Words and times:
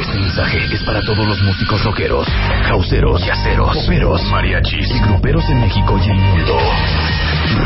Este 0.00 0.18
mensaje 0.18 0.58
es 0.72 0.82
para 0.82 1.00
todos 1.02 1.26
los 1.26 1.42
músicos 1.42 1.82
rockeros, 1.84 2.26
causeros, 2.66 3.24
yaceros, 3.24 3.76
poperos, 3.76 4.22
mariachis 4.30 4.90
y 4.90 5.00
gruperos 5.00 5.48
en 5.48 5.60
México 5.60 5.98
y 5.98 6.10
el 6.10 6.16
mundo. 6.16 6.58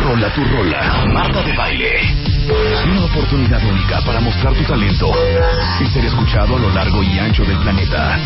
Rola 0.05 0.32
tu 0.32 0.45
rola, 0.45 1.05
Marta 1.12 1.42
de 1.42 1.52
Baile. 1.56 2.44
Una 2.45 3.05
oportunidad 3.07 3.62
única 3.65 4.01
para 4.03 4.21
mostrar 4.21 4.52
tu 4.52 4.62
talento 4.65 5.11
y 5.80 5.87
ser 5.87 6.05
escuchado 6.05 6.57
a 6.57 6.59
lo 6.59 6.69
largo 6.71 7.02
y 7.02 7.19
ancho 7.19 7.43
del 7.43 7.57
planeta. 7.59 8.19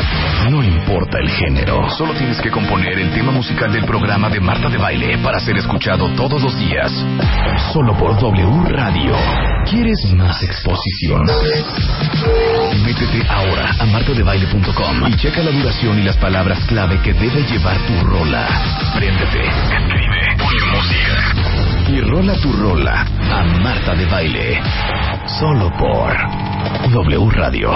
No 0.51 0.63
importa 0.65 1.19
el 1.21 1.31
género, 1.31 1.89
solo 1.91 2.15
tienes 2.15 2.41
que 2.41 2.51
componer 2.51 2.99
el 2.99 3.13
tema 3.13 3.31
musical 3.31 3.73
del 3.73 3.85
programa 3.85 4.29
de 4.29 4.41
Marta 4.41 4.69
de 4.69 4.77
Baile 4.77 5.19
para 5.19 5.39
ser 5.39 5.57
escuchado 5.57 6.09
todos 6.17 6.43
los 6.43 6.59
días. 6.59 6.93
Solo 7.73 7.97
por 7.97 8.19
W 8.19 8.65
Radio. 8.71 9.15
¿Quieres 9.71 10.13
más 10.15 10.43
exposición? 10.43 11.23
Métete 12.85 13.25
ahora 13.29 13.71
a 13.79 13.87
martadebaile.com 13.87 15.09
y 15.09 15.17
checa 15.17 15.43
la 15.43 15.53
duración 15.53 15.99
y 15.99 16.03
las 16.03 16.17
palabras 16.17 16.59
clave 16.67 17.01
que 17.03 17.13
debe 17.15 17.43
llevar 17.43 17.77
tu 17.87 18.05
rola. 18.05 18.49
Préndete, 18.97 19.47
escribe, 19.47 20.37
pon 20.39 20.71
música 20.73 21.48
y 21.89 22.01
rola 22.03 22.35
tu 22.41 22.53
rola 22.53 23.01
a 23.03 23.43
Marta 23.63 23.95
de 23.95 24.05
Baile. 24.07 24.61
Solo 25.41 25.73
por 25.79 26.13
W 26.93 27.31
Radio. 27.31 27.71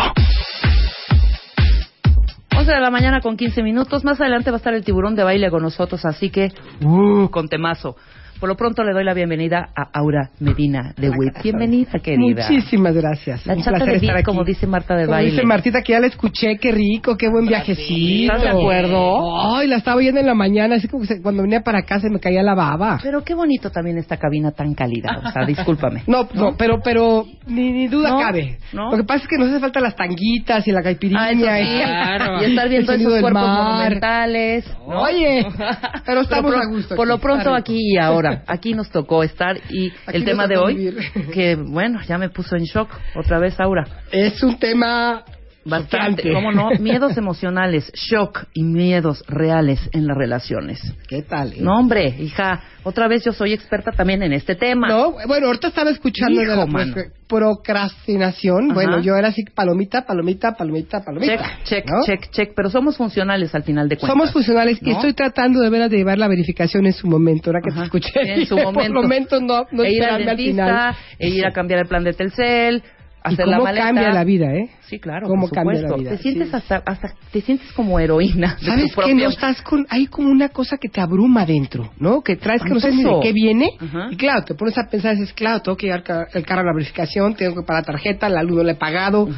11 2.55 2.71
de 2.71 2.81
la 2.81 2.91
mañana 2.91 3.21
con 3.21 3.37
15 3.37 3.63
minutos. 3.63 4.05
Más 4.05 4.21
adelante 4.21 4.51
va 4.51 4.57
a 4.57 4.59
estar 4.59 4.75
el 4.75 4.85
tiburón 4.85 5.15
de 5.15 5.25
baile 5.25 5.51
con 5.51 5.63
nosotros, 5.63 6.05
así 6.05 6.31
que, 6.31 6.53
uh, 6.83 7.29
con 7.31 7.49
temazo. 7.49 7.97
Por 8.43 8.49
lo 8.49 8.57
pronto 8.57 8.83
le 8.83 8.93
doy 8.93 9.05
la 9.05 9.15
bienvenida 9.15 9.69
a 9.77 9.83
Aura 10.01 10.31
Medina 10.41 10.93
de 10.97 11.11
WIP. 11.11 11.45
Bienvenida, 11.45 11.93
querida. 12.01 12.49
Muchísimas 12.51 12.93
gracias. 12.93 13.47
La 13.47 13.55
Un 13.55 13.61
chata 13.61 13.77
placer 13.77 13.93
de 13.93 13.97
estar 13.99 14.17
aquí. 14.17 14.25
como 14.25 14.43
dice 14.43 14.67
Marta 14.67 14.97
de 14.97 15.05
Como 15.05 15.15
baile. 15.15 15.31
dice 15.31 15.45
Martita, 15.47 15.81
que 15.83 15.93
ya 15.93 16.01
la 16.01 16.09
escuché, 16.09 16.59
qué 16.59 16.73
rico, 16.73 17.17
qué 17.17 17.29
buen 17.29 17.47
viajecito. 17.47 18.33
¿Estás 18.35 18.43
de 18.43 18.49
acuerdo? 18.49 19.55
Ay, 19.57 19.69
la 19.69 19.77
estaba 19.77 19.97
oyendo 19.99 20.19
en 20.19 20.27
la 20.27 20.35
mañana, 20.35 20.75
así 20.75 20.89
como 20.89 21.03
que 21.03 21.15
se- 21.15 21.23
cuando 21.23 21.43
venía 21.45 21.61
para 21.61 21.79
acá 21.79 22.01
se 22.01 22.11
me 22.11 22.19
caía 22.19 22.43
la 22.43 22.57
baba. 22.57 22.99
Pero 23.01 23.23
qué 23.23 23.33
bonito 23.35 23.71
también 23.71 23.97
esta 23.99 24.17
cabina 24.17 24.51
tan 24.51 24.75
cálida. 24.75 25.21
O 25.25 25.31
sea, 25.31 25.45
discúlpame. 25.47 26.03
No, 26.09 26.27
no, 26.35 26.57
pero, 26.59 26.81
pero 26.83 27.25
ni, 27.47 27.71
ni 27.71 27.87
duda 27.87 28.11
¿No? 28.11 28.19
cabe. 28.19 28.59
¿No? 28.73 28.91
Lo 28.91 28.97
que 28.97 29.05
pasa 29.05 29.23
es 29.23 29.29
que 29.29 29.37
nos 29.39 29.51
hace 29.51 29.61
falta 29.61 29.79
las 29.79 29.95
tanguitas 29.95 30.67
y 30.67 30.73
la 30.73 30.83
caipirinha. 30.83 31.23
Ah, 31.23 31.31
eso 31.31 31.47
sí. 31.47 32.41
y, 32.41 32.45
Y 32.45 32.51
estar 32.51 32.69
viendo 32.69 32.93
esos 32.93 33.21
cuerpos 33.21 33.33
mar. 33.35 33.65
monumentales. 33.69 34.67
¿no? 34.89 35.01
Oye, 35.03 35.47
pero 36.05 36.23
estamos 36.23 36.53
por, 36.53 36.61
a 36.61 36.67
gusto 36.67 36.97
Por 36.97 37.07
aquí, 37.07 37.13
lo 37.13 37.19
pronto 37.19 37.55
aquí 37.55 37.79
y 37.79 37.99
ahora. 37.99 38.32
Aquí 38.47 38.75
nos 38.75 38.91
tocó 38.91 39.23
estar 39.23 39.59
y 39.71 39.93
Aquí 40.07 40.19
el 40.19 40.25
tema 40.25 40.47
de 40.47 40.57
hoy, 40.57 40.75
vivir. 40.75 40.99
que 41.33 41.57
bueno, 41.57 42.01
ya 42.07 42.19
me 42.19 42.29
puso 42.29 42.57
en 42.57 42.65
shock 42.65 42.91
otra 43.15 43.39
vez 43.39 43.59
Aura. 43.61 43.87
Es 44.11 44.43
un 44.43 44.59
tema 44.59 45.25
Bastante. 45.65 46.33
¿cómo 46.33 46.51
no? 46.53 46.71
Miedos 46.81 47.17
emocionales, 47.17 47.91
shock 47.95 48.45
y 48.55 48.63
miedos 48.65 49.25
reales 49.29 49.81
en 49.93 50.07
las 50.07 50.17
relaciones. 50.17 50.81
¿Qué 51.09 51.23
tal? 51.23 51.53
eh? 51.53 51.57
No, 51.61 51.79
hombre, 51.79 52.09
hija, 52.19 52.61
otra 52.83 53.07
vez 53.09 53.25
yo 53.25 53.33
soy 53.33 53.53
experta 53.53 53.93
también 53.93 54.23
en 54.23 54.33
este 54.33 54.55
tema. 54.57 54.89
No, 54.89 55.13
bueno, 55.27 55.47
ahorita 55.47 55.69
estaba 55.69 55.91
escuchando 55.91 56.41
de 56.41 56.47
Hijo, 56.47 56.57
la 56.57 56.67
mano. 56.67 56.95
procra- 56.95 57.13
procrastinación. 57.29 58.67
Ajá. 58.67 58.75
Bueno, 58.75 59.01
yo 59.01 59.17
era 59.17 59.29
así, 59.29 59.45
palomita, 59.45 60.05
palomita, 60.05 60.53
palomita, 60.57 60.99
Check, 60.99 61.05
palomita. 61.05 61.59
check, 61.65 61.85
¿no? 61.87 62.05
check, 62.05 62.31
check, 62.31 62.53
pero 62.55 62.71
somos 62.71 62.97
funcionales 62.97 63.55
al 63.55 63.63
final 63.63 63.89
de 63.89 63.97
cuentas. 63.97 64.11
Somos 64.11 64.33
funcionales 64.33 64.79
y 64.83 64.87
¿no? 64.87 64.93
estoy 64.97 65.15
tratando 65.15 65.61
de 65.61 65.71
veras 65.71 65.91
de 65.91 65.97
llevar 65.99 66.19
la 66.19 66.29
verificación 66.29 66.87
en 66.87 66.93
su 66.93 67.07
momento, 67.07 67.51
ahora 67.51 67.61
que 67.63 67.71
Ajá, 67.71 67.81
te 67.81 67.85
escuché. 67.87 68.21
en 68.35 68.47
su 68.47 68.57
Por 68.63 68.65
momento. 68.65 68.93
lo 68.95 69.03
momento 69.03 69.41
no, 69.41 69.67
no 69.71 69.83
e 69.85 69.93
ir 69.93 70.03
al 70.05 70.21
esperarme 70.23 70.31
al 70.31 70.37
dentista, 70.37 70.65
final. 70.67 70.97
e 71.19 71.29
ir 71.29 71.47
a 71.47 71.53
cambiar 71.53 71.81
el 71.81 71.87
plan 71.89 72.05
de 72.05 72.13
Telcel, 72.13 72.83
¿Y 73.25 73.33
hacer 73.35 73.47
la 73.49 73.57
cómo 73.57 73.65
maleta. 73.65 73.87
cambia 73.87 74.11
la 74.13 74.25
vida, 74.25 74.53
eh? 74.55 74.71
Sí, 74.81 74.99
claro, 74.99 75.27
¿Cómo 75.29 75.49
por 75.49 75.53
cambia 75.57 75.81
la 75.83 75.97
vida? 75.97 76.11
Te 76.11 76.19
sientes 76.19 76.49
Sí. 76.51 76.57
hasta, 76.57 76.83
hasta, 76.85 77.15
te 77.31 77.41
sientes 77.41 77.71
como 77.73 77.99
heroína 78.01 78.57
¿Sabes 78.61 78.93
propio... 78.93 79.15
No 79.15 79.29
estás 79.29 79.63
con, 79.63 79.87
hay 79.91 80.07
como 80.07 80.29
una 80.31 80.49
cosa 80.49 80.77
que 80.79 80.89
te 80.89 81.01
abruma 81.01 81.47
dentro, 81.47 81.91
¿no? 81.99 82.23
Que 82.23 82.37
traes 82.37 82.63
que 82.63 82.71
no 82.71 82.81
sabes 82.81 82.97
ni 82.97 83.05
de 83.05 83.21
qué 83.23 83.33
viene. 83.33 83.69
Y 84.11 84.17
claro, 84.17 84.45
te 84.45 84.55
pones 84.55 84.77
a 84.79 84.89
pensar, 84.91 85.15
dices, 85.17 85.33
claro, 85.33 85.61
tengo 85.63 85.77
que 85.77 85.87
llevar 85.87 86.03
el 86.35 86.45
carro 86.47 86.61
a 86.63 86.65
la 86.65 86.73
verificación, 86.75 87.35
tengo 87.35 87.55
que 87.55 87.63
pagar 87.67 87.83
la 87.83 87.87
tarjeta, 87.93 88.27
el 88.27 88.37
alumno 88.37 88.65
le 88.65 88.73
he 88.73 88.77
pagado. 88.77 89.29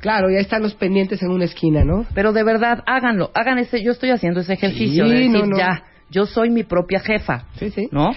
Claro, 0.00 0.28
ya 0.30 0.38
están 0.38 0.62
los 0.62 0.74
pendientes 0.74 1.22
en 1.22 1.30
una 1.30 1.46
esquina, 1.46 1.82
¿no? 1.82 2.04
Pero 2.14 2.32
de 2.32 2.44
verdad, 2.44 2.82
háganlo, 2.86 3.30
hagan 3.34 3.58
ese, 3.58 3.82
yo 3.82 3.92
estoy 3.92 4.10
haciendo 4.10 4.40
ese 4.40 4.52
ejercicio 4.52 5.04
Sí, 5.04 5.10
de 5.10 5.16
decir, 5.16 5.30
no, 5.32 5.46
no. 5.46 5.56
ya, 5.58 5.82
yo 6.10 6.26
soy 6.26 6.50
mi 6.50 6.62
propia 6.64 7.00
jefa, 7.00 7.46
Sí, 7.58 7.70
sí. 7.70 7.88
¿no? 7.90 8.14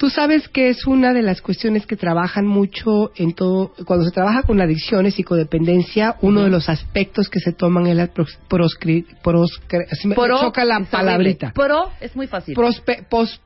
Tú 0.00 0.08
sabes 0.08 0.48
que 0.48 0.70
es 0.70 0.86
una 0.86 1.12
de 1.12 1.20
las 1.20 1.42
cuestiones 1.42 1.84
que 1.86 1.94
trabajan 1.94 2.46
mucho 2.46 3.12
en 3.16 3.34
todo, 3.34 3.74
cuando 3.84 4.06
se 4.06 4.10
trabaja 4.12 4.42
con 4.44 4.58
adicciones 4.58 5.18
y 5.18 5.24
codependencia, 5.24 6.16
uno 6.22 6.40
de 6.40 6.48
los 6.48 6.70
aspectos 6.70 7.28
que 7.28 7.38
se 7.38 7.52
toman 7.52 7.86
es 7.86 7.96
la 7.96 8.06
pros, 8.06 8.38
proscri- 8.48 9.04
proscri- 9.22 9.86
se 9.90 10.08
me 10.08 10.14
Pro, 10.14 10.40
choca 10.40 10.64
la 10.64 10.80
palabrita. 10.90 11.52
Pro 11.52 11.90
es 12.00 12.16
muy 12.16 12.26
fácil. 12.28 12.56
Prospe- 12.56 13.04
pos- 13.10 13.42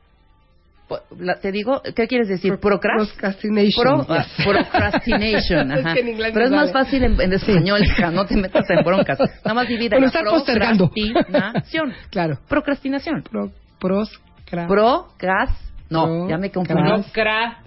Po- 0.87 0.99
la- 1.19 1.39
te 1.41 1.51
digo, 1.51 1.81
¿qué 1.95 2.07
quieres 2.07 2.29
decir? 2.29 2.57
Procrast. 2.57 3.11
procrastination. 3.13 4.05
Pro, 4.05 4.05
ah, 4.07 4.25
procrastination, 4.45 5.71
Es 5.73 5.79
ajá. 5.85 5.93
que 5.95 5.99
en 6.01 6.07
inglés 6.09 6.31
Pero 6.33 6.45
es 6.45 6.51
más 6.51 6.71
fácil 6.71 7.03
en, 7.03 7.19
en 7.19 7.33
español, 7.33 7.83
hija, 7.83 8.11
no 8.11 8.25
te 8.25 8.37
metas 8.37 8.63
en 8.69 8.81
broncas. 8.85 9.19
Nada 9.43 9.55
más 9.55 9.67
divide. 9.67 9.97
Bueno, 9.97 10.11
postergando. 10.29 10.89
Procrastinación. 10.89 11.93
Claro. 12.11 12.37
Procrastinación. 12.47 13.23
Pro, 13.23 13.51
proscra- 13.81 14.67
Procras. 14.67 15.49
No, 15.89 16.29
ya 16.29 16.37
me 16.37 16.51
confundí. 16.51 16.83
Procra. 16.83 17.59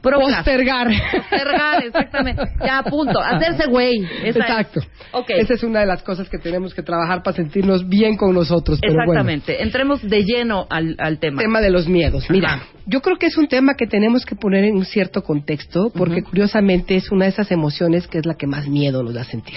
Procras. 0.00 0.36
Postergar. 0.36 0.88
Postergar, 1.12 1.82
exactamente. 1.84 2.42
Ya, 2.62 2.82
punto. 2.82 3.18
Hacerse 3.20 3.66
güey. 3.68 3.94
Esa 4.22 4.40
Exacto. 4.40 4.80
Es. 4.80 4.88
Ok. 5.12 5.30
Esa 5.30 5.54
es 5.54 5.62
una 5.62 5.80
de 5.80 5.86
las 5.86 6.02
cosas 6.02 6.28
que 6.28 6.36
tenemos 6.36 6.74
que 6.74 6.82
trabajar 6.82 7.22
para 7.22 7.36
sentirnos 7.36 7.88
bien 7.88 8.16
con 8.18 8.34
nosotros. 8.34 8.78
Pero 8.82 8.92
bueno. 8.92 9.12
Exactamente. 9.12 9.62
Entremos 9.62 10.02
de 10.02 10.22
lleno 10.24 10.66
al, 10.68 10.94
al 10.98 11.18
tema. 11.20 11.40
tema 11.40 11.62
de 11.62 11.70
los 11.70 11.88
miedos. 11.88 12.28
Mira, 12.28 12.52
Ajá. 12.54 12.66
yo 12.84 13.00
creo 13.00 13.16
que 13.16 13.26
es 13.28 13.38
un 13.38 13.48
tema 13.48 13.76
que 13.76 13.86
tenemos 13.86 14.26
que 14.26 14.36
poner 14.36 14.64
en 14.64 14.76
un 14.76 14.84
cierto 14.84 15.22
contexto, 15.22 15.90
porque 15.96 16.22
curiosamente 16.22 16.96
es 16.96 17.10
una 17.10 17.24
de 17.24 17.30
esas 17.30 17.50
emociones 17.50 18.06
que 18.06 18.18
es 18.18 18.26
la 18.26 18.34
que 18.34 18.46
más 18.46 18.68
miedo 18.68 19.02
nos 19.02 19.14
da 19.14 19.24
sentir. 19.24 19.56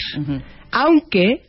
Aunque, 0.71 1.41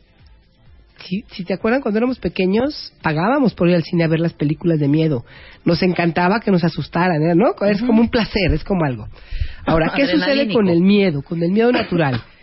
si, 1.07 1.23
si 1.31 1.43
te 1.43 1.53
acuerdan, 1.53 1.81
cuando 1.81 1.97
éramos 1.97 2.19
pequeños, 2.19 2.93
pagábamos 3.01 3.53
por 3.53 3.67
ir 3.69 3.75
al 3.75 3.83
cine 3.83 4.03
a 4.03 4.07
ver 4.07 4.19
las 4.19 4.33
películas 4.33 4.79
de 4.79 4.87
miedo. 4.87 5.25
Nos 5.65 5.81
encantaba 5.83 6.39
que 6.39 6.51
nos 6.51 6.63
asustaran, 6.63 7.21
¿eh? 7.23 7.35
¿no? 7.35 7.53
Es 7.67 7.81
como 7.81 8.01
un 8.01 8.09
placer, 8.09 8.53
es 8.53 8.63
como 8.63 8.85
algo. 8.85 9.07
Ahora, 9.65 9.91
¿qué 9.95 10.03
sucede 10.07 10.51
con 10.53 10.67
el 10.67 10.81
miedo, 10.81 11.21
con 11.21 11.41
el 11.43 11.51
miedo 11.51 11.71
natural? 11.71 12.21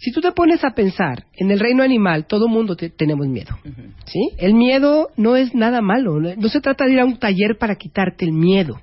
Si 0.00 0.12
tú 0.12 0.20
te 0.20 0.30
pones 0.30 0.62
a 0.62 0.70
pensar, 0.76 1.24
en 1.34 1.50
el 1.50 1.58
reino 1.58 1.82
animal 1.82 2.26
todo 2.28 2.46
mundo 2.46 2.76
te- 2.76 2.88
tenemos 2.88 3.26
miedo. 3.26 3.58
¿Sí? 4.04 4.20
El 4.38 4.54
miedo 4.54 5.08
no 5.16 5.34
es 5.34 5.56
nada 5.56 5.80
malo. 5.80 6.20
No 6.20 6.36
no 6.36 6.48
se 6.48 6.60
trata 6.60 6.84
de 6.84 6.92
ir 6.92 7.00
a 7.00 7.04
un 7.04 7.18
taller 7.18 7.58
para 7.58 7.74
quitarte 7.74 8.24
el 8.24 8.30
miedo. 8.30 8.80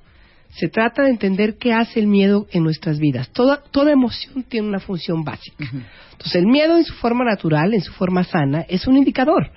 Se 0.58 0.68
trata 0.70 1.04
de 1.04 1.10
entender 1.10 1.58
qué 1.58 1.74
hace 1.74 2.00
el 2.00 2.08
miedo 2.08 2.48
en 2.52 2.64
nuestras 2.64 3.00
vidas. 3.00 3.30
Toda, 3.32 3.62
toda 3.72 3.92
emoción 3.92 4.44
tiene 4.48 4.68
una 4.68 4.80
función 4.80 5.24
básica. 5.24 5.58
Entonces, 6.12 6.36
el 6.36 6.46
miedo 6.48 6.78
en 6.78 6.84
su 6.86 6.94
forma 6.94 7.26
natural, 7.26 7.74
en 7.74 7.82
su 7.82 7.92
forma 7.94 8.24
sana, 8.24 8.66
es 8.70 8.88
un 8.88 8.96
indicador. 8.98 9.52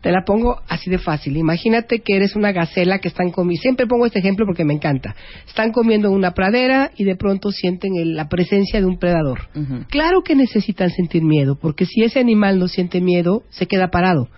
Te 0.00 0.10
la 0.10 0.24
pongo 0.24 0.60
así 0.68 0.90
de 0.90 0.98
fácil. 0.98 1.36
Imagínate 1.36 2.00
que 2.00 2.16
eres 2.16 2.34
una 2.34 2.50
gacela 2.50 2.98
que 2.98 3.06
están 3.06 3.30
comiendo. 3.30 3.60
Siempre 3.62 3.86
pongo 3.86 4.04
este 4.06 4.18
ejemplo 4.18 4.46
porque 4.46 4.64
me 4.64 4.74
encanta. 4.74 5.14
Están 5.46 5.70
comiendo 5.70 6.08
en 6.08 6.14
una 6.14 6.32
pradera 6.32 6.90
y 6.96 7.04
de 7.04 7.14
pronto 7.14 7.52
sienten 7.52 7.94
el- 7.96 8.16
la 8.16 8.28
presencia 8.28 8.80
de 8.80 8.86
un 8.86 8.98
predador. 8.98 9.48
Claro 9.90 10.22
que 10.22 10.34
necesitan 10.34 10.90
sentir 10.90 11.22
miedo, 11.22 11.56
porque 11.56 11.86
si 11.86 12.02
ese 12.02 12.18
animal 12.18 12.58
no 12.58 12.66
siente 12.66 13.00
miedo, 13.00 13.44
se 13.50 13.66
queda 13.66 13.90
parado. 13.92 14.28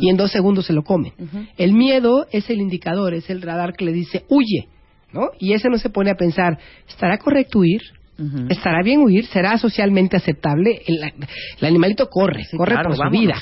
Y 0.00 0.10
en 0.10 0.16
dos 0.16 0.32
segundos 0.32 0.66
se 0.66 0.72
lo 0.72 0.82
come. 0.82 1.12
El 1.56 1.72
miedo 1.72 2.26
es 2.32 2.50
el 2.50 2.60
indicador, 2.60 3.14
es 3.14 3.30
el 3.30 3.42
radar 3.42 3.74
que 3.74 3.84
le 3.84 3.92
dice 3.92 4.24
huye. 4.28 4.68
¿No? 5.12 5.30
Y 5.38 5.52
ese 5.54 5.68
no 5.68 5.78
se 5.78 5.90
pone 5.90 6.10
a 6.10 6.14
pensar, 6.16 6.58
¿estará 6.88 7.18
correcto 7.18 7.60
huir? 7.60 7.82
¿Estará 8.50 8.82
bien 8.84 9.00
huir? 9.00 9.26
¿Será 9.26 9.58
socialmente 9.58 10.16
aceptable? 10.16 10.82
El, 10.86 11.02
el 11.60 11.66
animalito 11.66 12.08
corre, 12.08 12.44
Sí, 12.44 12.56
corre 12.56 12.72
claro, 12.74 12.90
por 12.90 12.96
su 12.96 13.02
vámonos. 13.02 13.20
vida. 13.20 13.34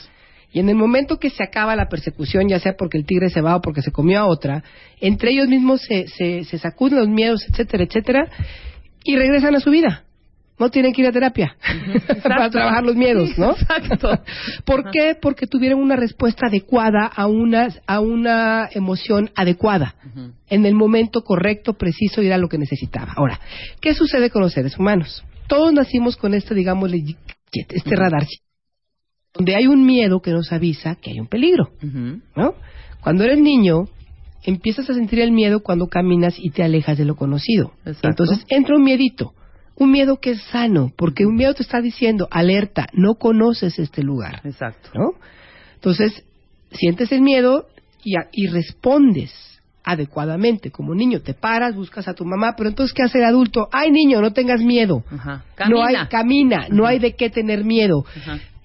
Y 0.52 0.58
en 0.60 0.68
el 0.68 0.74
momento 0.74 1.18
que 1.18 1.28
se 1.30 1.42
acaba 1.44 1.76
la 1.76 1.86
persecución, 1.88 2.48
ya 2.48 2.58
sea 2.60 2.72
porque 2.78 2.96
el 2.98 3.04
tigre 3.04 3.28
se 3.30 3.40
va 3.40 3.56
o 3.56 3.60
porque 3.60 3.82
se 3.82 3.92
comió 3.92 4.20
a 4.20 4.26
otra, 4.26 4.64
entre 5.00 5.32
ellos 5.32 5.48
mismos 5.48 5.82
se, 5.82 6.08
se, 6.08 6.44
se 6.44 6.58
sacuden 6.58 6.98
los 6.98 7.08
miedos, 7.08 7.46
etcétera, 7.48 7.84
etcétera, 7.84 8.28
y 9.04 9.16
regresan 9.16 9.54
a 9.54 9.60
su 9.60 9.70
vida. 9.70 10.04
No 10.60 10.70
tienen 10.70 10.92
que 10.92 11.00
ir 11.00 11.08
a 11.08 11.12
terapia 11.12 11.56
para 12.22 12.50
trabajar 12.50 12.84
los 12.84 12.94
miedos, 12.94 13.36
¿no? 13.38 13.52
Exacto. 13.52 14.10
¿Por 14.66 14.90
qué? 14.90 15.16
Porque 15.20 15.46
tuvieron 15.46 15.80
una 15.80 15.96
respuesta 15.96 16.48
adecuada 16.48 17.06
a 17.06 17.26
una, 17.26 17.68
a 17.86 18.00
una 18.00 18.68
emoción 18.70 19.30
adecuada, 19.34 19.94
en 20.48 20.66
el 20.66 20.74
momento 20.74 21.22
correcto, 21.22 21.72
preciso 21.72 22.22
y 22.22 22.26
era 22.26 22.36
lo 22.36 22.48
que 22.48 22.58
necesitaba. 22.58 23.14
Ahora, 23.16 23.40
¿qué 23.80 23.94
sucede 23.94 24.28
con 24.28 24.42
los 24.42 24.52
seres 24.52 24.78
humanos? 24.78 25.24
Todos 25.48 25.72
nacimos 25.72 26.16
con 26.16 26.34
este, 26.34 26.54
digamos, 26.54 26.92
este 26.92 27.96
radar, 27.96 28.26
donde 29.32 29.56
hay 29.56 29.66
un 29.66 29.86
miedo 29.86 30.20
que 30.20 30.32
nos 30.32 30.52
avisa 30.52 30.96
que 30.96 31.10
hay 31.10 31.20
un 31.20 31.26
peligro, 31.26 31.70
¿no? 32.36 32.54
Cuando 33.00 33.24
eres 33.24 33.38
niño, 33.38 33.84
empiezas 34.44 34.90
a 34.90 34.94
sentir 34.94 35.20
el 35.20 35.32
miedo 35.32 35.60
cuando 35.60 35.88
caminas 35.88 36.34
y 36.38 36.50
te 36.50 36.62
alejas 36.62 36.98
de 36.98 37.06
lo 37.06 37.16
conocido. 37.16 37.72
Entonces 38.02 38.44
entra 38.50 38.76
un 38.76 38.84
miedito 38.84 39.32
un 39.80 39.90
miedo 39.90 40.20
que 40.20 40.32
es 40.32 40.42
sano, 40.52 40.92
porque 40.94 41.24
un 41.24 41.36
miedo 41.36 41.54
te 41.54 41.62
está 41.62 41.80
diciendo, 41.80 42.28
alerta, 42.30 42.86
no 42.92 43.14
conoces 43.14 43.78
este 43.78 44.02
lugar. 44.02 44.42
Exacto. 44.44 44.90
¿no? 44.94 45.14
Entonces, 45.74 46.22
sientes 46.70 47.10
el 47.12 47.22
miedo 47.22 47.66
y, 48.04 48.12
y 48.32 48.48
respondes 48.48 49.32
adecuadamente. 49.82 50.70
Como 50.70 50.94
niño, 50.94 51.22
te 51.22 51.32
paras, 51.32 51.74
buscas 51.74 52.08
a 52.08 52.14
tu 52.14 52.26
mamá, 52.26 52.56
pero 52.58 52.68
entonces, 52.68 52.92
¿qué 52.92 53.04
hace 53.04 53.18
el 53.18 53.24
adulto? 53.24 53.70
Ay, 53.72 53.90
niño, 53.90 54.20
no 54.20 54.34
tengas 54.34 54.60
miedo. 54.60 55.02
Camina. 55.54 55.70
No 55.70 55.82
hay, 55.82 55.96
camina, 56.08 56.66
no 56.68 56.86
hay 56.86 56.98
de 56.98 57.14
qué 57.14 57.30
tener 57.30 57.64
miedo. 57.64 58.04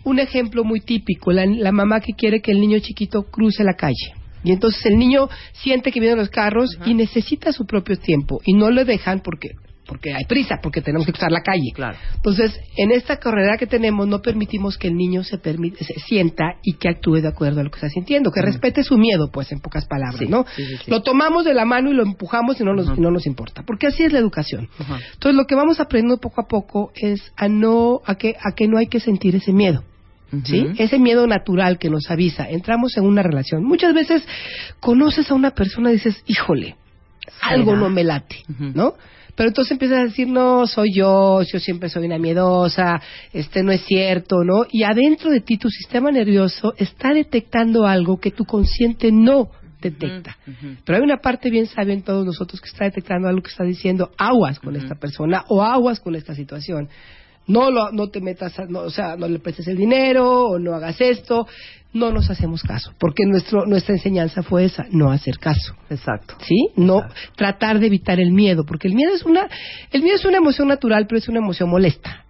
Un 0.04 0.20
ejemplo 0.20 0.66
muy 0.66 0.82
típico, 0.82 1.32
la, 1.32 1.46
la 1.46 1.72
mamá 1.72 2.02
que 2.02 2.12
quiere 2.12 2.42
que 2.42 2.52
el 2.52 2.60
niño 2.60 2.80
chiquito 2.80 3.24
cruce 3.24 3.64
la 3.64 3.76
calle. 3.76 4.14
Y 4.44 4.52
entonces 4.52 4.86
el 4.86 4.98
niño 4.98 5.30
siente 5.54 5.94
que 5.94 6.02
vienen 6.02 6.20
los 6.20 6.30
carros 6.30 6.78
y 6.86 6.94
necesita 6.94 7.54
su 7.54 7.66
propio 7.66 7.98
tiempo 7.98 8.42
y 8.46 8.54
no 8.54 8.70
le 8.70 8.84
dejan 8.84 9.22
porque 9.22 9.52
porque 9.86 10.14
hay 10.14 10.26
prisa, 10.26 10.60
porque 10.62 10.82
tenemos 10.82 11.06
que 11.06 11.12
cruzar 11.12 11.32
la 11.32 11.42
calle. 11.42 11.72
Claro. 11.74 11.98
Entonces, 12.16 12.60
en 12.76 12.92
esta 12.92 13.18
carrera 13.18 13.58
que 13.58 13.68
tenemos, 13.68 14.08
no 14.08 14.22
permitimos 14.22 14.78
que 14.78 14.88
el 14.88 14.96
niño 14.96 15.24
se, 15.24 15.38
se 15.38 16.00
sienta 16.06 16.56
y 16.64 16.74
que 16.74 16.90
actúe 16.90 17.22
de 17.22 17.28
acuerdo 17.28 17.62
a 17.62 17.64
lo 17.64 17.70
que 17.70 17.78
está 17.78 17.90
sintiendo, 17.90 18.32
que 18.32 18.42
respete 18.42 18.84
su 18.84 18.98
miedo, 18.98 19.30
pues, 19.32 19.52
en 19.52 19.60
pocas 19.60 19.86
palabras, 19.86 20.30
¿no? 20.30 20.46
lo 20.88 21.02
tomamos 21.02 21.46
de 21.46 21.54
la 21.54 21.66
mano 21.66 21.92
y 21.92 21.94
lo 21.94 22.04
empujamos 22.04 22.60
y 22.60 22.64
no 22.64 22.74
nos, 22.74 22.98
no 22.98 23.12
nos 23.12 23.26
importa, 23.26 23.64
porque 23.66 23.88
así 23.88 24.04
es 24.04 24.12
la 24.12 24.20
educación. 24.20 24.70
Entonces, 24.80 25.36
lo 25.36 25.46
que 25.46 25.56
vamos 25.56 25.80
aprendiendo 25.80 26.20
poco 26.20 26.42
a 26.42 26.48
poco 26.48 26.92
es 26.96 27.32
a 27.36 27.48
no, 27.48 28.02
a 28.06 28.16
que, 28.16 28.36
a 28.42 28.54
que 28.56 28.68
no 28.68 28.78
hay 28.78 28.88
que 28.88 29.00
sentir 29.00 29.36
ese 29.36 29.54
miedo. 29.54 29.84
¿Sí? 30.44 30.66
Ese 30.78 31.00
miedo 31.00 31.28
natural 31.28 31.78
que 31.78 31.90
nos 31.90 32.12
avisa. 32.12 32.50
Entramos 32.50 32.98
en 32.98 33.06
una 33.06 33.24
relación. 33.24 33.64
Muchas 33.64 33.94
veces 33.94 34.22
conoces 34.82 35.32
a 35.32 35.34
una 35.34 35.52
persona 35.52 35.92
y 35.92 35.94
dices, 35.94 36.22
híjole, 36.26 36.76
algo 37.42 37.76
no 37.76 37.90
me 37.90 38.04
late, 38.04 38.44
¿no? 38.60 38.96
Pero 39.36 39.50
entonces 39.50 39.74
empiezas 39.74 40.00
a 40.00 40.04
decir, 40.04 40.28
no, 40.28 40.66
soy 40.66 40.94
yo, 40.94 41.42
yo 41.42 41.60
siempre 41.60 41.90
soy 41.90 42.06
una 42.06 42.18
miedosa, 42.18 43.02
este 43.34 43.64
no 43.64 43.72
es 43.72 43.82
cierto, 43.86 44.44
¿no? 44.44 44.66
Y 44.72 44.84
adentro 44.84 45.30
de 45.30 45.42
ti 45.42 45.58
tu 45.58 45.70
sistema 45.70 46.12
nervioso 46.12 46.74
está 46.78 47.14
detectando 47.14 47.86
algo 47.86 48.18
que 48.18 48.32
tu 48.32 48.46
consciente 48.46 49.12
no 49.12 49.50
detecta. 49.82 50.38
Pero 50.86 50.98
hay 50.98 51.04
una 51.04 51.18
parte 51.18 51.50
bien 51.50 51.68
sabia 51.68 51.94
en 51.94 52.02
todos 52.02 52.26
nosotros 52.26 52.62
que 52.62 52.70
está 52.70 52.86
detectando 52.86 53.28
algo 53.28 53.42
que 53.42 53.52
está 53.52 53.64
diciendo 53.64 54.12
aguas 54.18 54.60
con 54.60 54.76
esta 54.76 54.96
persona 54.96 55.44
o 55.50 55.62
aguas 55.62 56.00
con 56.00 56.16
esta 56.16 56.34
situación. 56.34 56.90
No, 57.48 57.70
lo, 57.70 57.92
no 57.92 58.10
te 58.10 58.22
metas, 58.22 58.54
no, 58.70 58.80
o 58.80 58.90
sea, 58.90 59.16
no 59.18 59.28
le 59.28 59.38
prestes 59.38 59.68
el 59.68 59.78
dinero 59.78 60.46
o 60.46 60.60
no 60.60 60.74
hagas 60.74 61.00
esto 61.00 61.46
no 61.94 62.12
nos 62.12 62.30
hacemos 62.30 62.62
caso, 62.62 62.94
porque 63.00 63.26
nuestro, 63.26 63.66
nuestra 63.66 63.96
enseñanza 63.96 64.44
fue 64.44 64.66
esa, 64.66 64.86
no 64.92 65.12
hacer 65.12 65.40
caso. 65.40 65.76
Exacto. 65.90 66.36
¿Sí? 66.42 66.68
No 66.76 67.02
tratar 67.36 67.80
de 67.80 67.88
evitar 67.88 68.20
el 68.20 68.32
miedo, 68.32 68.66
porque 68.66 68.88
el 68.88 68.96
miedo 68.96 69.14
es 69.14 69.24
una 69.24 69.48
el 69.92 70.02
miedo 70.02 70.18
es 70.18 70.26
una 70.26 70.38
emoción 70.38 70.68
natural, 70.68 71.06
pero 71.08 71.20
es 71.20 71.30
una 71.30 71.40
emoción 71.40 71.70
molesta. 71.70 72.26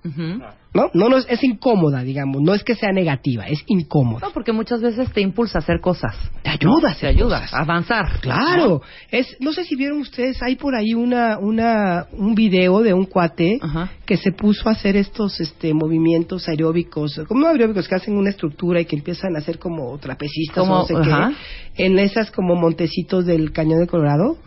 ¿No? 0.75 0.91
No 0.93 1.09
nos, 1.09 1.25
es 1.29 1.41
incómoda, 1.43 2.03
digamos, 2.03 2.41
no 2.41 2.53
es 2.53 2.63
que 2.63 2.75
sea 2.75 2.91
negativa, 2.91 3.45
es 3.47 3.63
incómoda. 3.65 4.27
No, 4.27 4.33
porque 4.33 4.51
muchas 4.51 4.81
veces 4.81 5.09
te 5.13 5.21
impulsa 5.21 5.57
a 5.57 5.61
hacer 5.61 5.79
cosas. 5.79 6.15
Te 6.43 6.49
ayuda, 6.49 6.95
te 6.99 7.07
ayuda 7.07 7.45
a 7.49 7.61
avanzar. 7.61 8.19
Claro. 8.19 8.81
Es 9.09 9.37
no 9.39 9.53
sé 9.53 9.63
si 9.63 9.75
vieron 9.75 9.99
ustedes, 9.99 10.43
hay 10.43 10.57
por 10.57 10.75
ahí 10.75 10.93
una 10.93 11.39
una 11.39 12.07
un 12.11 12.35
video 12.35 12.81
de 12.81 12.93
un 12.93 13.05
cuate 13.05 13.59
que 14.05 14.17
se 14.17 14.31
puso 14.33 14.67
a 14.67 14.73
hacer 14.73 14.97
estos 14.97 15.39
este 15.39 15.73
movimientos 15.73 16.47
aeróbicos, 16.49 17.21
como 17.27 17.47
aeróbicos 17.47 17.87
que 17.87 17.95
hacen 17.95 18.17
una 18.17 18.29
estructura 18.29 18.81
y 18.81 18.85
que 18.85 18.97
empiezan 18.97 19.35
a 19.35 19.39
hacer 19.39 19.54
como 19.57 19.97
trapecistas 19.97 20.63
o 20.63 20.67
no 20.67 20.85
sé 20.85 20.93
qué, 21.03 21.83
en 21.85 21.99
esas 21.99 22.31
como 22.31 22.55
montecitos 22.55 23.25
del 23.25 23.51
Cañón 23.51 23.79
de 23.79 23.87
Colorado. 23.87 24.37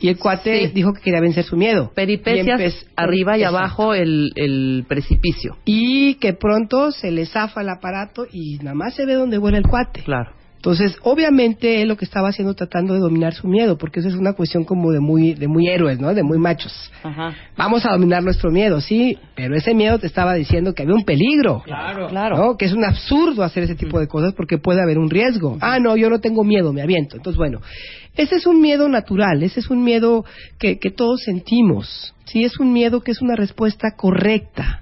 Y 0.00 0.08
el 0.08 0.18
cuate 0.18 0.68
dijo 0.74 0.92
que 0.92 1.00
quería 1.00 1.20
vencer 1.20 1.44
su 1.44 1.56
miedo. 1.56 1.92
Peripecias 1.94 2.86
arriba 2.96 3.38
y 3.38 3.44
abajo 3.44 3.94
el, 3.94 4.32
el, 4.34 4.84
precipicio. 4.88 5.56
Y 5.64 6.14
que 6.16 6.32
pronto 6.32 6.90
se 6.90 7.12
le 7.12 7.24
zafa 7.24 7.60
el 7.60 7.68
aparato 7.68 8.26
y 8.30 8.58
nada 8.58 8.74
más 8.74 8.94
se 8.94 9.06
ve 9.06 9.14
donde 9.14 9.38
vuela 9.38 9.58
el 9.58 9.64
cuate. 9.64 10.02
Claro. 10.02 10.41
Entonces, 10.62 10.96
obviamente, 11.02 11.82
él 11.82 11.88
lo 11.88 11.96
que 11.96 12.04
estaba 12.04 12.28
haciendo 12.28 12.54
tratando 12.54 12.94
de 12.94 13.00
dominar 13.00 13.34
su 13.34 13.48
miedo, 13.48 13.76
porque 13.76 13.98
eso 13.98 14.08
es 14.08 14.14
una 14.14 14.34
cuestión 14.34 14.62
como 14.62 14.92
de 14.92 15.00
muy, 15.00 15.34
de 15.34 15.48
muy 15.48 15.66
héroes, 15.66 15.98
¿no? 15.98 16.14
De 16.14 16.22
muy 16.22 16.38
machos. 16.38 16.72
Ajá. 17.02 17.34
Vamos 17.56 17.84
a 17.84 17.90
dominar 17.90 18.22
nuestro 18.22 18.52
miedo, 18.52 18.80
sí, 18.80 19.18
pero 19.34 19.56
ese 19.56 19.74
miedo 19.74 19.98
te 19.98 20.06
estaba 20.06 20.34
diciendo 20.34 20.72
que 20.72 20.84
había 20.84 20.94
un 20.94 21.02
peligro. 21.02 21.62
Claro, 21.64 22.06
claro. 22.06 22.56
Que 22.56 22.66
es 22.66 22.72
un 22.72 22.84
absurdo 22.84 23.42
hacer 23.42 23.64
ese 23.64 23.74
tipo 23.74 23.98
de 23.98 24.06
cosas 24.06 24.34
porque 24.34 24.56
puede 24.56 24.80
haber 24.80 24.98
un 24.98 25.10
riesgo. 25.10 25.58
Ah, 25.60 25.80
no, 25.80 25.96
yo 25.96 26.08
no 26.08 26.20
tengo 26.20 26.44
miedo, 26.44 26.72
me 26.72 26.80
aviento. 26.80 27.16
Entonces, 27.16 27.36
bueno, 27.36 27.60
ese 28.14 28.36
es 28.36 28.46
un 28.46 28.60
miedo 28.60 28.88
natural, 28.88 29.42
ese 29.42 29.58
es 29.58 29.68
un 29.68 29.82
miedo 29.82 30.24
que, 30.60 30.78
que 30.78 30.92
todos 30.92 31.22
sentimos. 31.24 32.14
Sí, 32.26 32.44
es 32.44 32.60
un 32.60 32.72
miedo 32.72 33.00
que 33.00 33.10
es 33.10 33.20
una 33.20 33.34
respuesta 33.34 33.96
correcta. 33.96 34.80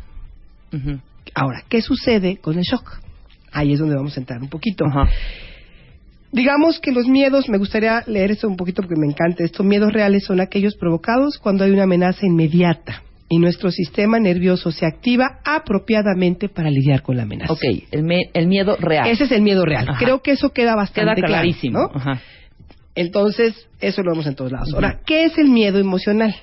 Ahora, 1.35 1.62
¿qué 1.71 1.81
sucede 1.81 2.37
con 2.37 2.59
el 2.59 2.65
shock? 2.65 3.00
Ahí 3.50 3.73
es 3.73 3.79
donde 3.79 3.97
vamos 3.97 4.15
a 4.19 4.21
entrar 4.21 4.43
un 4.43 4.50
poquito. 4.50 4.85
Ajá. 4.85 5.09
Digamos 6.32 6.79
que 6.79 6.93
los 6.93 7.06
miedos, 7.06 7.49
me 7.49 7.59
gustaría 7.59 8.05
leer 8.06 8.31
esto 8.31 8.47
un 8.47 8.56
poquito 8.56 8.82
porque 8.82 8.97
me 8.97 9.06
encanta 9.06 9.44
esto, 9.44 9.65
miedos 9.65 9.93
reales 9.93 10.25
son 10.25 10.41
aquellos 10.41 10.77
provocados 10.77 11.38
cuando 11.38 11.65
hay 11.65 11.73
una 11.73 11.85
amenaza 11.85 12.25
inmediata 12.25 13.03
y 13.29 13.38
nuestro 13.38 13.71
sistema 13.71 14.19
nervioso 14.21 14.71
se 14.71 14.87
activa 14.87 15.41
apropiadamente 15.44 16.49
para 16.49 16.71
lidiar 16.71 17.03
con 17.03 17.17
la 17.17 17.25
amenaza. 17.25 17.53
Ok, 17.53 17.62
el, 17.91 18.47
miedo 18.47 18.77
real. 18.77 19.09
Ese 19.09 19.25
es 19.25 19.32
el 19.32 19.43
miedo 19.43 19.65
real. 19.65 19.87
Creo 19.99 20.21
que 20.21 20.32
eso 20.32 20.50
queda 20.50 20.75
bastante 20.75 21.15
queda 21.17 21.27
clarísimo. 21.27 21.91
Ajá. 21.94 22.21
Entonces, 22.97 23.69
eso 23.81 24.03
lo 24.03 24.11
vemos 24.12 24.27
en 24.27 24.35
todos 24.35 24.50
lados. 24.50 24.75
Ahora, 24.75 25.00
¿qué 25.06 25.25
es 25.25 25.38
el 25.38 25.49
miedo 25.49 25.79
emocional? 25.79 26.35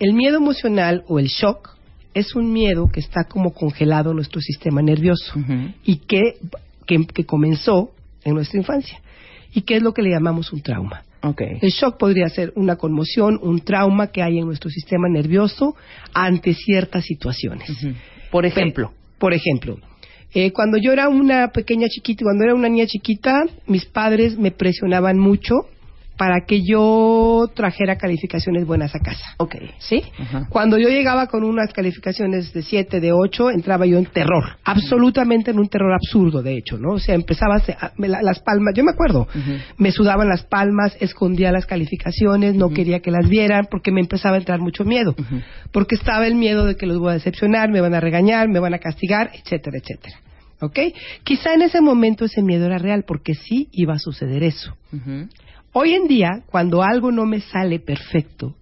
El 0.00 0.14
miedo 0.14 0.36
emocional 0.36 1.04
o 1.06 1.20
el 1.20 1.28
shock 1.28 1.76
es 2.12 2.34
un 2.34 2.52
miedo 2.52 2.88
que 2.92 3.00
está 3.00 3.24
como 3.24 3.52
congelado 3.52 4.10
en 4.10 4.16
nuestro 4.16 4.40
sistema 4.40 4.82
nervioso 4.82 5.32
y 5.84 5.98
que, 5.98 6.38
que 6.86 7.24
comenzó 7.24 7.92
en 8.24 8.34
nuestra 8.34 8.58
infancia 8.58 9.00
y 9.56 9.62
qué 9.62 9.76
es 9.76 9.82
lo 9.82 9.94
que 9.94 10.02
le 10.02 10.10
llamamos 10.10 10.52
un 10.52 10.60
trauma. 10.60 11.02
Okay. 11.22 11.58
El 11.62 11.70
shock 11.70 11.96
podría 11.96 12.28
ser 12.28 12.52
una 12.56 12.76
conmoción, 12.76 13.38
un 13.42 13.60
trauma 13.60 14.08
que 14.08 14.22
hay 14.22 14.38
en 14.38 14.44
nuestro 14.44 14.68
sistema 14.68 15.08
nervioso 15.08 15.74
ante 16.12 16.52
ciertas 16.52 17.06
situaciones. 17.06 17.66
Por 18.30 18.44
ejemplo. 18.44 18.92
por 19.18 19.32
ejemplo, 19.32 19.78
eh, 20.34 20.52
cuando 20.52 20.76
yo 20.76 20.92
era 20.92 21.08
una 21.08 21.48
pequeña 21.48 21.88
chiquita, 21.88 22.22
cuando 22.22 22.44
era 22.44 22.54
una 22.54 22.68
niña 22.68 22.86
chiquita, 22.86 23.46
mis 23.66 23.86
padres 23.86 24.36
me 24.36 24.50
presionaban 24.50 25.18
mucho 25.18 25.54
para 26.16 26.46
que 26.46 26.62
yo 26.62 27.50
trajera 27.54 27.96
calificaciones 27.96 28.66
buenas 28.66 28.94
a 28.94 29.00
casa. 29.00 29.34
Ok. 29.36 29.56
¿Sí? 29.78 30.02
Cuando 30.48 30.78
yo 30.78 30.88
llegaba 30.88 31.26
con 31.26 31.44
unas 31.44 31.72
calificaciones 31.72 32.52
de 32.52 32.62
7, 32.62 33.00
de 33.00 33.12
8, 33.12 33.50
entraba 33.50 33.86
yo 33.86 33.98
en 33.98 34.06
terror. 34.06 34.44
Absolutamente 34.64 35.50
en 35.50 35.58
un 35.58 35.68
terror 35.68 35.92
absurdo, 35.92 36.42
de 36.42 36.56
hecho, 36.56 36.78
¿no? 36.78 36.92
O 36.92 36.98
sea, 36.98 37.14
empezaba 37.14 37.56
a, 37.56 37.92
las 37.96 38.40
palmas, 38.40 38.74
yo 38.74 38.84
me 38.84 38.92
acuerdo, 38.92 39.26
me 39.76 39.92
sudaban 39.92 40.28
las 40.28 40.44
palmas, 40.44 40.96
escondía 41.00 41.52
las 41.52 41.66
calificaciones, 41.66 42.54
no 42.54 42.70
quería 42.70 43.00
que 43.00 43.10
las 43.10 43.28
vieran 43.28 43.66
porque 43.70 43.92
me 43.92 44.00
empezaba 44.00 44.36
a 44.36 44.38
entrar 44.38 44.60
mucho 44.60 44.84
miedo. 44.84 45.14
Porque 45.72 45.96
estaba 45.96 46.26
el 46.26 46.34
miedo 46.34 46.64
de 46.64 46.76
que 46.76 46.86
los 46.86 46.98
voy 46.98 47.10
a 47.10 47.14
decepcionar, 47.14 47.70
me 47.70 47.80
van 47.80 47.94
a 47.94 48.00
regañar, 48.00 48.48
me 48.48 48.58
van 48.58 48.74
a 48.74 48.78
castigar, 48.78 49.30
etcétera, 49.34 49.78
etcétera. 49.78 50.16
¿Ok? 50.60 50.78
Quizá 51.22 51.52
en 51.52 51.62
ese 51.62 51.80
momento 51.82 52.24
ese 52.24 52.42
miedo 52.42 52.64
era 52.64 52.78
real 52.78 53.04
porque 53.06 53.34
sí 53.34 53.68
iba 53.72 53.94
a 53.94 53.98
suceder 53.98 54.42
eso. 54.42 54.74
Hoy 55.78 55.92
en 55.92 56.08
día, 56.08 56.42
cuando 56.50 56.82
algo 56.82 57.12
no 57.12 57.26
me 57.26 57.42
sale 57.42 57.80
perfecto, 57.80 58.54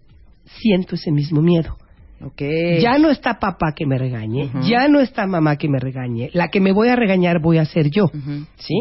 siento 0.46 0.96
ese 0.96 1.12
mismo 1.12 1.42
miedo. 1.42 1.76
Okay. 2.20 2.80
Ya 2.80 2.98
no 2.98 3.08
está 3.08 3.38
papá 3.38 3.72
que 3.76 3.86
me 3.86 3.98
regañe, 3.98 4.50
ya 4.64 4.88
no 4.88 4.98
está 4.98 5.24
mamá 5.24 5.54
que 5.54 5.68
me 5.68 5.78
regañe, 5.78 6.30
la 6.32 6.48
que 6.48 6.60
me 6.60 6.72
voy 6.72 6.88
a 6.88 6.96
regañar 6.96 7.40
voy 7.40 7.58
a 7.58 7.66
ser 7.66 7.88
yo, 7.88 8.10
¿sí? 8.56 8.74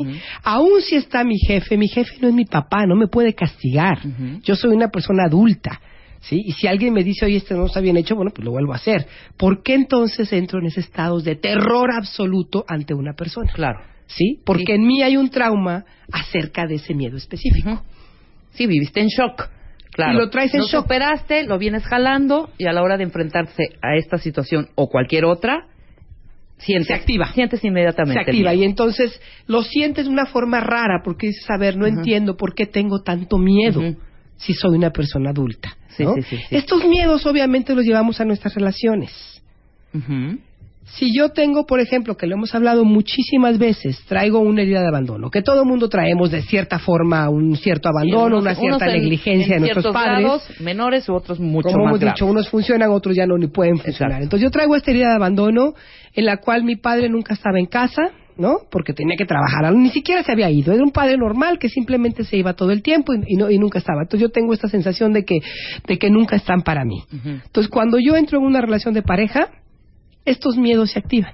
Aún 0.43 0.81
si 0.81 0.95
está 0.95 1.23
mi 1.23 1.37
jefe, 1.37 1.77
mi 1.77 1.87
jefe 1.87 2.15
no 2.21 2.27
es 2.27 2.33
mi 2.33 2.45
papá, 2.45 2.87
no 2.87 2.95
me 2.95 3.05
puede 3.05 3.35
castigar. 3.35 3.99
Yo 4.41 4.55
soy 4.55 4.71
una 4.71 4.87
persona 4.87 5.25
adulta, 5.25 5.79
¿sí? 6.21 6.41
Y 6.43 6.53
si 6.53 6.65
alguien 6.65 6.91
me 6.91 7.03
dice, 7.03 7.25
oye, 7.25 7.37
esto 7.37 7.55
no 7.55 7.67
está 7.67 7.81
bien 7.81 7.97
hecho, 7.97 8.15
bueno, 8.15 8.31
pues 8.33 8.43
lo 8.43 8.49
vuelvo 8.49 8.73
a 8.73 8.77
hacer. 8.77 9.05
¿Por 9.37 9.61
qué 9.61 9.75
entonces 9.75 10.33
entro 10.33 10.57
en 10.57 10.65
ese 10.65 10.79
estado 10.79 11.19
de 11.19 11.35
terror 11.35 11.91
absoluto 11.95 12.65
ante 12.67 12.95
una 12.95 13.13
persona? 13.13 13.51
Claro. 13.53 13.79
¿Sí? 14.07 14.39
Porque 14.43 14.73
en 14.73 14.87
mí 14.87 15.03
hay 15.03 15.17
un 15.17 15.29
trauma 15.29 15.85
acerca 16.11 16.65
de 16.65 16.75
ese 16.75 16.95
miedo 16.95 17.17
específico. 17.17 17.83
Sí, 18.53 18.67
viviste 18.67 18.99
en 19.01 19.07
shock. 19.07 19.49
Claro. 19.91 20.13
Y 20.13 20.17
lo 20.17 20.29
traes 20.29 20.53
en 20.53 20.61
Lo 20.61 20.67
shock. 20.67 20.83
superaste, 20.83 21.43
lo 21.43 21.57
vienes 21.59 21.83
jalando 21.83 22.49
y 22.57 22.65
a 22.65 22.73
la 22.73 22.81
hora 22.81 22.97
de 22.97 23.03
enfrentarse 23.03 23.63
a 23.81 23.95
esta 23.95 24.17
situación 24.17 24.69
o 24.75 24.89
cualquier 24.89 25.25
otra, 25.25 25.67
sientes, 26.57 26.87
Se 26.87 26.93
activa. 26.93 27.31
Sientes 27.33 27.63
inmediatamente. 27.63 28.23
se 28.23 28.31
activa 28.31 28.53
y 28.53 28.63
entonces 28.63 29.19
lo 29.47 29.61
sientes 29.61 30.05
de 30.05 30.11
una 30.11 30.25
forma 30.25 30.59
rara 30.61 31.01
porque 31.03 31.27
dices, 31.27 31.45
a 31.49 31.57
ver, 31.57 31.77
no 31.77 31.85
entiendo 31.85 32.35
por 32.37 32.55
qué 32.55 32.65
tengo 32.65 33.01
tanto 33.03 33.37
miedo 33.37 33.81
si 34.37 34.53
soy 34.53 34.77
una 34.77 34.89
persona 34.89 35.29
adulta. 35.29 35.77
¿no? 35.99 36.15
sí, 36.15 36.21
sí, 36.23 36.37
sí. 36.37 36.55
Estos 36.55 36.83
miedos 36.85 37.25
obviamente 37.27 37.75
los 37.75 37.85
llevamos 37.85 38.19
a 38.19 38.25
nuestras 38.25 38.55
relaciones. 38.55 39.11
Ujú. 39.93 40.39
Si 40.85 41.15
yo 41.15 41.29
tengo, 41.29 41.65
por 41.65 41.79
ejemplo, 41.79 42.15
que 42.17 42.27
lo 42.27 42.35
hemos 42.35 42.53
hablado 42.53 42.83
muchísimas 42.85 43.57
veces, 43.57 43.99
traigo 44.07 44.39
una 44.39 44.61
herida 44.61 44.81
de 44.81 44.87
abandono, 44.87 45.29
que 45.31 45.41
todo 45.41 45.61
el 45.63 45.67
mundo 45.67 45.89
traemos 45.89 46.29
de 46.29 46.41
cierta 46.43 46.77
forma 46.79 47.29
un 47.29 47.55
cierto 47.55 47.89
abandono, 47.89 48.37
Unos- 48.39 48.41
una 48.41 48.55
cierta 48.55 48.85
en- 48.87 48.93
negligencia 49.01 49.55
en 49.55 49.61
de 49.63 49.67
nuestros 49.73 49.93
padres. 49.93 50.19
grados 50.23 50.59
menores 50.59 51.07
u 51.09 51.13
otros 51.15 51.39
mucho 51.39 51.69
Como 51.69 51.85
más 51.85 51.95
hemos 52.01 52.13
dicho, 52.13 52.25
unos 52.25 52.49
funcionan, 52.49 52.91
otros 52.91 53.15
ya 53.15 53.25
no 53.25 53.37
ni 53.37 53.47
pueden 53.47 53.77
funcionar. 53.77 54.11
Exacto. 54.11 54.23
Entonces 54.23 54.43
yo 54.43 54.51
traigo 54.51 54.75
esta 54.75 54.91
herida 54.91 55.09
de 55.09 55.15
abandono 55.15 55.73
en 56.13 56.25
la 56.25 56.37
cual 56.37 56.63
mi 56.63 56.75
padre 56.75 57.09
nunca 57.09 57.33
estaba 57.33 57.57
en 57.59 57.65
casa, 57.65 58.11
¿no? 58.37 58.57
Porque 58.71 58.93
tenía 58.93 59.15
que 59.15 59.25
trabajar, 59.25 59.73
ni 59.73 59.89
siquiera 59.89 60.21
se 60.23 60.31
había 60.31 60.49
ido. 60.49 60.73
Era 60.73 60.83
un 60.83 60.91
padre 60.91 61.17
normal 61.17 61.59
que 61.59 61.69
simplemente 61.69 62.23
se 62.23 62.35
iba 62.37 62.53
todo 62.53 62.71
el 62.71 62.81
tiempo 62.81 63.13
y, 63.13 63.21
y 63.27 63.35
no, 63.35 63.49
y 63.49 63.57
nunca 63.57 63.79
estaba. 63.79 64.01
Entonces 64.01 64.21
yo 64.27 64.29
tengo 64.31 64.53
esta 64.53 64.67
sensación 64.67 65.13
de 65.13 65.23
que, 65.23 65.39
de 65.87 65.97
que 65.97 66.09
nunca 66.09 66.35
están 66.35 66.61
para 66.61 66.83
mí. 66.83 67.03
Entonces 67.23 67.69
cuando 67.69 67.97
yo 67.99 68.15
entro 68.15 68.39
en 68.39 68.45
una 68.45 68.59
relación 68.61 68.93
de 68.93 69.01
pareja, 69.03 69.49
estos 70.25 70.57
miedos 70.57 70.91
se 70.91 70.99
activan. 70.99 71.33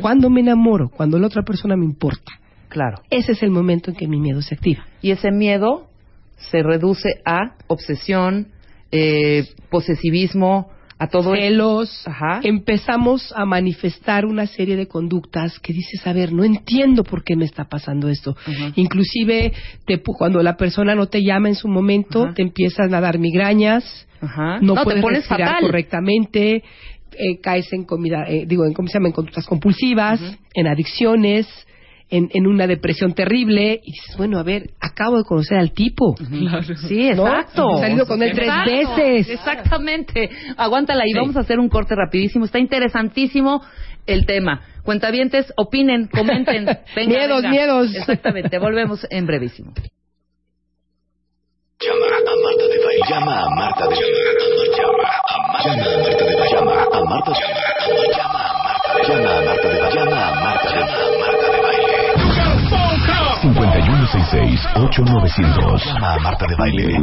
Cuando 0.00 0.30
me 0.30 0.40
enamoro, 0.40 0.88
cuando 0.90 1.18
la 1.18 1.26
otra 1.26 1.42
persona 1.42 1.76
me 1.76 1.84
importa, 1.84 2.32
Claro. 2.68 2.98
ese 3.10 3.32
es 3.32 3.42
el 3.42 3.50
momento 3.50 3.90
en 3.90 3.96
que 3.96 4.06
mi 4.06 4.20
miedo 4.20 4.42
se 4.42 4.54
activa. 4.54 4.84
Y 5.02 5.10
ese 5.10 5.30
miedo 5.30 5.88
se 6.36 6.62
reduce 6.62 7.08
a 7.24 7.56
obsesión, 7.66 8.48
eh, 8.92 9.44
posesivismo, 9.70 10.70
a 10.98 11.08
todo 11.08 11.34
eso. 11.34 11.42
celos, 11.42 12.08
Ajá. 12.08 12.40
empezamos 12.42 13.30
a 13.36 13.44
manifestar 13.44 14.24
una 14.24 14.46
serie 14.46 14.76
de 14.76 14.86
conductas 14.86 15.58
que 15.60 15.72
dices, 15.74 16.06
a 16.06 16.12
ver, 16.14 16.32
no 16.32 16.42
entiendo 16.42 17.04
por 17.04 17.22
qué 17.22 17.36
me 17.36 17.44
está 17.44 17.64
pasando 17.64 18.08
esto. 18.08 18.34
Inclusive 18.76 19.52
te 19.86 20.00
cuando 20.02 20.42
la 20.42 20.56
persona 20.56 20.94
no 20.94 21.06
te 21.06 21.22
llama 21.22 21.48
en 21.48 21.54
su 21.54 21.68
momento, 21.68 22.32
te 22.34 22.40
empiezan 22.42 22.94
a 22.94 23.00
dar 23.00 23.18
migrañas, 23.18 24.06
Ajá. 24.22 24.58
no, 24.62 24.74
te 24.74 24.84
puedes 24.84 25.02
pones 25.02 25.18
respirar 25.28 25.48
fatal. 25.50 25.62
correctamente, 25.66 26.62
eh, 27.12 27.40
caes 27.40 27.72
en 27.72 27.84
comida, 27.84 28.24
eh, 28.28 28.44
digo, 28.46 28.64
en 28.66 28.72
cómo 28.72 28.88
se 28.88 28.94
llama, 28.94 29.08
en 29.08 29.12
conductas 29.14 29.46
compulsivas, 29.46 30.20
en 30.54 30.66
adicciones, 30.66 31.46
en, 32.08 32.28
en 32.34 32.46
una 32.46 32.66
depresión 32.68 33.14
terrible 33.14 33.80
y 33.82 33.90
dices, 33.92 34.16
bueno, 34.16 34.38
a 34.38 34.44
ver, 34.44 34.70
acabo 34.80 35.16
de 35.18 35.24
conocer 35.24 35.58
al 35.58 35.72
tipo. 35.72 36.14
Sí, 36.88 37.10
¿No? 37.16 37.26
exacto. 37.26 37.78
He 37.78 37.80
salido 37.80 38.06
con 38.06 38.22
él 38.22 38.32
tres 38.32 38.46
Exacto, 38.48 38.72
veces. 38.96 39.28
Exactamente. 39.30 40.30
Aguántala 40.56 41.04
y 41.04 41.10
Sí. 41.12 41.18
vamos 41.18 41.36
a 41.36 41.40
hacer 41.40 41.58
un 41.58 41.68
corte 41.68 41.94
rapidísimo. 41.96 42.44
Está 42.44 42.58
interesantísimo 42.60 43.60
el 44.06 44.24
tema. 44.24 44.60
Cuentavientes, 44.84 45.52
opinen, 45.56 46.06
comenten. 46.06 46.64
Venga, 46.94 47.08
Miedos, 47.18 47.42
venga. 47.42 47.50
miedos. 47.50 47.94
Exactamente. 47.96 48.56
Volvemos 48.60 49.04
en 49.10 49.26
brevísimo. 49.26 49.72
Llama 51.80 52.06
a 52.06 52.10
Marta 52.20 52.62
de 52.68 52.78
Baile. 52.84 53.02
Llama 53.10 53.42
a 53.42 53.50
Marta 53.50 53.84
de 53.88 53.94
Baile. 53.96 54.76
Llama 54.78 55.08
a 55.28 55.52
Marta 55.52 55.74
de 55.74 56.14
Baile. 56.14 56.25
A 56.96 57.04
Marta. 57.04 57.28
Llama 58.16 58.40
a 58.40 58.56
Marta 58.64 58.88
de 58.88 58.96
Baile. 58.96 59.14
Llama 59.20 59.36
a 59.36 59.44
Marta 59.44 59.68
de 59.68 59.76
Baile. 59.80 59.96
Llama 59.96 60.16
a 60.16 60.18
Marta 61.20 61.46
de 61.52 61.60
Baile. 61.60 61.92
5166-8900. 63.42 65.84
Llama 65.84 66.14
a 66.14 66.18
Marta 66.20 66.46
de 66.46 66.54
Baile. 66.56 66.98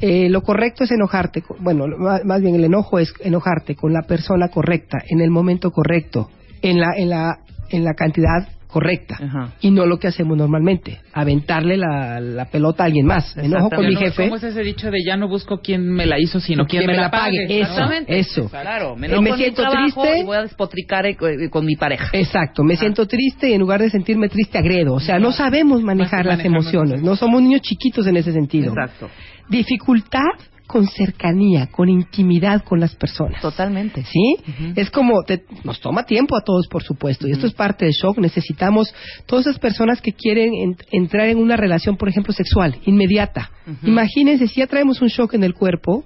Eh, 0.01 0.29
lo 0.29 0.43
correcto 0.43 0.85
es 0.85 0.93
enojarte, 0.93 1.43
bueno, 1.59 1.87
más 2.25 2.41
bien 2.41 2.55
el 2.55 2.65
enojo 2.65 3.01
es 3.01 3.13
enojarte 3.21 3.75
con 3.75 3.93
la 3.93 4.03
persona 4.03 4.49
correcta, 4.49 4.99
en 5.09 5.21
el 5.21 5.31
momento 5.31 5.71
correcto, 5.73 6.31
en 6.63 6.79
la, 6.79 6.95
en 6.97 7.11
la, 7.11 7.39
en 7.71 7.83
la 7.85 7.95
cantidad 7.95 8.49
correcta, 8.75 9.17
Ajá. 9.23 9.53
y 9.61 9.71
no 9.71 9.87
lo 9.87 9.99
que 10.01 10.09
hacemos 10.09 10.37
normalmente, 10.37 10.99
aventarle 11.13 11.77
la, 11.77 12.19
la 12.19 12.47
pelota 12.47 12.83
a 12.83 12.87
alguien 12.87 13.07
más. 13.07 13.37
Me 13.37 13.45
enojo 13.47 13.71
con 13.71 13.87
mi 13.87 13.95
jefe. 13.95 14.25
¿Cómo 14.25 14.35
es 14.35 14.43
ese 14.43 14.63
dicho 14.63 14.91
de 14.91 14.99
ya 15.07 15.17
no 15.17 15.29
busco 15.29 15.61
quién 15.61 15.89
me 15.89 16.07
la 16.07 16.17
hizo, 16.19 16.41
sino 16.41 16.67
quién 16.67 16.85
me 16.85 16.97
la 16.97 17.09
pague? 17.09 17.45
Eso, 17.45 17.71
Exactamente. 17.71 18.19
eso. 18.19 18.49
Claro, 18.51 18.97
me, 18.97 19.07
Eh, 19.07 19.11
enojo 19.11 19.23
me 19.23 19.37
siento 19.37 19.63
trabajo 19.63 20.03
triste. 20.03 20.19
y 20.19 20.25
voy 20.25 20.37
a 20.37 20.43
despotricar 20.43 21.07
eh, 21.07 21.17
eh, 21.21 21.49
con 21.51 21.65
mi 21.65 21.77
pareja. 21.77 22.09
Exacto, 22.13 22.65
me 22.65 22.75
siento 22.75 23.07
triste 23.07 23.49
y 23.51 23.53
en 23.53 23.61
lugar 23.61 23.81
de 23.81 23.91
sentirme 23.91 24.29
triste 24.29 24.59
agredo. 24.59 24.95
O 24.95 25.01
sea, 25.01 25.21
no 25.21 25.31
sabemos 25.31 25.81
manejar 25.83 26.27
las 26.27 26.45
emociones, 26.45 27.01
no 27.01 27.15
somos 27.15 27.41
niños 27.43 27.61
chiquitos 27.61 28.05
en 28.09 28.17
ese 28.17 28.33
sentido. 28.33 28.73
Exacto. 28.73 29.09
Dificultad 29.49 30.21
con 30.67 30.87
cercanía, 30.87 31.67
con 31.67 31.89
intimidad 31.89 32.65
con 32.65 32.81
las 32.81 32.95
personas. 32.97 33.41
Totalmente. 33.43 34.03
¿Sí? 34.05 34.37
Es 34.77 34.91
como, 34.91 35.23
te- 35.23 35.45
nos 35.63 35.81
toma 35.81 36.05
tiempo 36.05 36.37
a 36.37 36.41
todos, 36.41 36.67
por 36.69 36.83
supuesto, 36.83 37.29
y 37.29 37.33
esto 37.33 37.47
es 37.47 37.53
parte 37.53 37.85
del 37.85 37.93
shock. 37.95 38.19
Necesitamos 38.19 38.95
todas 39.27 39.47
esas 39.47 39.59
personas 39.61 40.01
que 40.01 40.13
quieren 40.13 40.55
en- 40.55 40.77
entrar 40.91 41.29
en 41.29 41.39
una 41.39 41.57
relación, 41.57 41.97
por 41.97 42.09
ejemplo, 42.09 42.33
sexual, 42.33 42.77
inmediata. 42.87 43.51
Imagínense, 43.83 44.49
si 44.49 44.61
ya 44.61 44.67
traemos 44.67 45.01
un 45.03 45.09
shock 45.09 45.35
en 45.35 45.45
el 45.45 45.55
cuerpo, 45.55 46.05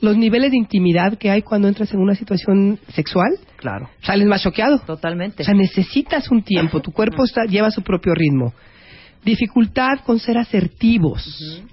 los 0.00 0.16
niveles 0.16 0.52
de 0.52 0.56
intimidad 0.56 1.18
que 1.18 1.28
hay 1.28 1.42
cuando 1.42 1.66
entras 1.66 1.92
en 1.92 1.98
una 2.00 2.14
situación 2.14 2.78
sexual, 2.94 3.30
Claro. 3.56 3.88
sales 4.00 4.26
más 4.28 4.42
choqueado. 4.42 4.78
Totalmente. 4.78 5.42
O 5.42 5.44
sea, 5.44 5.54
necesitas 5.54 6.30
un 6.30 6.42
tiempo, 6.42 6.80
tu 6.80 6.92
cuerpo 6.92 7.24
está- 7.24 7.44
lleva 7.46 7.70
su 7.72 7.82
propio 7.82 8.14
ritmo. 8.14 8.54
Dificultad 9.24 10.00
con 10.06 10.18
ser 10.18 10.38
asertivos, 10.38 11.22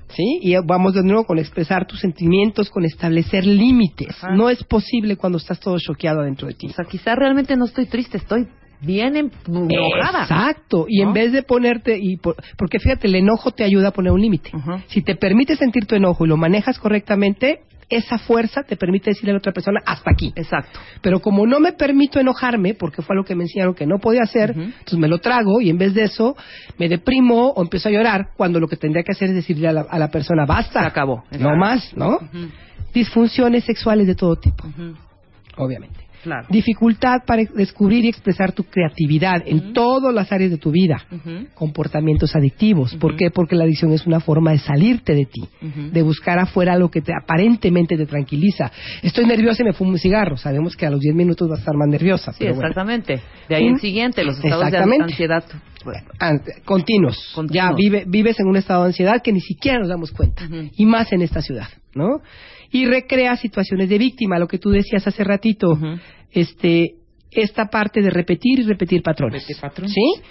¿sí? 0.09 0.39
Y 0.41 0.55
vamos 0.65 0.93
de 0.93 1.03
nuevo 1.03 1.25
con 1.25 1.37
expresar 1.39 1.85
tus 1.87 1.99
sentimientos, 1.99 2.69
con 2.69 2.83
establecer 2.85 3.45
límites. 3.45 4.09
Ajá. 4.23 4.35
No 4.35 4.49
es 4.49 4.63
posible 4.63 5.15
cuando 5.15 5.37
estás 5.37 5.59
todo 5.59 5.77
choqueado 5.79 6.21
dentro 6.23 6.47
de 6.47 6.53
ti. 6.55 6.67
O 6.67 6.73
sea, 6.73 6.85
quizás 6.85 7.15
realmente 7.15 7.55
no 7.55 7.65
estoy 7.65 7.85
triste, 7.85 8.17
estoy 8.17 8.47
bien 8.81 9.15
enojada. 9.47 10.23
Exacto. 10.23 10.85
Y 10.87 11.01
¿No? 11.01 11.07
en 11.09 11.13
vez 11.13 11.31
de 11.31 11.43
ponerte, 11.43 11.97
y 12.01 12.17
por- 12.17 12.35
porque 12.57 12.79
fíjate, 12.79 13.07
el 13.07 13.15
enojo 13.15 13.51
te 13.51 13.63
ayuda 13.63 13.89
a 13.89 13.91
poner 13.91 14.11
un 14.11 14.21
límite. 14.21 14.51
Si 14.87 15.01
te 15.01 15.15
permites 15.15 15.57
sentir 15.59 15.85
tu 15.85 15.95
enojo 15.95 16.25
y 16.25 16.29
lo 16.29 16.37
manejas 16.37 16.77
correctamente, 16.79 17.59
esa 17.89 18.17
fuerza 18.17 18.63
te 18.63 18.75
permite 18.75 19.11
decirle 19.11 19.31
a 19.31 19.33
la 19.33 19.39
otra 19.39 19.51
persona 19.51 19.79
hasta 19.85 20.11
aquí. 20.11 20.33
Exacto. 20.35 20.79
Pero 21.01 21.19
como 21.19 21.45
no 21.45 21.59
me 21.59 21.73
permito 21.73 22.19
enojarme, 22.19 22.73
porque 22.73 23.01
fue 23.01 23.15
lo 23.15 23.23
que 23.23 23.35
me 23.35 23.43
enseñaron 23.43 23.75
que 23.75 23.85
no 23.85 23.99
podía 23.99 24.23
hacer, 24.23 24.51
entonces 24.51 24.99
me 24.99 25.07
lo 25.07 25.19
trago 25.19 25.61
y 25.61 25.69
en 25.69 25.77
vez 25.77 25.93
de 25.93 26.03
eso 26.03 26.35
me 26.77 26.89
deprimo 26.89 27.49
o 27.49 27.61
empiezo 27.61 27.89
a 27.89 27.91
llorar 27.91 28.29
cuando 28.35 28.59
lo 28.59 28.67
que 28.67 28.77
tendría 28.77 29.03
que 29.03 29.11
hacer 29.11 29.29
es 29.29 29.35
decirle 29.35 29.67
a 29.67 29.73
la, 29.73 29.81
a 29.81 29.99
la 29.99 30.09
persona 30.09 30.45
basta. 30.45 30.81
Se 30.81 30.87
acabó. 30.87 31.23
No 31.39 31.55
más, 31.55 31.95
¿no? 31.95 32.19
Disfunciones 32.93 33.65
sexuales 33.65 34.07
de 34.07 34.15
todo 34.15 34.35
tipo, 34.37 34.63
obviamente. 35.57 36.04
Claro. 36.25 36.47
Dificultad 36.49 37.19
para 37.27 37.43
descubrir 37.55 38.03
y 38.03 38.07
expresar 38.09 38.51
tu 38.51 38.63
creatividad 38.63 39.43
en 39.45 39.73
todas 39.73 40.11
las 40.11 40.31
áreas 40.31 40.49
de 40.49 40.57
tu 40.57 40.71
vida. 40.71 41.05
Comportamientos 41.53 42.35
adictivos. 42.35 42.95
¿Por 42.95 43.15
qué? 43.15 43.29
Porque 43.29 43.55
la 43.55 43.63
adicción 43.63 43.91
es 43.93 44.07
una 44.07 44.19
forma 44.19 44.49
de 44.51 44.57
salirte 44.57 45.13
de 45.13 45.25
ti, 45.25 45.43
de 45.91 46.01
buscar 46.01 46.39
afuera 46.39 46.73
algo 46.73 46.89
que 46.89 47.01
te, 47.01 47.11
aparentemente 47.13 47.95
te 47.95 48.07
tranquiliza. 48.07 48.71
Estoy 49.03 49.25
nerviosa 49.27 49.61
y 49.61 49.65
me 49.65 49.73
fumo 49.73 49.91
un 49.91 49.99
cigarro. 49.99 50.35
Sabemos 50.35 50.75
que 50.75 50.87
a 50.87 50.89
los 50.89 50.99
10 50.99 51.13
minutos 51.13 51.47
vas 51.47 51.59
a 51.59 51.61
estar 51.61 51.75
más 51.75 51.87
nerviosa. 51.89 52.31
Sí, 52.31 52.39
pero 52.39 52.55
bueno. 52.55 52.67
exactamente. 52.69 53.21
De 53.47 53.55
ahí 53.55 53.67
Un- 53.67 53.75
el 53.75 53.79
siguiente, 53.79 54.23
los 54.23 54.37
estados 54.43 54.71
de 54.71 54.77
ansiedad. 55.03 55.43
Continuos. 56.65 57.31
Continuos. 57.35 57.69
Ya 57.69 57.71
vive- 57.75 58.05
vives 58.07 58.39
en 58.39 58.47
un 58.47 58.55
estado 58.57 58.81
de 58.83 58.87
ansiedad 58.87 59.21
que 59.23 59.31
ni 59.31 59.41
siquiera 59.41 59.79
nos 59.79 59.89
damos 59.89 60.11
cuenta. 60.11 60.43
Y 60.75 60.85
más 60.85 61.11
en 61.13 61.21
esta 61.21 61.41
ciudad, 61.41 61.67
¿no? 61.93 62.21
Y 62.71 62.85
recrea 62.85 63.35
situaciones 63.37 63.89
de 63.89 63.97
víctima, 63.97 64.39
lo 64.39 64.47
que 64.47 64.57
tú 64.59 64.69
decías 64.69 65.05
hace 65.07 65.23
ratito. 65.23 65.77
Este, 66.31 66.95
esta 67.31 67.65
parte 67.65 68.01
de 68.01 68.09
repetir 68.09 68.59
y 68.59 68.63
repetir 68.63 69.01
patrones. 69.01 69.41
Repetir 69.43 69.61
patrones. 69.61 69.93
¿Sí? 69.93 70.21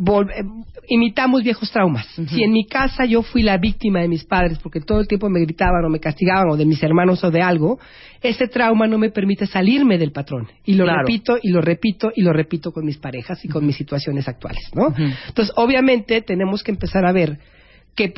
Vol- 0.00 0.30
eh, 0.30 0.44
imitamos 0.88 1.42
viejos 1.42 1.70
traumas. 1.72 2.06
Si 2.28 2.42
en 2.44 2.52
mi 2.52 2.66
casa 2.66 3.04
yo 3.06 3.22
fui 3.22 3.42
la 3.42 3.56
víctima 3.56 4.00
de 4.00 4.08
mis 4.08 4.24
padres 4.24 4.58
porque 4.62 4.80
todo 4.80 5.00
el 5.00 5.08
tiempo 5.08 5.28
me 5.30 5.40
gritaban 5.40 5.84
o 5.84 5.88
me 5.88 5.98
castigaban 5.98 6.50
o 6.50 6.56
de 6.56 6.66
mis 6.66 6.82
hermanos 6.82 7.24
o 7.24 7.30
de 7.30 7.40
algo, 7.40 7.78
ese 8.22 8.46
trauma 8.48 8.86
no 8.86 8.98
me 8.98 9.10
permite 9.10 9.46
salirme 9.46 9.96
del 9.98 10.12
patrón. 10.12 10.46
Y 10.64 10.74
lo 10.74 10.84
Claro. 10.84 11.00
repito 11.00 11.38
y 11.42 11.50
lo 11.50 11.60
repito 11.62 12.10
y 12.14 12.22
lo 12.22 12.32
repito 12.32 12.70
con 12.70 12.84
mis 12.84 12.98
parejas 12.98 13.42
y 13.44 13.48
con 13.48 13.66
mis 13.66 13.76
situaciones 13.76 14.28
actuales, 14.28 14.62
¿no? 14.74 14.94
Entonces, 15.26 15.52
obviamente, 15.56 16.20
tenemos 16.22 16.62
que 16.62 16.70
empezar 16.70 17.04
a 17.06 17.12
ver 17.12 17.38
qué, 17.96 18.12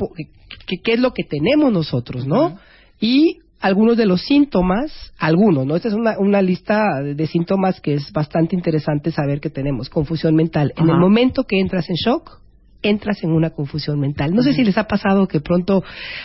qué- 0.67 0.77
qué 0.83 0.93
es 0.93 0.99
lo 0.99 1.13
que 1.13 1.23
tenemos 1.23 1.71
nosotros, 1.71 2.27
¿no? 2.27 2.59
Y 2.99 3.37
algunos 3.61 3.95
de 3.95 4.05
los 4.05 4.21
síntomas, 4.21 5.13
algunos, 5.17 5.65
¿no? 5.65 5.75
Esta 5.75 5.89
es 5.89 5.93
una, 5.93 6.17
una 6.19 6.41
lista 6.41 7.01
de, 7.01 7.15
de 7.15 7.27
síntomas 7.27 7.79
que 7.79 7.93
es 7.93 8.11
bastante 8.11 8.55
interesante 8.55 9.11
saber 9.11 9.39
que 9.39 9.49
tenemos. 9.49 9.89
Confusión 9.89 10.35
mental. 10.35 10.73
En 10.77 10.89
el 10.89 10.97
momento 10.97 11.43
que 11.43 11.59
entras 11.59 11.89
en 11.89 11.95
shock, 11.95 12.41
entras 12.81 13.23
en 13.23 13.31
una 13.31 13.51
confusión 13.51 13.99
mental. 13.99 14.33
No 14.33 14.41
sé 14.41 14.53
si 14.53 14.63
les 14.63 14.77
ha 14.77 14.87
pasado 14.87 15.27
que 15.27 15.39
pronto 15.39 15.83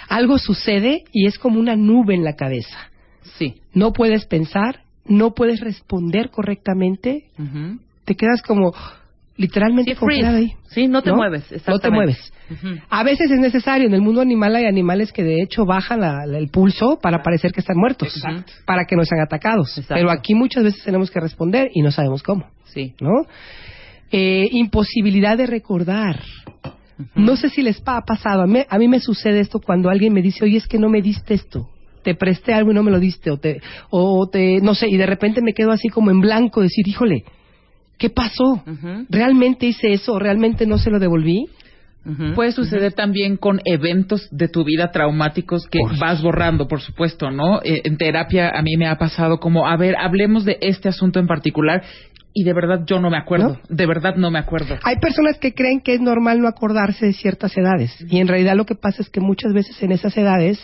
algo 0.09 0.39
sucede 0.39 1.05
y 1.13 1.27
es 1.27 1.39
como 1.39 1.61
una 1.61 1.77
nube 1.77 2.15
en 2.15 2.25
la 2.25 2.35
cabeza. 2.35 2.91
Sí. 3.39 3.61
No 3.75 3.93
puedes 3.93 4.25
pensar, 4.25 4.81
no 5.05 5.35
puedes 5.35 5.61
responder 5.61 6.31
correctamente, 6.31 7.27
te 8.05 8.15
quedas 8.15 8.43
como 8.43 8.73
literalmente 9.37 9.93
Sí, 9.93 9.97
congelado 9.99 10.37
ahí. 10.39 10.53
Sí, 10.69 10.89
no 10.89 11.03
te 11.03 11.13
mueves, 11.13 11.45
No 11.67 11.79
te 11.79 11.91
mueves. 11.91 12.33
A 12.91 13.03
veces 13.03 13.31
es 13.31 13.39
necesario. 13.39 13.87
En 13.89 13.95
el 13.95 14.03
mundo 14.03 14.21
animal 14.21 14.55
hay 14.57 14.65
animales 14.67 15.13
que 15.13 15.23
de 15.23 15.43
hecho 15.43 15.65
bajan 15.67 16.01
la- 16.01 16.27
la- 16.27 16.39
el 16.39 16.49
pulso 16.49 16.99
para 17.03 17.23
parecer 17.23 17.53
que 17.53 17.61
están 17.61 17.77
muertos, 17.77 18.17
Exacto. 18.17 18.53
para 18.67 18.85
que 18.85 18.97
no 18.97 19.05
sean 19.05 19.21
atacados. 19.21 19.71
Exacto. 19.79 19.95
Pero 19.95 20.11
aquí 20.11 20.35
muchas 20.35 20.65
veces 20.65 20.83
tenemos 20.85 21.11
que 21.11 21.21
responder 21.21 21.71
y 21.75 21.83
no 21.83 21.91
sabemos 21.91 22.23
cómo, 22.23 22.47
Sí. 22.67 22.95
¿no? 23.01 23.27
Eh, 24.13 24.49
imposibilidad 24.53 25.37
de 25.37 25.47
recordar. 25.47 26.21
No 27.15 27.37
sé 27.37 27.51
si 27.51 27.63
les 27.63 27.83
ha 27.85 28.01
pasado. 28.03 28.43
A 28.43 28.47
mí, 28.47 28.61
a 28.69 28.79
mí 28.79 28.89
me 28.89 29.01
sucede 29.01 29.41
esto 29.41 29.61
cuando 29.61 29.91
alguien 29.91 30.13
me 30.15 30.23
dice, 30.23 30.45
oye, 30.45 30.57
es 30.57 30.67
que 30.67 30.79
no 30.79 30.89
me 30.89 31.03
diste 31.03 31.35
esto. 31.35 31.69
Te 32.03 32.15
presté 32.15 32.55
algo 32.55 32.71
y 32.71 32.75
no 32.75 32.83
me 32.85 32.91
lo 32.93 33.01
diste. 33.01 33.31
O 33.33 33.39
te, 33.39 33.61
o 33.91 34.29
te, 34.31 34.61
no 34.63 34.75
sé, 34.75 34.87
y 34.89 34.97
de 34.97 35.07
repente 35.07 35.43
me 35.43 35.53
quedo 35.53 35.73
así 35.73 35.89
como 35.89 36.11
en 36.13 36.21
blanco, 36.21 36.63
decir, 36.63 36.87
híjole, 36.87 37.25
¿qué 37.99 38.11
pasó? 38.11 38.63
¿Realmente 39.09 39.67
hice 39.67 39.93
eso 39.93 40.19
realmente 40.19 40.67
no 40.67 40.79
se 40.79 40.91
lo 40.91 40.99
devolví? 40.99 41.47
Puede 42.37 42.53
suceder 42.53 42.93
también 42.93 43.37
con 43.37 43.61
eventos 43.65 44.29
de 44.31 44.47
tu 44.47 44.65
vida 44.65 44.93
traumáticos 44.93 45.67
que 45.67 45.81
Por 45.81 45.99
vas 45.99 46.23
borrando, 46.23 46.69
por 46.69 46.81
supuesto, 46.81 47.33
¿no? 47.33 47.61
Eh, 47.65 47.83
en 47.85 47.97
terapia 47.97 48.51
a 48.51 48.63
mí 48.63 48.77
me 48.77 48.87
ha 48.87 48.97
pasado 48.97 49.41
como, 49.41 49.67
a 49.67 49.77
ver, 49.77 49.97
hablemos 49.99 50.45
de 50.45 50.57
este 50.61 50.89
asunto 50.89 51.19
en 51.19 51.27
particular 51.27 51.83
y 52.33 52.45
de 52.45 52.53
verdad 52.53 52.85
yo 52.87 53.01
no 53.01 53.11
me 53.11 53.17
acuerdo, 53.17 53.59
de 53.69 53.87
verdad 53.87 54.15
no 54.15 54.31
me 54.31 54.39
acuerdo. 54.39 54.77
Hay 54.85 54.97
personas 55.01 55.39
que 55.39 55.53
creen 55.53 55.81
que 55.81 55.95
es 55.95 56.01
normal 56.01 56.41
no 56.41 56.47
acordarse 56.47 57.07
de 57.07 57.13
ciertas 57.13 57.57
edades 57.57 57.97
y 58.09 58.19
en 58.19 58.29
realidad 58.29 58.55
lo 58.55 58.67
que 58.67 58.77
pasa 58.77 59.03
es 59.03 59.11
que 59.11 59.21
muchas 59.21 59.53
veces 59.53 59.83
en 59.83 59.91
esas 59.91 60.17
edades 60.17 60.61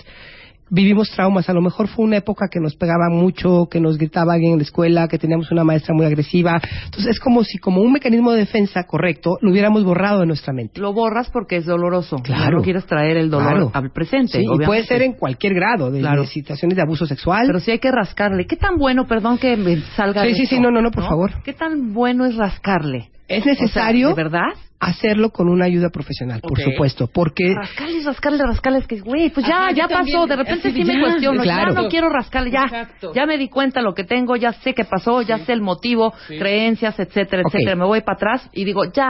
vivimos 0.72 1.10
traumas. 1.10 1.48
A 1.48 1.52
lo 1.52 1.60
mejor 1.60 1.86
fue 1.88 2.04
una 2.06 2.16
época 2.16 2.46
que 2.50 2.58
nos 2.58 2.74
pegaba 2.74 3.10
mucho, 3.10 3.68
que 3.70 3.78
nos 3.78 3.98
gritaba 3.98 4.32
alguien 4.32 4.52
en 4.52 4.58
la 4.58 4.62
escuela, 4.64 5.06
que 5.06 5.18
teníamos 5.18 5.50
una 5.52 5.64
maestra 5.64 5.94
muy 5.94 6.06
agresiva. 6.06 6.60
Entonces 6.86 7.10
es 7.12 7.20
como 7.20 7.44
si 7.44 7.58
como 7.58 7.82
un 7.82 7.92
mecanismo 7.92 8.32
de 8.32 8.38
defensa 8.38 8.84
correcto 8.84 9.36
lo 9.42 9.50
hubiéramos 9.50 9.84
borrado 9.84 10.20
de 10.20 10.26
nuestra 10.26 10.52
mente. 10.54 10.80
Lo 10.80 10.92
borras 10.94 11.28
porque 11.30 11.56
es 11.56 11.66
doloroso. 11.66 12.16
Claro. 12.16 12.58
No 12.58 12.62
quieres 12.64 12.86
traer 12.86 13.18
el 13.18 13.30
dolor 13.30 13.50
Claro. 13.50 13.70
al 13.74 13.90
presente. 13.92 14.38
Sí, 14.40 14.44
y 14.50 14.64
puede 14.64 14.84
ser 14.84 15.02
en 15.02 15.12
cualquier 15.12 15.54
grado, 15.54 15.90
de, 15.90 16.00
Claro. 16.00 16.22
de 16.22 16.28
situaciones 16.28 16.74
de 16.76 16.82
abuso 16.82 17.04
sexual. 17.06 17.46
Pero 17.46 17.60
sí 17.60 17.70
hay 17.70 17.78
que 17.78 17.90
rascarle. 17.92 18.46
¿Qué 18.46 18.56
tan 18.56 18.78
bueno, 18.78 19.06
perdón 19.06 19.36
que 19.38 19.56
me 19.58 19.76
salga 19.94 20.22
Sí, 20.22 20.28
de 20.28 20.34
sí, 20.34 20.42
esto, 20.44 20.56
sí, 20.56 20.62
no, 20.62 20.70
no, 20.70 20.80
no, 20.80 20.90
por 20.90 21.04
favor. 21.04 21.42
¿Qué 21.44 21.52
tan 21.52 21.92
bueno 21.92 22.24
es 22.24 22.36
rascarle? 22.36 23.10
es 23.28 23.40
O 23.40 23.44
sea, 23.44 23.52
necesario 23.54 24.08
¿De 24.08 24.14
verdad? 24.14 24.48
Hacerlo 24.82 25.30
con 25.30 25.48
una 25.48 25.64
ayuda 25.66 25.90
profesional, 25.90 26.40
por 26.40 26.60
supuesto, 26.60 27.08
porque 27.12 27.54
Rascarle, 27.54 28.02
rascarle, 28.04 28.44
rascarle. 28.44 28.78
Es 28.80 28.86
que, 28.86 29.00
güey, 29.00 29.30
pues 29.30 29.46
ya, 29.46 29.64
Ajá, 29.66 29.72
ya 29.72 29.88
también, 29.88 30.16
pasó. 30.16 30.26
De 30.26 30.36
repente 30.36 30.72
sí 30.72 30.84
me 30.84 30.94
ya, 30.94 31.00
cuestiono. 31.00 31.42
claro. 31.42 31.74
Ya 31.74 31.82
no 31.82 31.88
quiero 31.88 32.08
rascarle, 32.08 32.50
ya. 32.50 32.64
Exacto. 32.64 33.12
Ya 33.14 33.24
me 33.26 33.38
di 33.38 33.48
cuenta 33.48 33.80
lo 33.80 33.94
que 33.94 34.04
tengo, 34.04 34.36
ya 34.36 34.52
sé 34.52 34.74
qué 34.74 34.84
pasó, 34.84 35.22
ya 35.22 35.38
sé 35.38 35.52
el 35.52 35.60
motivo, 35.62 36.12
Sí. 36.28 36.38
creencias, 36.38 36.98
etcétera, 36.98 37.42
etcétera. 37.46 37.76
Me 37.76 37.84
voy 37.84 38.00
para 38.00 38.16
atrás 38.16 38.50
y 38.52 38.64
digo, 38.64 38.84
ya. 38.92 39.08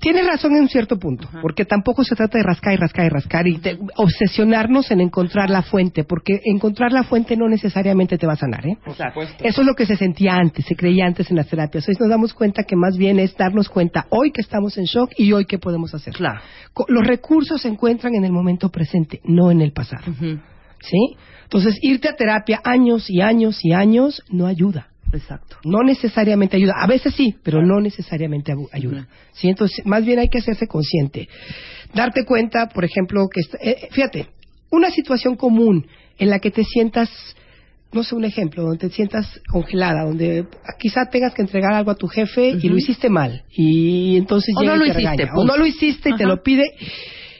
Tienes 0.00 0.26
razón 0.26 0.56
en 0.56 0.62
un 0.62 0.68
cierto 0.68 0.98
punto, 0.98 1.28
porque 1.42 1.66
tampoco 1.66 2.02
se 2.04 2.16
trata 2.16 2.38
de 2.38 2.42
rascar 2.44 2.72
y 2.72 2.76
rascar 2.78 3.04
y 3.06 3.08
rascar 3.10 3.46
y 3.46 3.58
te- 3.58 3.78
obsesionarnos 3.96 4.90
en 4.90 5.00
encontrar 5.02 5.50
la 5.50 5.62
fuente, 5.62 6.04
porque 6.04 6.40
encontrar 6.44 6.90
la 6.90 7.02
fuente 7.04 7.36
no 7.36 7.48
necesariamente 7.48 8.16
te 8.16 8.26
va 8.26 8.32
a 8.32 8.36
sanar, 8.36 8.66
¿eh? 8.66 8.78
Por 8.84 8.94
supuesto. 8.96 9.44
Eso 9.44 9.60
es 9.60 9.66
lo 9.66 9.74
que 9.74 9.86
se 9.86 9.96
sentía 9.96 10.34
antes, 10.36 10.64
se 10.64 10.74
creía 10.74 11.04
antes 11.06 11.30
en 11.30 11.36
las 11.36 11.48
terapias. 11.48 11.86
Hoy 11.88 11.96
nos 12.00 12.08
damos 12.08 12.32
cuenta 12.32 12.64
que 12.64 12.76
más 12.76 12.96
bien 12.96 13.18
es 13.20 13.36
darnos 13.36 13.68
cuenta 13.68 14.06
hoy 14.10 14.30
que 14.32 14.40
estamos 14.40 14.76
en 14.78 14.84
shock 14.84 15.10
y 15.16 15.32
hoy 15.32 15.44
qué 15.44 15.58
podemos 15.58 15.94
hacer. 15.94 16.14
Claro. 16.14 16.40
Los 16.88 17.06
recursos 17.06 17.62
se 17.62 17.68
encuentran 17.68 18.14
en 18.14 18.24
el 18.24 18.32
momento 18.32 18.68
presente, 18.70 19.20
no 19.24 19.50
en 19.50 19.60
el 19.60 19.72
pasado. 19.72 20.04
¿Sí? 20.80 21.16
Entonces, 21.44 21.78
irte 21.82 22.08
a 22.08 22.16
terapia 22.16 22.60
años 22.64 23.06
y 23.08 23.20
años 23.20 23.58
y 23.62 23.72
años 23.72 24.22
no 24.28 24.46
ayuda. 24.46 24.88
Exacto. 25.12 25.56
No 25.64 25.82
necesariamente 25.84 26.56
ayuda. 26.56 26.74
A 26.76 26.86
veces 26.86 27.14
sí, 27.14 27.36
pero 27.42 27.62
no 27.64 27.80
necesariamente 27.80 28.52
ayuda. 28.72 29.06
¿Sí? 29.32 29.48
Entonces, 29.48 29.84
más 29.86 30.04
bien 30.04 30.18
hay 30.18 30.28
que 30.28 30.38
hacerse 30.38 30.66
consciente. 30.66 31.28
Darte 31.94 32.24
cuenta, 32.24 32.68
por 32.68 32.84
ejemplo, 32.84 33.28
que... 33.28 33.40
eh, 33.60 33.88
fíjate, 33.92 34.28
una 34.70 34.90
situación 34.90 35.36
común 35.36 35.86
en 36.18 36.30
la 36.30 36.40
que 36.40 36.50
te 36.50 36.64
sientas, 36.64 37.08
no 37.94 38.02
sé, 38.02 38.14
un 38.14 38.24
ejemplo, 38.24 38.64
donde 38.64 38.78
te 38.78 38.90
sientas 38.90 39.40
congelada, 39.48 40.04
donde 40.04 40.46
quizá 40.78 41.06
tengas 41.10 41.32
que 41.32 41.42
entregar 41.42 41.72
algo 41.72 41.90
a 41.90 41.94
tu 41.94 42.08
jefe 42.08 42.50
y 42.60 42.68
lo 42.68 42.76
hiciste 42.76 43.08
mal. 43.08 43.44
Y 43.50 44.16
entonces 44.16 44.54
O 44.56 44.60
llega 44.60 44.76
no 44.76 44.84
y 44.84 44.88
lo 44.88 44.94
te 44.94 45.00
hiciste, 45.00 45.16
regaña. 45.16 45.32
O 45.36 45.44
no 45.44 45.56
lo 45.56 45.64
hiciste 45.64 46.10
y 46.10 46.16
te 46.16 46.26
lo 46.26 46.42
pide. 46.42 46.64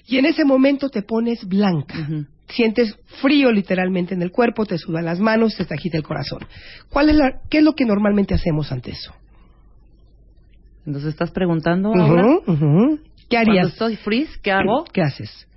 Y 0.07 0.19
en 0.19 0.27
ese 0.27 0.45
momento 0.45 0.89
te 0.89 1.03
pones 1.03 1.47
blanca. 1.47 2.09
Sientes 2.49 2.97
frío 3.21 3.51
literalmente 3.51 4.15
en 4.15 4.23
el 4.23 4.31
cuerpo, 4.31 4.65
te 4.65 4.79
sudan 4.79 5.07
las 5.07 5.19
manos, 5.19 5.57
te 5.57 5.75
agita 5.75 5.97
el 5.97 6.05
corazón. 6.05 6.41
¿Cuál 6.89 7.11
es 7.11 7.17
la, 7.17 7.41
¿Qué 7.51 7.59
es 7.59 7.65
lo 7.65 7.73
que 7.73 7.85
normalmente 7.85 8.35
hacemos 8.35 8.71
ante 8.71 8.93
eso? 8.93 9.13
Entonces 10.87 11.11
estás 11.11 11.31
preguntando 11.31 11.93
ahora. 11.95 12.23
¿Qué 12.47 13.37
Cuando 13.37 13.51
harías? 13.51 13.69
estoy 13.69 13.97
freeze, 13.97 14.39
¿qué 14.43 14.53
hago? 14.53 14.85
¿Qué 14.93 15.01
haces? 15.01 15.49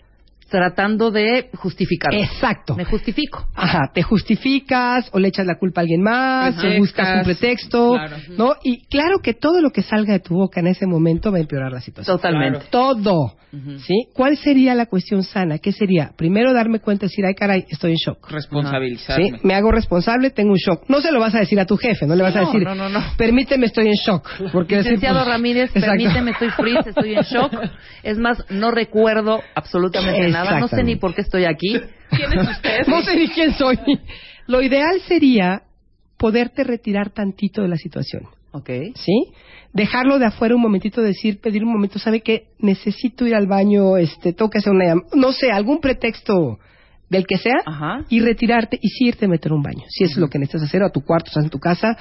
Tratando 0.50 1.12
de 1.12 1.50
justificar. 1.56 2.14
Exacto. 2.14 2.76
Me 2.76 2.86
justifico. 2.86 3.48
Ajá, 3.54 3.92
te 3.94 4.02
justificas 4.02 5.10
o 5.12 5.20
le 5.20 5.28
echas 5.28 5.46
la 5.46 5.56
culpa 5.56 5.82
a 5.82 5.84
alguien 5.84 6.02
más, 6.02 6.64
o 6.64 6.78
buscas 6.78 7.18
un 7.18 7.24
pretexto, 7.24 7.94
claro. 7.94 8.18
¿no? 8.38 8.56
Y 8.64 8.86
claro 8.88 9.20
que 9.20 9.34
todo 9.34 9.62
lo 9.62 9.72
que 9.72 9.82
salga 9.82 10.14
de 10.14 10.20
tu 10.20 10.36
boca 10.36 10.60
en 10.60 10.68
ese 10.68 10.86
momento 10.86 11.32
va 11.32 11.38
a 11.38 11.42
empeorar 11.42 11.72
la 11.72 11.82
situación. 11.82 12.18
Totalmente. 12.18 12.66
Todo. 12.70 13.37
¿Sí? 13.52 14.08
¿Cuál 14.14 14.38
sería 14.38 14.76
la 14.76 14.88
cuestión 14.88 15.24
sana? 15.24 15.58
¿Qué 15.58 15.72
sería? 15.72 16.12
Primero 16.18 16.54
darme 16.54 16.80
cuenta 16.80 17.06
y 17.06 17.10
decir, 17.10 17.26
ay 17.26 17.34
caray, 17.34 17.66
estoy 17.70 17.92
en 17.92 17.98
shock. 17.98 18.30
Responsabilizarme. 18.30 19.26
¿Sí? 19.26 19.36
Me 19.44 19.54
hago 19.54 19.72
responsable, 19.72 20.32
tengo 20.32 20.52
un 20.52 20.58
shock. 20.58 20.84
No 20.90 21.00
se 21.00 21.12
lo 21.12 21.20
vas 21.20 21.34
a 21.34 21.40
decir 21.40 21.60
a 21.60 21.66
tu 21.66 21.78
jefe, 21.78 22.06
no 22.06 22.16
le 22.16 22.24
vas 22.24 22.36
a 22.36 22.42
decir, 22.42 22.64
no, 22.64 22.76
no, 22.76 22.90
no. 22.90 23.00
permíteme, 23.18 23.68
estoy 23.68 23.88
en 23.88 23.94
shock. 23.94 24.30
Porque 24.52 24.78
Licenciado 24.78 25.20
pues, 25.20 25.28
Ramírez, 25.28 25.76
exacto. 25.76 25.88
permíteme, 25.88 26.32
estoy 26.32 26.50
freeze, 26.50 26.90
estoy 26.90 27.14
en 27.14 27.24
shock. 27.24 27.54
Es 28.04 28.18
más, 28.18 28.44
no 28.50 28.72
recuerdo 28.72 29.42
absolutamente 29.56 30.30
nada. 30.30 30.60
No 30.60 30.68
sé 30.68 30.84
ni 30.84 30.96
por 30.96 31.14
qué 31.14 31.22
estoy 31.22 31.46
aquí. 31.46 31.80
¿Quién 32.10 32.34
es 32.34 32.50
usted? 32.52 32.88
No 32.88 33.02
sé 33.02 33.16
ni 33.16 33.28
quién 33.28 33.54
soy. 33.54 33.78
Lo 34.46 34.62
ideal 34.62 35.02
sería 35.08 35.64
poderte 36.18 36.64
retirar 36.64 37.10
tantito 37.10 37.62
de 37.62 37.68
la 37.68 37.78
situación. 37.78 38.24
Ok. 38.52 38.70
¿Sí? 38.96 39.32
Dejarlo 39.74 40.20
de 40.20 40.26
afuera 40.26 40.56
un 40.56 40.62
momentito, 40.62 41.02
decir, 41.02 41.40
pedir 41.40 41.64
un 41.64 41.72
momento, 41.72 42.00
¿sabe 42.00 42.22
qué? 42.22 42.48
Necesito 42.60 43.28
ir 43.28 43.36
al 43.36 43.48
baño, 43.48 43.98
este, 43.98 44.34
tengo 44.34 44.50
que 44.50 44.60
hacer 44.60 44.74
una 44.74 44.96
no 45.14 45.32
sé, 45.32 45.52
algún 45.52 45.80
pretexto 45.80 46.58
del 47.10 47.26
que 47.26 47.38
sea, 47.38 47.58
Ajá. 47.66 48.06
y 48.10 48.20
retirarte 48.20 48.78
y 48.82 48.90
sí 48.90 49.06
irte 49.08 49.26
a 49.26 49.30
meter 49.30 49.54
un 49.54 49.62
baño. 49.62 49.84
Si 49.90 50.04
es 50.04 50.18
lo 50.18 50.30
que 50.30 50.40
necesitas 50.40 50.64
hacer, 50.64 50.84
a 50.84 50.90
tu 50.90 51.02
cuarto, 51.02 51.28
estás 51.28 51.44
en 51.44 51.50
tu 51.50 51.60
casa. 51.60 51.98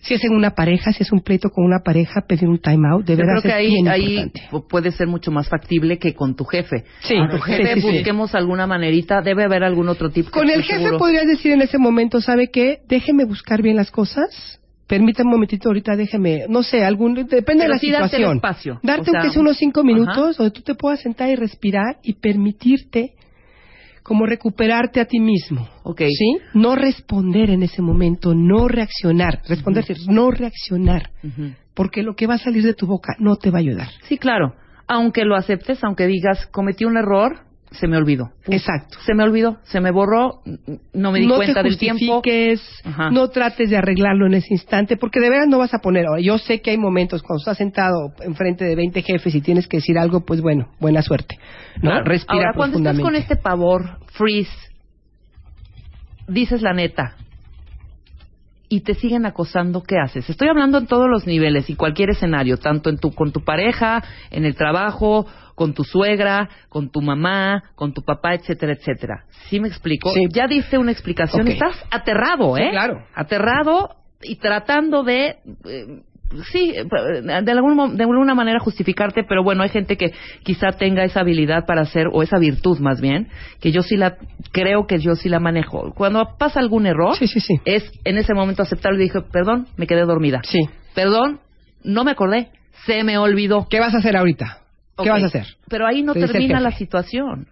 Si 0.00 0.14
es 0.14 0.24
en 0.24 0.32
una 0.32 0.50
pareja, 0.50 0.92
si 0.92 1.02
es 1.02 1.10
un 1.10 1.20
pleito 1.20 1.50
con 1.50 1.64
una 1.64 1.80
pareja, 1.80 2.20
pedir 2.20 2.48
un 2.48 2.58
time 2.60 2.88
out, 2.88 3.04
de 3.04 3.14
Yo 3.14 3.18
verdad 3.18 3.40
creo 3.40 3.42
que 3.42 3.48
es 3.48 3.54
ahí, 3.54 3.66
bien 3.68 3.88
ahí 3.88 4.32
puede 4.70 4.92
ser 4.92 5.08
mucho 5.08 5.32
más 5.32 5.48
factible 5.48 5.98
que 5.98 6.14
con 6.14 6.36
tu 6.36 6.44
jefe. 6.44 6.84
Sí, 7.00 7.16
Con 7.16 7.30
tu 7.30 7.38
jefe 7.38 7.74
sí, 7.74 7.80
sí. 7.80 7.90
busquemos 7.90 8.34
alguna 8.36 8.66
manerita, 8.68 9.22
debe 9.22 9.44
haber 9.44 9.64
algún 9.64 9.88
otro 9.88 10.10
tipo. 10.10 10.30
Con 10.30 10.48
el 10.50 10.62
jefe 10.62 10.92
podrías 10.96 11.26
decir 11.26 11.52
en 11.52 11.62
ese 11.62 11.78
momento, 11.78 12.20
¿sabe 12.20 12.48
qué? 12.52 12.78
Déjeme 12.88 13.24
buscar 13.24 13.60
bien 13.60 13.76
las 13.76 13.90
cosas. 13.90 14.60
Permítame 14.88 15.26
un 15.28 15.32
momentito 15.34 15.68
ahorita, 15.68 15.94
déjeme, 15.96 16.46
no 16.48 16.62
sé, 16.62 16.82
algún, 16.82 17.14
depende 17.14 17.64
de 17.64 17.68
la 17.68 17.78
sí 17.78 17.90
darte 17.90 18.16
el 18.16 18.22
situación. 18.22 18.36
espacio. 18.36 18.80
Darte 18.82 19.02
O 19.02 19.04
sea, 19.04 19.20
aunque 19.20 19.32
sea 19.34 19.42
unos 19.42 19.56
cinco 19.58 19.80
ajá. 19.80 19.86
minutos, 19.86 20.36
donde 20.38 20.50
tú 20.50 20.62
te 20.62 20.74
puedas 20.74 21.00
sentar 21.00 21.28
y 21.28 21.36
respirar 21.36 21.98
y 22.02 22.14
permitirte 22.14 23.12
como 24.02 24.24
recuperarte 24.24 25.00
a 25.00 25.04
ti 25.04 25.20
mismo. 25.20 25.68
Ok. 25.82 26.00
¿Sí? 26.08 26.38
No 26.54 26.74
responder 26.74 27.50
en 27.50 27.62
ese 27.62 27.82
momento, 27.82 28.34
no 28.34 28.66
reaccionar. 28.66 29.42
Responder, 29.46 29.84
no 30.08 30.30
reaccionar. 30.30 31.10
Porque 31.74 32.02
lo 32.02 32.16
que 32.16 32.26
va 32.26 32.34
a 32.34 32.38
salir 32.38 32.62
de 32.64 32.72
tu 32.72 32.86
boca 32.86 33.14
no 33.18 33.36
te 33.36 33.50
va 33.50 33.58
a 33.58 33.60
ayudar. 33.60 33.88
Sí, 34.08 34.16
claro. 34.16 34.54
Aunque 34.86 35.26
lo 35.26 35.36
aceptes, 35.36 35.84
aunque 35.84 36.06
digas, 36.06 36.46
cometí 36.46 36.86
un 36.86 36.96
error, 36.96 37.40
se 37.70 37.86
me 37.86 37.96
olvidó. 37.96 38.30
Exacto. 38.46 38.98
Se 39.04 39.14
me 39.14 39.22
olvidó, 39.22 39.58
se 39.64 39.80
me 39.80 39.90
borró, 39.90 40.40
no 40.92 41.12
me 41.12 41.20
di 41.20 41.26
no 41.26 41.36
cuenta 41.36 41.62
te 41.62 41.68
del 41.68 41.78
tiempo. 41.78 42.22
Ajá. 42.84 43.10
no 43.10 43.28
trates 43.28 43.70
de 43.70 43.76
arreglarlo 43.76 44.26
en 44.26 44.34
ese 44.34 44.48
instante, 44.50 44.96
porque 44.96 45.20
de 45.20 45.30
veras 45.30 45.48
no 45.48 45.58
vas 45.58 45.74
a 45.74 45.78
poner. 45.78 46.06
Ahora, 46.06 46.20
yo 46.20 46.38
sé 46.38 46.60
que 46.60 46.70
hay 46.70 46.78
momentos 46.78 47.22
cuando 47.22 47.40
estás 47.40 47.58
sentado 47.58 48.12
enfrente 48.20 48.64
de 48.64 48.74
20 48.74 49.02
jefes 49.02 49.34
y 49.34 49.40
tienes 49.40 49.68
que 49.68 49.78
decir 49.78 49.98
algo, 49.98 50.24
pues 50.24 50.40
bueno, 50.40 50.68
buena 50.80 51.02
suerte. 51.02 51.38
¿no? 51.76 51.90
Claro. 51.90 52.04
Respira 52.04 52.38
Ahora, 52.38 52.52
cuando 52.54 52.78
estás 52.78 52.98
con 52.98 53.14
este 53.14 53.36
pavor, 53.36 53.98
freeze, 54.12 54.50
dices 56.26 56.62
la 56.62 56.72
neta 56.72 57.16
y 58.68 58.80
te 58.80 58.94
siguen 58.94 59.26
acosando, 59.26 59.82
¿qué 59.82 59.96
haces? 59.98 60.28
Estoy 60.28 60.48
hablando 60.48 60.78
en 60.78 60.86
todos 60.86 61.08
los 61.08 61.26
niveles 61.26 61.70
y 61.70 61.74
cualquier 61.74 62.10
escenario, 62.10 62.58
tanto 62.58 62.90
en 62.90 62.98
tu, 62.98 63.14
con 63.14 63.32
tu 63.32 63.42
pareja, 63.42 64.02
en 64.30 64.44
el 64.44 64.54
trabajo, 64.54 65.26
con 65.58 65.74
tu 65.74 65.82
suegra, 65.84 66.48
con 66.70 66.88
tu 66.90 67.02
mamá, 67.02 67.64
con 67.74 67.92
tu 67.92 68.02
papá, 68.02 68.34
etcétera, 68.34 68.72
etcétera. 68.72 69.24
¿Sí 69.50 69.58
me 69.60 69.66
explico? 69.68 70.10
Sí. 70.14 70.20
Ya 70.30 70.46
diste 70.46 70.78
una 70.78 70.92
explicación. 70.92 71.48
Estás 71.48 71.84
aterrado, 71.90 72.54
Sí, 72.56 72.62
¿eh? 72.62 72.70
claro. 72.70 73.04
Aterrado 73.14 73.90
y 74.22 74.36
tratando 74.36 75.02
de... 75.02 75.36
eh, 75.66 76.02
Sí, 76.52 76.72
de, 76.74 77.52
algún 77.52 77.96
de 77.96 78.02
alguna 78.04 78.34
manera 78.34 78.58
justificarte, 78.60 79.24
pero 79.26 79.42
bueno, 79.42 79.62
hay 79.62 79.70
gente 79.70 79.96
que 79.96 80.12
quizá 80.42 80.72
tenga 80.72 81.02
esa 81.02 81.20
habilidad 81.20 81.64
para 81.64 81.80
hacer, 81.80 82.04
o 82.12 82.22
esa 82.22 82.38
virtud 82.38 82.78
más 82.80 83.00
bien, 83.00 83.28
que 83.62 83.72
yo 83.72 83.80
sí 83.80 83.96
la, 83.96 84.18
creo 84.52 84.86
que 84.86 84.98
yo 84.98 85.14
sí 85.14 85.30
la 85.30 85.40
manejo. 85.40 85.90
Cuando 85.94 86.36
pasa 86.38 86.60
algún 86.60 86.84
error, 86.84 87.16
Sí, 87.16 87.28
sí, 87.28 87.40
sí. 87.40 87.54
es 87.64 87.90
en 88.04 88.18
ese 88.18 88.34
momento 88.34 88.62
aceptarlo 88.62 88.98
y 89.00 89.04
dije, 89.04 89.22
perdón, 89.32 89.68
me 89.78 89.86
quedé 89.86 90.02
dormida. 90.02 90.42
Sí. 90.44 90.60
Perdón, 90.94 91.40
no 91.82 92.04
me 92.04 92.10
acordé, 92.10 92.48
se 92.84 93.04
me 93.04 93.16
olvidó. 93.16 93.66
¿Qué 93.70 93.80
vas 93.80 93.94
a 93.94 93.98
hacer 93.98 94.14
ahorita? 94.14 94.58
¿Qué 95.04 95.10
vas 95.10 95.22
a 95.22 95.26
hacer? 95.26 95.46
Pero 95.68 95.86
ahí 95.86 96.02
no 96.02 96.14
termina 96.14 96.60
la 96.60 96.72
situación. 96.72 97.48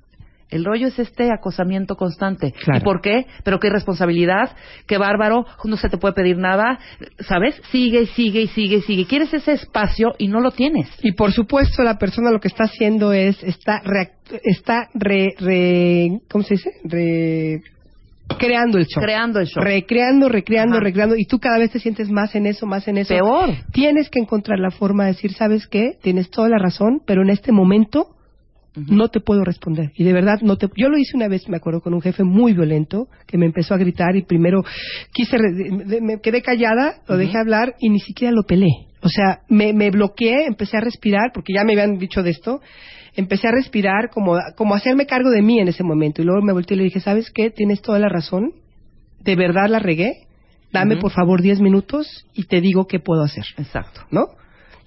El 0.48 0.64
rollo 0.64 0.87
es 0.87 0.98
este 1.00 1.32
acosamiento 1.32 1.96
constante. 1.96 2.52
Claro. 2.52 2.78
¿Y 2.78 2.85
por 2.85 3.00
qué? 3.00 3.26
Pero 3.42 3.59
qué 3.59 3.68
responsabilidad, 3.68 4.54
qué 4.87 4.96
bárbaro, 4.96 5.44
no 5.64 5.76
se 5.76 5.88
te 5.88 5.98
puede 5.98 6.14
pedir 6.14 6.37
nada, 6.38 6.78
¿sabes? 7.18 7.61
Sigue 7.72 8.02
y 8.02 8.06
sigue 8.06 8.42
y 8.42 8.46
sigue 8.48 8.76
y 8.76 8.82
sigue. 8.82 9.06
Quieres 9.06 9.35
ese 9.35 9.52
espacio 9.54 10.12
y 10.18 10.28
no 10.28 10.38
lo 10.40 10.52
tienes. 10.52 10.88
Y 11.02 11.12
por 11.12 11.32
supuesto 11.32 11.82
la 11.82 11.98
persona 11.98 12.30
lo 12.30 12.38
que 12.38 12.46
está 12.46 12.64
haciendo 12.64 13.12
es, 13.12 13.42
está, 13.42 13.82
react- 13.82 14.40
está 14.44 14.88
re, 14.94 15.30
re- 15.40 16.20
¿cómo 16.30 16.44
se 16.44 16.54
dice? 16.54 16.70
Re, 16.85 17.62
creando 18.38 18.78
el 18.78 18.86
show. 18.86 19.02
Creando 19.02 19.40
el 19.40 19.46
show. 19.46 19.62
Recreando, 19.62 20.28
recreando, 20.28 20.76
Ajá. 20.76 20.84
recreando. 20.84 21.16
Y 21.16 21.24
tú 21.26 21.38
cada 21.38 21.58
vez 21.58 21.70
te 21.70 21.78
sientes 21.80 22.10
más 22.10 22.34
en 22.34 22.46
eso, 22.46 22.66
más 22.66 22.86
en 22.88 22.98
eso. 22.98 23.14
Peor. 23.14 23.50
Tienes 23.72 24.08
que 24.10 24.18
encontrar 24.18 24.58
la 24.58 24.70
forma 24.70 25.04
de 25.04 25.12
decir, 25.12 25.32
¿sabes 25.32 25.66
qué? 25.66 25.92
Tienes 26.02 26.30
toda 26.30 26.48
la 26.48 26.58
razón, 26.58 27.00
pero 27.06 27.22
en 27.22 27.30
este 27.30 27.52
momento 27.52 28.08
no 28.76 29.08
te 29.08 29.20
puedo 29.20 29.42
responder. 29.42 29.90
Y 29.94 30.04
de 30.04 30.12
verdad, 30.12 30.40
no 30.42 30.56
te... 30.58 30.68
Yo 30.76 30.90
lo 30.90 30.98
hice 30.98 31.16
una 31.16 31.28
vez, 31.28 31.48
me 31.48 31.56
acuerdo, 31.56 31.80
con 31.80 31.94
un 31.94 32.02
jefe 32.02 32.24
muy 32.24 32.52
violento 32.52 33.08
que 33.26 33.38
me 33.38 33.46
empezó 33.46 33.72
a 33.72 33.78
gritar 33.78 34.16
y 34.16 34.22
primero 34.22 34.62
quise... 35.14 35.38
re- 35.38 36.00
Me 36.02 36.20
quedé 36.20 36.42
callada, 36.42 36.96
lo 37.08 37.16
dejé 37.16 37.38
hablar 37.38 37.74
y 37.80 37.88
ni 37.88 38.00
siquiera 38.00 38.32
lo 38.34 38.42
pelé. 38.42 38.68
O 39.00 39.08
sea, 39.08 39.40
me, 39.48 39.72
me 39.72 39.90
bloqueé, 39.90 40.44
empecé 40.46 40.76
a 40.76 40.80
respirar, 40.80 41.30
porque 41.32 41.54
ya 41.54 41.64
me 41.64 41.72
habían 41.72 41.96
dicho 41.98 42.22
de 42.22 42.30
esto. 42.30 42.60
Empecé 43.16 43.48
a 43.48 43.52
respirar, 43.52 44.11
como, 44.11 44.38
como 44.57 44.74
hacerme 44.74 45.07
cargo 45.07 45.31
de 45.31 45.42
mí 45.42 45.59
en 45.59 45.68
ese 45.68 45.83
momento. 45.83 46.22
Y 46.22 46.24
luego 46.24 46.42
me 46.42 46.52
volteé 46.52 46.76
y 46.76 46.79
le 46.79 46.85
dije, 46.85 47.00
¿sabes 47.00 47.31
qué? 47.31 47.50
Tienes 47.50 47.83
toda 47.83 47.98
la 47.98 48.09
razón. 48.09 48.52
De 49.20 49.37
verdad 49.37 49.68
la 49.68 49.79
regué. 49.79 50.26
Dame, 50.72 50.98
por 50.98 51.11
favor, 51.11 51.40
10 51.40 51.61
minutos 51.61 52.26
y 52.35 52.44
te 52.44 52.61
digo 52.61 52.87
qué 52.87 53.00
puedo 53.00 53.22
hacer. 53.22 53.44
Exacto. 53.57 54.02
¿no? 54.11 54.26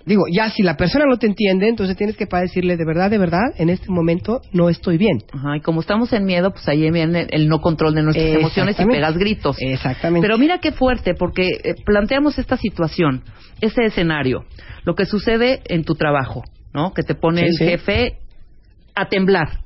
Digo, 0.06 0.24
ya 0.32 0.50
si 0.50 0.64
la 0.64 0.76
persona 0.78 1.06
no 1.08 1.18
te 1.18 1.28
entiende, 1.28 1.68
entonces 1.68 1.96
tienes 1.98 2.16
que 2.16 2.26
para 2.26 2.44
decirle 2.44 2.78
de 2.78 2.86
verdad, 2.86 3.10
de 3.10 3.18
verdad, 3.18 3.54
en 3.58 3.70
este 3.70 3.92
momento 3.92 4.42
no 4.54 4.70
estoy 4.70 4.98
bien. 4.98 5.24
Ajá, 5.32 5.58
y 5.58 5.62
como 5.62 5.82
estamos 5.82 6.12
en 6.14 6.26
miedo, 6.26 6.52
pues 6.52 6.68
ahí 6.68 6.90
viene 6.90 7.28
el 7.30 7.48
no 7.48 7.60
control 7.60 7.94
de 7.94 8.04
nuestras 8.04 8.28
emociones 8.28 8.80
y 8.80 8.86
pegas 8.86 9.18
gritos. 9.18 9.58
Exactamente. 9.60 10.26
Pero 10.26 10.38
mira 10.38 10.60
qué 10.60 10.72
fuerte, 10.72 11.14
porque 11.14 11.48
eh, 11.64 11.76
planteamos 11.86 12.40
esta 12.40 12.58
situación, 12.58 13.24
ese 13.62 13.86
escenario, 13.86 14.46
lo 14.84 14.96
que 14.96 15.06
sucede 15.06 15.62
en 15.66 15.84
tu 15.84 15.96
trabajo, 15.96 16.44
¿no? 16.74 16.94
Que 16.94 17.04
te 17.04 17.16
pone 17.16 17.42
Sí, 17.42 17.48
el 17.48 17.54
sí. 17.54 17.66
jefe 17.66 18.18
a 18.96 19.06
temblar. 19.08 19.60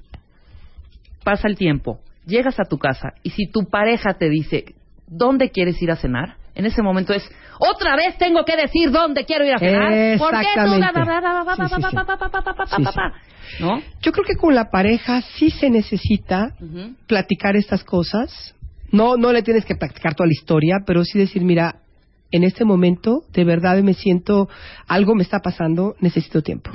Pasa 1.24 1.48
el 1.48 1.56
tiempo, 1.58 2.00
llegas 2.26 2.60
a 2.60 2.66
tu 2.66 2.78
casa 2.78 3.14
y 3.24 3.30
si 3.32 3.48
tu 3.50 3.70
pareja 3.70 4.16
te 4.16 4.30
dice, 4.30 4.76
¿dónde 5.08 5.50
quieres 5.52 5.82
ir 5.82 5.92
a 5.92 5.96
cenar? 5.96 6.36
En 6.56 6.66
ese 6.66 6.82
momento 6.84 7.14
es, 7.14 7.24
otra 7.60 7.96
vez 7.96 8.18
tengo 8.18 8.46
que 8.46 8.56
decir 8.56 8.92
dónde 8.92 9.26
quiero 9.26 9.46
ir 9.46 9.54
a 9.54 9.60
cenar. 9.60 10.18
¿Por 10.20 10.32
qué 10.42 10.48
tú? 10.66 10.80
¿No? 13.60 13.82
Yo 14.02 14.12
creo 14.12 14.26
que 14.26 14.36
con 14.36 14.54
la 14.54 14.70
pareja 14.70 15.22
sí 15.22 15.50
se 15.50 15.70
necesita 15.70 16.54
platicar 17.08 17.56
estas 17.56 17.84
cosas. 17.84 18.56
No, 18.92 19.18
no 19.18 19.32
le 19.32 19.42
tienes 19.42 19.66
que 19.66 19.76
platicar 19.76 20.14
toda 20.14 20.28
la 20.28 20.34
historia, 20.34 20.78
pero 20.86 21.04
sí 21.04 21.18
decir, 21.18 21.42
mira, 21.44 21.78
en 22.34 22.44
este 22.44 22.66
momento 22.66 23.22
de 23.34 23.44
verdad 23.46 23.82
me 23.84 23.94
siento, 23.94 24.50
algo 24.88 25.16
me 25.16 25.24
está 25.24 25.40
pasando, 25.40 25.96
necesito 26.02 26.42
tiempo. 26.42 26.72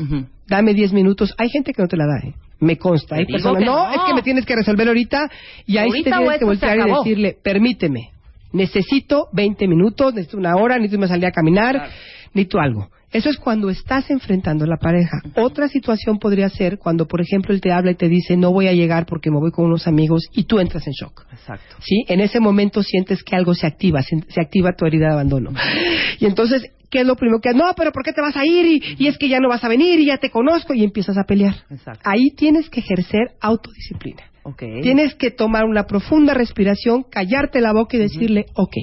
Dame 0.46 0.72
10 0.72 0.92
minutos. 0.92 1.34
Hay 1.36 1.48
gente 1.50 1.72
que 1.72 1.82
no 1.82 1.88
te 1.88 1.96
la 1.96 2.06
da, 2.06 2.18
¿eh? 2.26 2.34
Me 2.60 2.76
consta. 2.78 3.14
Te 3.16 3.20
Hay 3.20 3.26
digo 3.26 3.36
personas, 3.36 3.58
que 3.60 3.66
no, 3.66 3.88
no. 3.88 3.92
es 3.94 4.00
que 4.06 4.14
me 4.14 4.22
tienes 4.22 4.46
que 4.46 4.56
resolver 4.56 4.88
ahorita 4.88 5.30
y 5.66 5.76
ahí 5.78 5.90
te 6.02 6.10
Ahorita 6.10 6.16
o 6.16 6.22
tienes 6.22 6.38
que 6.38 6.44
voltear 6.44 6.78
y 6.78 6.92
decirle, 6.92 7.36
permíteme, 7.42 8.10
necesito 8.52 9.28
20 9.32 9.68
minutos, 9.68 10.14
necesito 10.14 10.38
una 10.38 10.56
hora, 10.56 10.76
necesito 10.78 11.04
a 11.04 11.08
salir 11.08 11.26
a 11.26 11.32
caminar, 11.32 11.74
Claro. 11.76 11.90
Necesito 12.34 12.58
algo. 12.58 12.88
Eso 13.10 13.30
es 13.30 13.38
cuando 13.38 13.70
estás 13.70 14.10
enfrentando 14.10 14.64
a 14.64 14.68
la 14.68 14.76
pareja. 14.76 15.22
Otra 15.34 15.68
situación 15.68 16.18
podría 16.18 16.50
ser 16.50 16.78
cuando, 16.78 17.06
por 17.06 17.22
ejemplo, 17.22 17.54
él 17.54 17.60
te 17.60 17.72
habla 17.72 17.92
y 17.92 17.94
te 17.94 18.08
dice, 18.08 18.36
no 18.36 18.52
voy 18.52 18.68
a 18.68 18.74
llegar 18.74 19.06
porque 19.06 19.30
me 19.30 19.38
voy 19.38 19.50
con 19.50 19.64
unos 19.64 19.86
amigos 19.86 20.28
y 20.32 20.44
tú 20.44 20.60
entras 20.60 20.86
en 20.86 20.92
shock. 20.92 21.24
Exacto. 21.32 21.76
¿sí? 21.80 22.04
En 22.08 22.20
ese 22.20 22.38
momento 22.38 22.82
sientes 22.82 23.22
que 23.22 23.34
algo 23.34 23.54
se 23.54 23.66
activa, 23.66 24.02
se, 24.02 24.20
se 24.28 24.40
activa 24.40 24.72
tu 24.76 24.84
herida 24.84 25.06
de 25.06 25.12
abandono. 25.12 25.52
Y 26.20 26.26
entonces, 26.26 26.62
¿qué 26.90 27.00
es 27.00 27.06
lo 27.06 27.16
primero 27.16 27.40
que 27.40 27.54
No, 27.54 27.72
pero 27.76 27.92
¿por 27.92 28.04
qué 28.04 28.12
te 28.12 28.20
vas 28.20 28.36
a 28.36 28.44
ir? 28.44 28.66
Y, 28.66 29.04
y 29.04 29.06
es 29.06 29.16
que 29.16 29.28
ya 29.28 29.40
no 29.40 29.48
vas 29.48 29.64
a 29.64 29.68
venir 29.68 29.98
y 30.00 30.06
ya 30.06 30.18
te 30.18 30.30
conozco 30.30 30.74
y 30.74 30.84
empiezas 30.84 31.16
a 31.16 31.24
pelear. 31.24 31.54
Exacto. 31.70 32.02
Ahí 32.04 32.30
tienes 32.36 32.68
que 32.68 32.80
ejercer 32.80 33.32
autodisciplina. 33.40 34.22
Ok. 34.42 34.62
Tienes 34.82 35.14
que 35.14 35.30
tomar 35.30 35.64
una 35.64 35.84
profunda 35.84 36.34
respiración, 36.34 37.04
callarte 37.04 37.60
la 37.60 37.72
boca 37.72 37.96
y 37.96 38.00
decirle, 38.00 38.46
ok. 38.54 38.74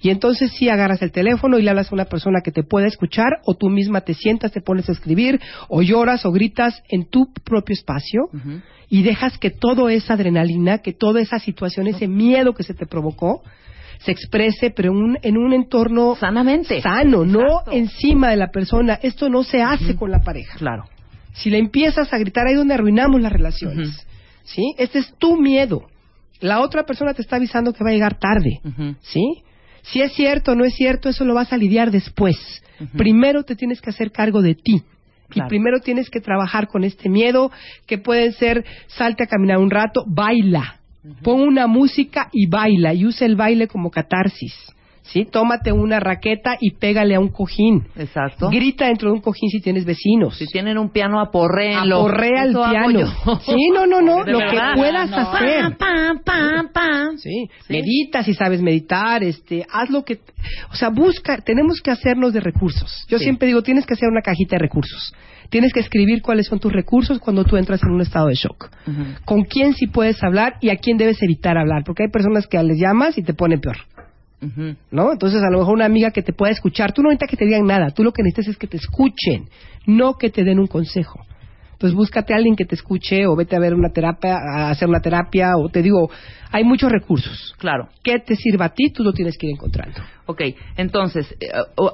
Y 0.00 0.10
entonces 0.10 0.52
sí 0.52 0.68
agarras 0.68 1.02
el 1.02 1.10
teléfono 1.10 1.58
y 1.58 1.62
le 1.62 1.70
hablas 1.70 1.90
a 1.90 1.94
una 1.94 2.04
persona 2.04 2.40
que 2.42 2.52
te 2.52 2.62
pueda 2.62 2.86
escuchar 2.86 3.40
o 3.44 3.54
tú 3.54 3.68
misma 3.68 4.02
te 4.02 4.14
sientas, 4.14 4.52
te 4.52 4.60
pones 4.60 4.88
a 4.88 4.92
escribir 4.92 5.40
o 5.68 5.82
lloras 5.82 6.24
o 6.24 6.30
gritas 6.30 6.82
en 6.88 7.06
tu 7.06 7.32
propio 7.44 7.74
espacio 7.74 8.28
y 8.88 9.02
dejas 9.02 9.38
que 9.38 9.50
toda 9.50 9.92
esa 9.92 10.14
adrenalina, 10.14 10.78
que 10.78 10.92
toda 10.92 11.20
esa 11.20 11.38
situación, 11.38 11.88
ese 11.88 12.06
miedo 12.06 12.54
que 12.54 12.62
se 12.62 12.74
te 12.74 12.86
provocó, 12.86 13.42
se 13.98 14.12
exprese, 14.12 14.70
pero 14.70 14.92
en 14.92 14.96
un, 14.96 15.18
en 15.22 15.36
un 15.36 15.52
entorno 15.52 16.14
Sanamente. 16.14 16.80
sano, 16.80 17.24
no 17.24 17.62
encima 17.70 18.30
de 18.30 18.36
la 18.36 18.48
persona. 18.50 18.98
Esto 19.02 19.28
no 19.28 19.42
se 19.42 19.60
hace 19.62 19.96
con 19.96 20.10
la 20.10 20.20
pareja. 20.20 20.56
Claro. 20.56 20.84
Si 21.32 21.50
le 21.50 21.58
empiezas 21.58 22.12
a 22.12 22.18
gritar 22.18 22.46
ahí 22.46 22.54
donde 22.54 22.74
arruinamos 22.74 23.20
las 23.20 23.32
relaciones. 23.32 24.06
¿sí? 24.44 24.74
Este 24.78 25.00
es 25.00 25.12
tu 25.18 25.36
miedo. 25.36 25.88
La 26.40 26.60
otra 26.60 26.84
persona 26.84 27.14
te 27.14 27.22
está 27.22 27.36
avisando 27.36 27.72
que 27.72 27.82
va 27.82 27.90
a 27.90 27.92
llegar 27.92 28.18
tarde. 28.18 28.60
¿sí? 29.00 29.42
Si 29.90 30.00
es 30.00 30.12
cierto 30.12 30.52
o 30.52 30.54
no 30.54 30.64
es 30.64 30.74
cierto, 30.74 31.08
eso 31.08 31.24
lo 31.24 31.34
vas 31.34 31.52
a 31.52 31.56
lidiar 31.56 31.90
después. 31.90 32.36
Primero 32.96 33.42
te 33.42 33.56
tienes 33.56 33.80
que 33.80 33.90
hacer 33.90 34.12
cargo 34.12 34.42
de 34.42 34.54
ti. 34.54 34.82
Claro. 35.28 35.46
Y 35.46 35.48
primero 35.48 35.80
tienes 35.80 36.10
que 36.10 36.20
trabajar 36.20 36.68
con 36.68 36.84
este 36.84 37.08
miedo, 37.08 37.50
que 37.86 37.98
pueden 37.98 38.32
ser 38.32 38.64
salte 38.86 39.24
a 39.24 39.26
caminar 39.26 39.58
un 39.58 39.70
rato, 39.70 40.04
baila. 40.06 40.76
Pon 41.22 41.40
una 41.40 41.66
música 41.66 42.28
y 42.32 42.46
baila, 42.46 42.92
y 42.94 43.06
usa 43.06 43.26
el 43.26 43.36
baile 43.36 43.66
como 43.66 43.90
catarsis. 43.90 44.54
¿Sí? 45.08 45.24
Tómate 45.30 45.72
una 45.72 46.00
raqueta 46.00 46.56
y 46.60 46.72
pégale 46.72 47.14
a 47.14 47.20
un 47.20 47.28
cojín. 47.28 47.86
Exacto. 47.96 48.48
Grita 48.50 48.86
dentro 48.86 49.08
de 49.10 49.14
un 49.16 49.20
cojín 49.20 49.50
si 49.50 49.60
tienes 49.60 49.84
vecinos. 49.84 50.36
Si 50.36 50.46
tienen 50.46 50.78
un 50.78 50.90
piano, 50.90 51.20
aporréenlo. 51.20 51.98
Aporrea 52.00 52.44
el 52.44 52.52
piano. 52.52 53.12
Sí, 53.44 53.70
no, 53.74 53.86
no, 53.86 54.00
no, 54.00 54.24
lo 54.24 54.38
verdad. 54.38 54.74
que 54.74 54.78
puedas 54.78 55.10
no. 55.10 55.16
hacer. 55.16 55.76
Pam, 55.76 56.20
pam, 56.24 56.68
pam. 56.72 57.16
Sí. 57.18 57.48
Sí. 57.66 57.72
medita 57.72 58.22
si 58.22 58.34
sabes 58.34 58.62
meditar, 58.62 59.22
este, 59.22 59.66
haz 59.70 59.90
lo 59.90 60.04
que, 60.04 60.20
o 60.70 60.74
sea, 60.74 60.90
busca, 60.90 61.38
tenemos 61.38 61.80
que 61.80 61.90
hacernos 61.90 62.32
de 62.32 62.40
recursos. 62.40 63.04
Yo 63.08 63.18
Sí. 63.18 63.24
siempre 63.24 63.48
digo, 63.48 63.62
tienes 63.62 63.86
que 63.86 63.94
hacer 63.94 64.08
una 64.08 64.22
cajita 64.22 64.56
de 64.56 64.60
recursos. 64.60 65.12
Tienes 65.50 65.72
que 65.72 65.80
escribir 65.80 66.20
cuáles 66.20 66.46
son 66.46 66.58
tus 66.60 66.70
recursos 66.72 67.18
cuando 67.18 67.42
tú 67.44 67.56
entras 67.56 67.82
en 67.82 67.90
un 67.90 68.02
estado 68.02 68.26
de 68.28 68.34
shock. 68.34 68.68
Con 69.24 69.44
quién 69.44 69.72
sí 69.72 69.86
puedes 69.86 70.22
hablar 70.22 70.56
y 70.60 70.68
a 70.68 70.76
quién 70.76 70.98
debes 70.98 71.22
evitar 71.22 71.56
hablar, 71.56 71.84
porque 71.86 72.02
hay 72.04 72.10
personas 72.10 72.46
que 72.46 72.62
les 72.62 72.78
llamas 72.78 73.16
y 73.16 73.22
te 73.22 73.32
ponen 73.32 73.58
peor. 73.60 73.78
¿No? 74.90 75.12
Entonces, 75.12 75.42
a 75.42 75.50
lo 75.50 75.58
mejor 75.58 75.74
una 75.74 75.86
amiga 75.86 76.10
que 76.10 76.22
te 76.22 76.32
pueda 76.32 76.52
escuchar, 76.52 76.92
tú 76.92 77.02
no 77.02 77.08
necesitas 77.08 77.30
que 77.30 77.36
te 77.36 77.44
digan 77.44 77.66
nada, 77.66 77.90
tú 77.90 78.04
lo 78.04 78.12
que 78.12 78.22
necesitas 78.22 78.48
es 78.48 78.58
que 78.58 78.66
te 78.66 78.76
escuchen, 78.76 79.48
no 79.86 80.14
que 80.14 80.30
te 80.30 80.44
den 80.44 80.58
un 80.58 80.66
consejo. 80.66 81.20
Entonces, 81.72 81.96
búscate 81.96 82.34
a 82.34 82.36
alguien 82.36 82.56
que 82.56 82.64
te 82.64 82.74
escuche 82.74 83.24
o 83.28 83.36
vete 83.36 83.54
a 83.54 83.60
ver 83.60 83.72
una 83.72 83.90
terapia, 83.90 84.36
a 84.36 84.70
hacer 84.70 84.88
una 84.88 85.00
terapia, 85.00 85.56
o 85.56 85.68
te 85.68 85.80
digo, 85.80 86.10
hay 86.50 86.64
muchos 86.64 86.90
recursos. 86.90 87.54
Claro. 87.56 87.88
¿Qué 88.02 88.18
te 88.18 88.34
sirva 88.34 88.64
a 88.66 88.68
ti? 88.70 88.90
Tú 88.90 89.04
lo 89.04 89.12
tienes 89.12 89.38
que 89.38 89.46
ir 89.46 89.52
encontrando. 89.52 90.00
Ok, 90.26 90.42
entonces, 90.76 91.32
eh, 91.40 91.46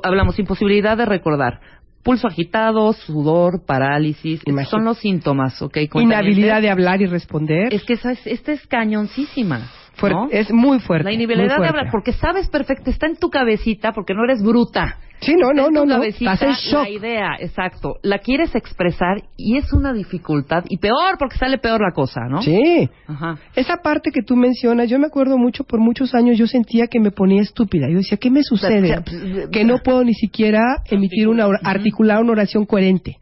hablamos 0.03 0.39
imposibilidad 0.39 0.97
de 0.97 1.05
recordar. 1.05 1.61
Pulso 2.03 2.27
agitado, 2.27 2.95
sudor, 2.95 3.65
parálisis, 3.67 4.41
Imagínate. 4.47 4.71
son 4.71 4.85
los 4.85 4.99
síntomas, 4.99 5.61
¿ok? 5.61 5.77
Inhabilidad 5.95 6.63
de 6.63 6.71
hablar 6.71 7.03
y 7.03 7.07
responder. 7.07 7.73
Es 7.73 7.85
que 7.85 7.95
esa 7.95 8.13
es, 8.13 8.27
esta 8.27 8.53
es 8.53 8.67
cañoncísima. 8.67 9.71
¿No? 10.03 10.29
Es 10.31 10.51
muy 10.53 10.81
fuerte. 10.81 11.05
La 11.05 11.13
inhabilidad 11.13 11.57
muy 11.57 11.65
de 11.65 11.69
hablar, 11.71 11.89
porque 11.91 12.13
sabes 12.13 12.49
perfecto, 12.49 12.91
está 12.91 13.07
en 13.07 13.17
tu 13.17 13.31
cabecita, 13.31 13.93
porque 13.93 14.15
no 14.15 14.25
eres 14.25 14.43
bruta. 14.43 14.99
Sí, 15.21 15.35
no, 15.37 15.51
Está 15.51 15.55
no, 15.55 15.69
en 15.69 15.75
tu 15.75 15.81
no, 15.81 15.87
no. 15.87 15.95
cabecita 16.01 16.53
shock. 16.53 16.83
La 16.83 16.91
idea, 16.91 17.29
exacto. 17.39 17.97
La 18.03 18.19
quieres 18.19 18.55
expresar 18.55 19.23
y 19.37 19.57
es 19.57 19.73
una 19.73 19.93
dificultad. 19.93 20.65
Y 20.69 20.79
peor, 20.79 21.17
porque 21.19 21.39
sale 21.39 21.59
peor 21.59 21.81
la 21.81 21.93
cosa, 21.93 22.23
¿no? 22.29 22.43
Sí. 22.43 22.91
Ajá. 23.07 23.39
Esa 23.55 23.77
parte 23.79 24.11
que 24.11 24.23
tú 24.23 24.37
mencionas, 24.37 24.91
yo 24.91 24.99
me 24.99 25.07
acuerdo 25.07 25.39
mucho, 25.39 25.65
por 25.65 25.81
muchos 25.81 26.15
años 26.15 26.37
yo 26.37 26.47
sentía 26.47 26.89
que 26.89 27.01
me 27.01 27.11
ponía 27.11 27.41
estúpida. 27.41 27.89
Yo 27.89 27.99
decía, 27.99 28.19
¿qué 28.19 28.31
me 28.31 28.43
sucede? 28.43 29.03
Que 29.51 29.65
no 29.65 29.79
puedo 29.79 30.05
ni 30.05 30.15
siquiera 30.15 30.83
emitir 30.91 31.29
una, 31.29 31.47
articular 31.63 32.21
una 32.21 32.33
oración 32.33 32.67
coherente. 32.67 33.19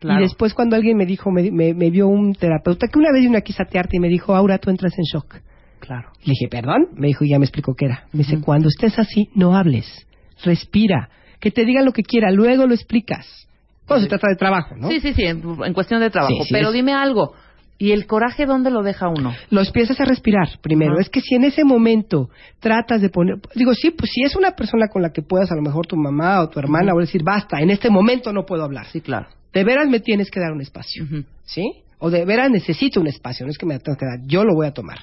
Claro. 0.00 0.20
Y 0.20 0.22
después 0.24 0.54
cuando 0.54 0.76
alguien 0.76 0.96
me 0.96 1.06
dijo, 1.06 1.30
me, 1.30 1.50
me, 1.50 1.74
me 1.74 1.90
vio 1.90 2.08
un 2.08 2.34
terapeuta, 2.34 2.86
que 2.88 2.98
una 2.98 3.10
vez 3.12 3.22
vino 3.22 3.38
a 3.38 3.52
satearte 3.52 3.96
y 3.96 4.00
me 4.00 4.08
dijo, 4.08 4.34
Aura, 4.34 4.58
tú 4.58 4.70
entras 4.70 4.92
en 4.98 5.04
shock. 5.04 5.36
Claro. 5.80 6.10
Le 6.24 6.32
dije, 6.32 6.48
¿perdón? 6.48 6.88
Me 6.94 7.08
dijo, 7.08 7.24
y 7.24 7.30
ya 7.30 7.38
me 7.38 7.44
explicó 7.44 7.74
qué 7.74 7.86
era. 7.86 8.04
Me 8.12 8.18
dice, 8.18 8.40
cuando 8.40 8.68
estés 8.68 8.98
así, 8.98 9.28
no 9.34 9.54
hables. 9.56 10.06
Respira. 10.44 11.08
Que 11.40 11.50
te 11.50 11.64
digan 11.64 11.84
lo 11.84 11.92
que 11.92 12.02
quiera, 12.02 12.30
luego 12.30 12.66
lo 12.66 12.74
explicas. 12.74 13.48
Cuando 13.86 14.04
se 14.04 14.08
trata 14.08 14.28
de 14.28 14.36
trabajo, 14.36 14.74
¿no? 14.76 14.88
Sí, 14.90 15.00
sí, 15.00 15.14
sí, 15.14 15.22
en, 15.24 15.42
en 15.64 15.72
cuestión 15.72 16.00
de 16.00 16.10
trabajo. 16.10 16.34
Sí, 16.42 16.48
sí, 16.48 16.52
Pero 16.52 16.68
es- 16.68 16.74
dime 16.74 16.92
algo. 16.92 17.32
¿Y 17.80 17.92
el 17.92 18.06
coraje 18.06 18.44
dónde 18.44 18.70
lo 18.72 18.82
deja 18.82 19.06
uno? 19.08 19.32
Lo 19.50 19.60
empiezas 19.62 20.00
a 20.00 20.04
respirar 20.04 20.48
primero. 20.60 20.98
Es 20.98 21.08
que 21.08 21.20
si 21.20 21.36
en 21.36 21.44
ese 21.44 21.62
momento 21.64 22.28
tratas 22.58 23.00
de 23.00 23.08
poner, 23.08 23.36
digo, 23.54 23.72
sí, 23.72 23.92
pues 23.92 24.10
si 24.12 24.22
es 24.24 24.34
una 24.34 24.50
persona 24.50 24.88
con 24.88 25.00
la 25.00 25.10
que 25.12 25.22
puedas, 25.22 25.52
a 25.52 25.54
lo 25.54 25.62
mejor 25.62 25.86
tu 25.86 25.96
mamá 25.96 26.40
o 26.42 26.48
tu 26.48 26.58
hermana, 26.58 26.92
o 26.92 26.98
decir, 26.98 27.22
basta, 27.22 27.60
en 27.60 27.70
este 27.70 27.88
momento 27.88 28.32
no 28.32 28.44
puedo 28.44 28.64
hablar. 28.64 28.86
Sí, 28.86 29.00
claro. 29.00 29.28
De 29.52 29.62
veras 29.62 29.88
me 29.88 30.00
tienes 30.00 30.28
que 30.28 30.40
dar 30.40 30.50
un 30.52 30.60
espacio. 30.60 31.06
¿sí? 31.44 31.62
O 32.00 32.10
de 32.10 32.24
veras 32.24 32.50
necesito 32.50 33.00
un 33.00 33.06
espacio, 33.06 33.46
no 33.46 33.50
es 33.52 33.58
que 33.58 33.64
me 33.66 33.78
tengas 33.78 33.98
que 33.98 34.06
dar, 34.06 34.18
yo 34.26 34.42
lo 34.44 34.54
voy 34.54 34.66
a 34.66 34.72
tomar. 34.72 34.98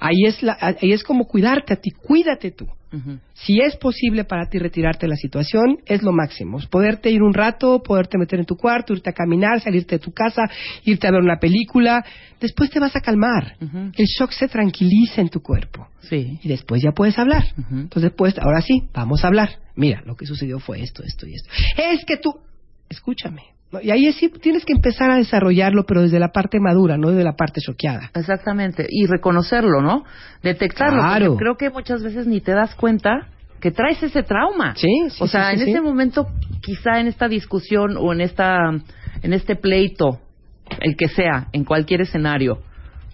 Ahí 0.00 0.24
es, 0.26 0.42
la, 0.42 0.56
ahí 0.60 0.92
es 0.92 1.02
como 1.02 1.26
cuidarte 1.26 1.74
a 1.74 1.76
ti, 1.76 1.90
cuídate 1.90 2.50
tú. 2.50 2.66
Si 3.34 3.60
es 3.60 3.76
posible 3.76 4.24
para 4.24 4.48
ti 4.48 4.58
retirarte 4.58 5.04
de 5.04 5.10
la 5.10 5.16
situación, 5.16 5.78
es 5.84 6.02
lo 6.02 6.12
máximo. 6.12 6.58
Es 6.58 6.66
Poderte 6.66 7.10
ir 7.10 7.22
un 7.22 7.34
rato, 7.34 7.82
poderte 7.82 8.16
meter 8.16 8.38
en 8.38 8.46
tu 8.46 8.56
cuarto, 8.56 8.94
irte 8.94 9.10
a 9.10 9.12
caminar, 9.12 9.60
salirte 9.60 9.96
de 9.96 9.98
tu 9.98 10.12
casa, 10.12 10.42
irte 10.84 11.06
a 11.06 11.10
ver 11.10 11.20
una 11.20 11.38
película. 11.38 12.02
Después 12.40 12.70
te 12.70 12.80
vas 12.80 12.96
a 12.96 13.00
calmar. 13.00 13.56
El 13.60 14.06
shock 14.06 14.30
se 14.30 14.48
tranquiliza 14.48 15.20
en 15.20 15.28
tu 15.28 15.42
cuerpo. 15.42 15.88
Sí. 16.00 16.38
Y 16.42 16.48
después 16.48 16.80
ya 16.82 16.92
puedes 16.92 17.18
hablar. 17.18 17.44
Entonces, 17.70 18.04
después, 18.04 18.38
ahora 18.38 18.62
sí, 18.62 18.84
vamos 18.94 19.24
a 19.24 19.26
hablar. 19.26 19.50
Mira, 19.74 20.02
lo 20.06 20.16
que 20.16 20.24
sucedió 20.24 20.58
fue 20.58 20.80
esto, 20.80 21.02
esto 21.02 21.26
y 21.26 21.34
esto. 21.34 21.50
Es 21.76 22.04
que 22.06 22.16
tú, 22.16 22.34
escúchame. 22.88 23.55
Y 23.82 23.90
ahí 23.90 24.10
sí 24.12 24.28
tienes 24.28 24.64
que 24.64 24.72
empezar 24.72 25.10
a 25.10 25.16
desarrollarlo, 25.16 25.84
pero 25.86 26.02
desde 26.02 26.18
la 26.20 26.28
parte 26.28 26.58
madura, 26.60 26.96
no 26.96 27.10
desde 27.10 27.24
la 27.24 27.34
parte 27.34 27.60
choqueada. 27.60 28.10
Exactamente. 28.14 28.86
Y 28.88 29.06
reconocerlo, 29.06 29.82
¿no? 29.82 30.04
Detectarlo. 30.42 31.02
Claro. 31.02 31.36
creo 31.36 31.56
que 31.56 31.70
muchas 31.70 32.02
veces 32.02 32.26
ni 32.26 32.40
te 32.40 32.52
das 32.52 32.74
cuenta 32.76 33.26
que 33.60 33.70
traes 33.72 34.02
ese 34.02 34.22
trauma. 34.22 34.74
Sí, 34.76 34.88
sí, 35.10 35.22
O 35.22 35.26
sea, 35.26 35.50
sí, 35.50 35.56
sí, 35.56 35.62
en 35.64 35.68
ese 35.70 35.80
momento, 35.80 36.28
quizá 36.62 37.00
en 37.00 37.08
esta 37.08 37.26
discusión 37.28 37.96
o 37.98 38.12
en 38.12 38.20
esta, 38.20 38.70
en 39.22 39.32
este 39.32 39.56
pleito, 39.56 40.20
el 40.80 40.96
que 40.96 41.08
sea, 41.08 41.48
en 41.52 41.64
cualquier 41.64 42.02
escenario, 42.02 42.58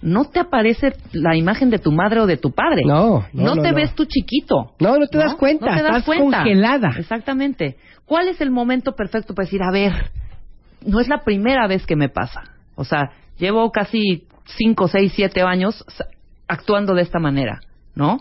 no 0.02 0.26
te 0.26 0.40
aparece 0.40 0.92
la 1.12 1.36
imagen 1.36 1.70
de 1.70 1.78
tu 1.78 1.92
madre 1.92 2.20
o 2.20 2.26
de 2.26 2.36
tu 2.36 2.50
padre. 2.52 2.82
No, 2.84 3.24
no, 3.32 3.54
no, 3.54 3.62
te 3.62 3.70
no. 3.70 3.74
ves 3.76 3.94
tú 3.94 4.04
chiquito. 4.04 4.72
No, 4.80 4.98
no 4.98 5.06
te 5.06 5.16
das 5.16 5.34
cuenta, 5.36 5.66
No 5.66 5.76
te 5.76 5.82
das 5.82 5.90
estás 5.98 6.04
cuenta. 6.04 6.38
congelada. 6.38 6.90
Exactamente. 6.98 7.76
¿Cuál 8.04 8.28
es 8.28 8.40
el 8.40 8.50
momento 8.50 8.92
perfecto 8.96 9.32
para 9.32 9.46
decir, 9.46 9.62
a 9.62 9.70
ver, 9.72 9.92
no 10.86 11.00
es 11.00 11.08
la 11.08 11.22
primera 11.24 11.66
vez 11.66 11.86
que 11.86 11.96
me 11.96 12.08
pasa? 12.08 12.42
O 12.74 12.84
sea, 12.84 13.10
llevo 13.38 13.70
casi 13.70 14.24
cinco, 14.44 14.88
seis, 14.88 15.12
siete 15.14 15.42
años 15.42 15.84
s- 15.88 16.04
actuando 16.48 16.94
de 16.94 17.02
esta 17.02 17.18
manera, 17.18 17.60
¿no? 17.94 18.18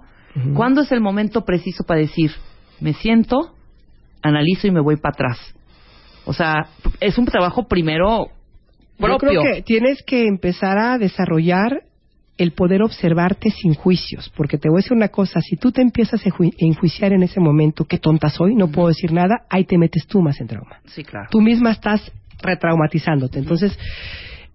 ¿Cuándo 0.54 0.82
es 0.82 0.92
el 0.94 1.02
momento 1.02 1.44
preciso 1.44 1.84
para 1.84 2.00
decir, 2.00 2.32
me 2.80 2.94
siento, 2.94 3.54
analizo 4.22 4.68
y 4.68 4.72
me 4.72 4.80
voy 4.80 4.96
para 4.96 5.12
atrás? 5.14 5.56
O 6.26 6.34
sea, 6.34 6.68
es 7.02 7.18
un 7.18 7.26
trabajo 7.26 7.68
primero 7.68 8.28
Yo 8.28 9.06
propio. 9.18 9.18
creo 9.18 9.44
que 9.56 9.62
tienes 9.64 10.02
que 10.06 10.26
empezar 10.28 10.78
a 10.78 10.98
desarrollar 10.98 11.84
el 12.38 12.54
poder 12.54 12.82
observarte 12.82 13.50
sin 13.52 13.74
juicios, 13.74 14.32
porque 14.38 14.58
te 14.58 14.70
voy 14.70 14.78
a 14.78 14.82
decir 14.84 14.94
una 14.94 15.10
cosa, 15.10 15.42
si 15.42 15.58
tú 15.58 15.72
te 15.72 15.82
empiezas 15.82 16.26
a 16.26 16.30
enjuiciar 16.60 17.12
en 17.14 17.24
ese 17.24 17.40
momento, 17.40 17.84
qué 17.86 17.98
tonta 17.98 18.30
soy, 18.30 18.56
no 18.56 18.70
puedo 18.72 18.88
decir 18.88 19.12
nada, 19.12 19.46
ahí 19.50 19.66
te 19.66 19.78
metes 19.78 20.08
tú 20.08 20.22
más 20.22 20.40
en 20.40 20.48
trauma. 20.48 20.78
Sí, 20.86 21.04
claro. 21.04 21.28
Tú 21.30 21.42
misma 21.42 21.72
estás 21.72 22.10
retraumatizándote. 22.42 23.40
Entonces, 23.40 23.78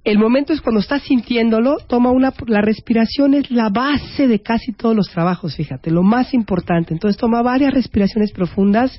el 0.07 0.21
momento 0.21 0.53
es 0.53 0.61
cuando 0.61 0.79
estás 0.79 1.03
sintiéndolo, 1.03 1.79
toma 1.89 2.13
una, 2.13 2.33
la 2.47 2.61
respiración 2.61 3.35
es 3.35 3.51
la 3.51 3.71
base 3.71 4.29
de 4.29 4.39
casi 4.39 4.73
todos 4.73 4.95
los 4.95 5.09
trabajos, 5.09 5.57
fíjate, 5.57 5.91
lo 5.91 6.05
más 6.05 6.33
importante. 6.33 6.95
Entonces, 6.95 7.21
toma 7.21 7.43
varias 7.43 7.75
respiraciones 7.75 8.31
profundas, 8.31 8.97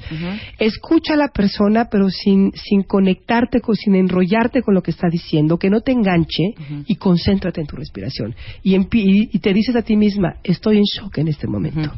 escucha 0.59 1.13
a 1.13 1.15
la 1.15 1.29
persona, 1.29 1.87
pero 1.89 2.09
sin, 2.09 2.51
sin 2.55 2.83
conectarte, 2.83 3.61
con, 3.61 3.75
sin 3.75 3.95
enrollarte 3.95 4.61
con 4.61 4.73
lo 4.75 4.83
que 4.83 4.91
está 4.91 5.07
diciendo, 5.09 5.57
que 5.57 5.69
no 5.69 5.79
te 5.79 5.93
enganche 5.93 6.55
y 6.85 6.95
concéntrate 6.97 7.61
en 7.61 7.67
tu 7.67 7.77
respiración. 7.77 8.35
Y, 8.61 8.75
y, 8.75 9.29
y 9.31 9.39
te 9.39 9.53
dices 9.53 9.77
a 9.77 9.83
ti 9.83 9.95
misma, 9.95 10.35
estoy 10.43 10.75
en 10.75 10.83
shock 10.83 11.19
en 11.19 11.29
este 11.29 11.47
momento. 11.47 11.89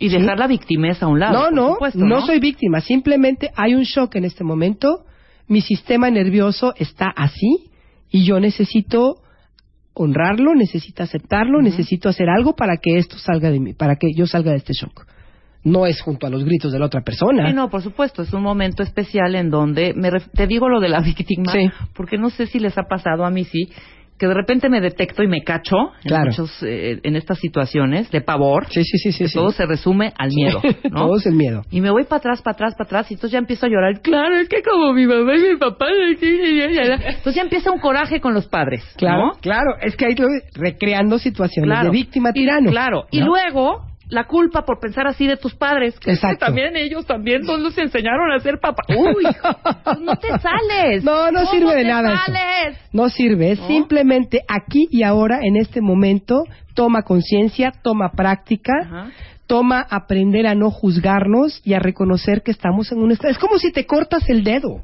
Y 0.00 0.08
dejar 0.08 0.40
la 0.40 0.48
victimez 0.48 1.00
a 1.04 1.06
un 1.06 1.20
lado. 1.20 1.34
No, 1.34 1.50
no, 1.52 1.72
supuesto, 1.74 2.00
no 2.00 2.26
soy 2.26 2.40
víctima, 2.40 2.80
simplemente 2.80 3.52
hay 3.54 3.76
un 3.76 3.84
shock 3.84 4.16
en 4.16 4.24
este 4.24 4.42
momento, 4.42 5.04
mi 5.48 5.60
sistema 5.60 6.10
nervioso 6.10 6.74
está 6.76 7.06
así 7.14 7.70
y 8.10 8.24
yo 8.24 8.40
necesito 8.40 9.16
honrarlo, 9.94 10.54
necesito 10.54 11.02
aceptarlo, 11.02 11.62
necesito 11.62 12.08
hacer 12.08 12.28
algo 12.28 12.54
para 12.54 12.78
que 12.78 12.96
esto 12.98 13.16
salga 13.18 13.50
de 13.50 13.60
mí, 13.60 13.74
para 13.74 13.96
que 13.96 14.08
yo 14.14 14.26
salga 14.26 14.50
de 14.50 14.58
este 14.58 14.72
shock. 14.72 15.06
No 15.62 15.86
es 15.86 16.00
junto 16.02 16.26
a 16.26 16.30
los 16.30 16.44
gritos 16.44 16.72
de 16.72 16.78
la 16.78 16.86
otra 16.86 17.00
persona. 17.02 17.48
Sí, 17.48 17.54
no, 17.54 17.70
por 17.70 17.80
supuesto, 17.82 18.22
es 18.22 18.32
un 18.34 18.42
momento 18.42 18.82
especial 18.82 19.34
en 19.34 19.50
donde 19.50 19.94
me 19.94 20.10
te 20.10 20.46
digo 20.46 20.68
lo 20.68 20.80
de 20.80 20.88
la 20.88 21.00
víctima, 21.04 21.52
Sí. 21.52 21.70
porque 21.94 22.18
no 22.18 22.30
sé 22.30 22.46
si 22.46 22.58
les 22.58 22.76
ha 22.76 22.82
pasado 22.82 23.24
a 23.24 23.30
mí 23.30 23.44
sí, 23.44 23.70
que 24.18 24.26
de 24.28 24.34
repente 24.34 24.68
me 24.68 24.80
detecto 24.80 25.22
y 25.22 25.26
me 25.28 25.42
cacho 25.42 25.76
en, 26.04 26.20
muchos, 26.24 26.62
eh, 26.62 27.00
en 27.02 27.16
estas 27.16 27.38
situaciones 27.40 28.10
de 28.12 28.20
pavor, 28.20 28.66
Sí, 28.70 28.84
sí, 28.84 28.98
sí, 28.98 29.12
sí. 29.12 29.24
que 29.24 29.28
sí. 29.28 29.34
todo 29.34 29.50
se 29.50 29.66
resume 29.66 30.12
al 30.16 30.30
miedo, 30.30 30.60
¿no? 30.90 31.06
todo 31.06 31.16
es 31.16 31.26
el 31.26 31.34
miedo. 31.34 31.62
Y 31.70 31.80
me 31.80 31.90
voy 31.90 32.04
para 32.04 32.18
atrás, 32.18 32.40
para 32.42 32.54
atrás, 32.54 32.74
para 32.78 32.86
atrás, 32.86 33.10
y 33.10 33.14
entonces 33.14 33.32
ya 33.32 33.38
empiezo 33.38 33.66
a 33.66 33.68
llorar. 33.68 34.00
Claro, 34.02 34.36
es 34.36 34.48
que 34.48 34.62
como 34.62 34.92
mi 34.92 35.06
mamá 35.06 35.34
y 35.36 35.40
mi 35.52 35.56
papá. 35.56 35.86
Entonces 36.20 37.34
ya 37.34 37.42
empieza 37.42 37.70
un 37.70 37.80
coraje 37.80 38.20
con 38.20 38.34
los 38.34 38.46
padres. 38.46 38.84
Claro, 38.96 39.26
¿no? 39.26 39.32
claro, 39.40 39.72
es 39.82 39.96
que 39.96 40.06
ahí 40.06 40.14
lo- 40.14 40.28
recreando 40.54 41.18
situaciones 41.18 41.70
Claro. 41.70 41.90
de 41.90 41.96
víctima 41.96 42.30
Y- 42.30 42.32
tirano. 42.34 42.70
claro. 42.70 43.06
Y 43.10 43.20
luego, 43.20 43.82
la 44.08 44.24
culpa 44.24 44.64
por 44.64 44.78
pensar 44.80 45.06
así 45.06 45.26
de 45.26 45.36
tus 45.36 45.54
padres. 45.54 45.98
Que 45.98 46.12
Exacto. 46.12 46.46
también 46.46 46.76
ellos 46.76 47.06
también 47.06 47.42
no 47.42 47.56
los 47.56 47.76
enseñaron 47.78 48.30
a 48.32 48.38
ser 48.40 48.58
papá. 48.60 48.82
Uy, 48.88 49.24
pues 49.84 50.00
no 50.00 50.16
te 50.16 50.28
sales. 50.38 51.02
No, 51.04 51.30
no 51.30 51.40
¿Cómo 51.40 51.50
sirve 51.52 51.74
de 51.74 51.84
nada 51.84 52.14
eso. 52.14 52.22
sales? 52.26 52.78
No 52.92 53.08
sirve, 53.08 53.52
es 53.52 53.60
¿No? 53.60 53.66
simplemente 53.66 54.40
aquí 54.48 54.86
y 54.90 55.02
ahora, 55.02 55.40
en 55.42 55.56
este 55.56 55.80
momento, 55.80 56.44
toma 56.74 57.02
conciencia, 57.02 57.72
toma 57.82 58.10
práctica, 58.12 58.72
Ajá. 58.82 59.10
toma 59.46 59.80
aprender 59.88 60.46
a 60.46 60.54
no 60.54 60.70
juzgarnos 60.70 61.60
y 61.64 61.74
a 61.74 61.78
reconocer 61.78 62.42
que 62.42 62.50
estamos 62.50 62.90
en 62.92 62.98
un 62.98 63.12
estado. 63.12 63.30
Es 63.30 63.38
como 63.38 63.58
si 63.58 63.72
te 63.72 63.86
cortas 63.86 64.28
el 64.28 64.44
dedo. 64.44 64.82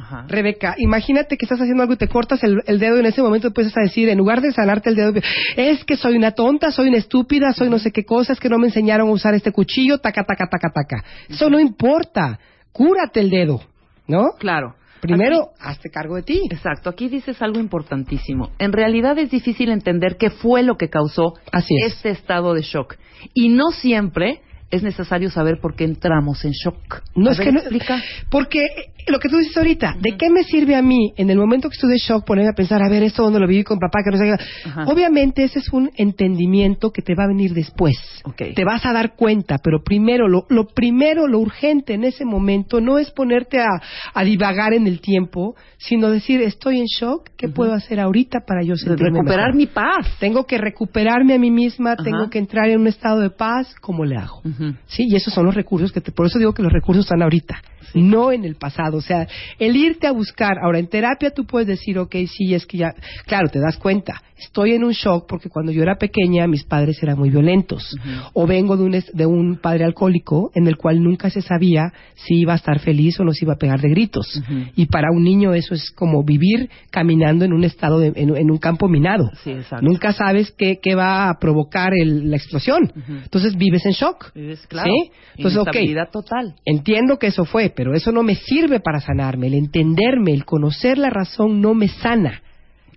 Ajá. 0.00 0.24
Rebeca, 0.28 0.74
imagínate 0.78 1.36
que 1.36 1.44
estás 1.44 1.60
haciendo 1.60 1.82
algo 1.82 1.94
y 1.94 1.98
te 1.98 2.08
cortas 2.08 2.42
el, 2.42 2.58
el 2.66 2.78
dedo 2.78 2.96
y 2.96 3.00
en 3.00 3.06
ese 3.06 3.22
momento 3.22 3.48
empiezas 3.48 3.76
a 3.76 3.82
decir, 3.82 4.08
en 4.08 4.18
lugar 4.18 4.40
de 4.40 4.52
sanarte 4.52 4.90
el 4.90 4.96
dedo, 4.96 5.12
es 5.56 5.84
que 5.84 5.96
soy 5.96 6.16
una 6.16 6.32
tonta, 6.32 6.70
soy 6.72 6.88
una 6.88 6.98
estúpida, 6.98 7.52
soy 7.52 7.68
no 7.70 7.78
sé 7.78 7.92
qué 7.92 8.04
cosa, 8.04 8.32
es 8.32 8.40
que 8.40 8.48
no 8.48 8.58
me 8.58 8.66
enseñaron 8.68 9.08
a 9.08 9.12
usar 9.12 9.34
este 9.34 9.52
cuchillo, 9.52 9.98
taca, 9.98 10.24
taca, 10.24 10.46
taca, 10.48 10.70
taca. 10.70 11.04
Eso 11.28 11.50
no 11.50 11.60
importa. 11.60 12.38
Cúrate 12.72 13.20
el 13.20 13.30
dedo, 13.30 13.60
¿no? 14.06 14.30
Claro. 14.38 14.74
Primero, 15.00 15.48
hazte 15.58 15.88
cargo 15.88 16.16
de 16.16 16.22
ti. 16.22 16.42
Exacto, 16.50 16.90
aquí 16.90 17.08
dices 17.08 17.40
algo 17.40 17.58
importantísimo. 17.58 18.50
En 18.58 18.70
realidad 18.72 19.18
es 19.18 19.30
difícil 19.30 19.70
entender 19.70 20.16
qué 20.18 20.28
fue 20.28 20.62
lo 20.62 20.76
que 20.76 20.90
causó 20.90 21.34
Así 21.52 21.74
es. 21.84 21.94
este 21.94 22.10
estado 22.10 22.52
de 22.52 22.60
shock. 22.62 22.96
Y 23.32 23.48
no 23.48 23.70
siempre 23.70 24.42
es 24.70 24.82
necesario 24.82 25.30
saber 25.30 25.58
por 25.60 25.74
qué 25.74 25.84
entramos 25.84 26.44
en 26.44 26.52
shock. 26.52 27.02
No 27.16 27.30
A 27.30 27.32
es 27.32 27.38
ver, 27.38 27.46
que 27.46 27.52
no, 27.52 27.60
explica. 27.60 28.02
porque 28.30 28.60
lo 29.08 29.18
que 29.18 29.28
tú 29.28 29.38
dices 29.38 29.56
ahorita, 29.56 29.96
¿de 30.00 30.16
qué 30.16 30.30
me 30.30 30.42
sirve 30.44 30.74
a 30.76 30.82
mí 30.82 31.12
en 31.16 31.30
el 31.30 31.38
momento 31.38 31.68
que 31.68 31.74
estoy 31.74 31.90
de 31.90 31.98
shock 31.98 32.24
ponerme 32.24 32.50
a 32.50 32.54
pensar, 32.56 32.82
a 32.82 32.88
ver, 32.88 33.02
esto 33.02 33.22
donde 33.22 33.40
lo 33.40 33.46
viví 33.46 33.64
con 33.64 33.78
papá, 33.78 34.00
que 34.04 34.10
no 34.10 34.18
sé. 34.18 34.44
Obviamente 34.86 35.44
ese 35.44 35.58
es 35.58 35.72
un 35.72 35.90
entendimiento 35.96 36.90
que 36.90 37.02
te 37.02 37.14
va 37.14 37.24
a 37.24 37.28
venir 37.28 37.52
después. 37.54 37.94
Ok. 38.24 38.42
Te 38.54 38.64
vas 38.64 38.84
a 38.86 38.92
dar 38.92 39.14
cuenta, 39.16 39.58
pero 39.62 39.82
primero, 39.82 40.28
lo, 40.28 40.44
lo 40.48 40.66
primero, 40.66 41.26
lo 41.26 41.38
urgente 41.38 41.94
en 41.94 42.04
ese 42.04 42.24
momento 42.24 42.80
no 42.80 42.98
es 42.98 43.10
ponerte 43.10 43.60
a, 43.60 43.68
a 44.14 44.24
divagar 44.24 44.74
en 44.74 44.86
el 44.86 45.00
tiempo, 45.00 45.54
sino 45.78 46.10
decir, 46.10 46.40
estoy 46.42 46.78
en 46.78 46.86
shock, 46.86 47.30
¿qué 47.36 47.48
puedo 47.48 47.72
hacer 47.72 48.00
ahorita 48.00 48.40
para 48.46 48.62
yo 48.62 48.76
sentirme 48.76 49.10
Recuperar 49.18 49.46
mejor? 49.48 49.56
mi 49.56 49.66
paz. 49.66 50.06
Tengo 50.18 50.44
que 50.46 50.58
recuperarme 50.58 51.34
a 51.34 51.38
mí 51.38 51.50
misma, 51.50 51.92
Ajá. 51.92 52.04
tengo 52.04 52.30
que 52.30 52.38
entrar 52.38 52.68
en 52.68 52.80
un 52.80 52.86
estado 52.86 53.20
de 53.20 53.30
paz, 53.30 53.74
¿cómo 53.80 54.04
le 54.04 54.16
hago? 54.16 54.42
Sí, 54.86 55.06
y 55.08 55.16
esos 55.16 55.32
son 55.32 55.46
los 55.46 55.54
recursos 55.54 55.92
que 55.92 56.00
te, 56.00 56.12
por 56.12 56.26
eso 56.26 56.38
digo 56.38 56.52
que 56.52 56.62
los 56.62 56.72
recursos 56.72 57.04
están 57.04 57.22
ahorita, 57.22 57.62
no 57.94 58.32
en 58.32 58.44
el 58.44 58.56
pasado. 58.56 58.98
O 58.98 59.00
sea, 59.00 59.26
el 59.58 59.76
irte 59.76 60.06
a 60.06 60.12
buscar, 60.12 60.58
ahora 60.62 60.78
en 60.78 60.88
terapia 60.88 61.30
tú 61.30 61.44
puedes 61.44 61.68
decir, 61.68 61.98
ok, 61.98 62.14
sí, 62.26 62.54
es 62.54 62.66
que 62.66 62.78
ya, 62.78 62.94
claro, 63.26 63.48
te 63.48 63.58
das 63.60 63.76
cuenta, 63.76 64.22
estoy 64.38 64.72
en 64.72 64.84
un 64.84 64.92
shock 64.92 65.26
porque 65.28 65.48
cuando 65.50 65.70
yo 65.72 65.82
era 65.82 65.96
pequeña 65.96 66.46
mis 66.46 66.64
padres 66.64 67.02
eran 67.02 67.18
muy 67.18 67.30
violentos, 67.30 67.96
o 68.32 68.46
vengo 68.46 68.76
de 68.76 68.82
un, 68.84 68.92
de 69.12 69.26
un 69.26 69.56
padre 69.56 69.84
alcohólico 69.84 70.50
en 70.54 70.66
el 70.66 70.76
cual 70.76 71.02
nunca 71.02 71.28
se 71.30 71.42
sabía 71.42 71.92
si 72.14 72.36
iba 72.40 72.52
a 72.54 72.56
estar 72.56 72.78
feliz 72.80 73.18
o 73.20 73.24
no 73.24 73.32
se 73.32 73.44
iba 73.44 73.54
a 73.54 73.58
pegar 73.58 73.80
de 73.80 73.88
gritos. 73.90 74.40
Y 74.76 74.86
para 74.86 75.08
un 75.12 75.22
niño 75.24 75.52
eso 75.54 75.74
es 75.74 75.90
como 75.90 76.24
vivir 76.24 76.70
caminando 76.90 77.44
en 77.44 77.52
un 77.52 77.64
estado, 77.64 77.98
de, 77.98 78.12
en, 78.16 78.36
en 78.36 78.50
un 78.50 78.58
campo 78.58 78.88
minado. 78.88 79.30
Sí, 79.44 79.50
exacto. 79.50 79.84
Nunca 79.84 80.12
sabes 80.12 80.52
qué, 80.56 80.78
qué 80.82 80.94
va 80.94 81.28
a 81.28 81.38
provocar 81.38 81.92
el- 81.94 82.30
la 82.30 82.36
explosión. 82.36 82.92
Entonces 83.22 83.56
vives 83.56 83.84
en 83.86 83.92
shock. 83.92 84.32
Vives, 84.34 84.66
claro. 84.66 84.90
¿Sí? 84.90 85.10
Entonces, 85.36 85.58
ok. 85.60 86.10
Total. 86.12 86.54
Entiendo 86.64 87.18
que 87.18 87.28
eso 87.28 87.44
fue, 87.44 87.69
pero 87.74 87.94
eso 87.94 88.12
no 88.12 88.22
me 88.22 88.34
sirve 88.34 88.80
para 88.80 89.00
sanarme. 89.00 89.46
El 89.48 89.54
entenderme, 89.54 90.32
el 90.32 90.44
conocer 90.44 90.98
la 90.98 91.10
razón 91.10 91.60
no 91.60 91.74
me 91.74 91.88
sana. 91.88 92.42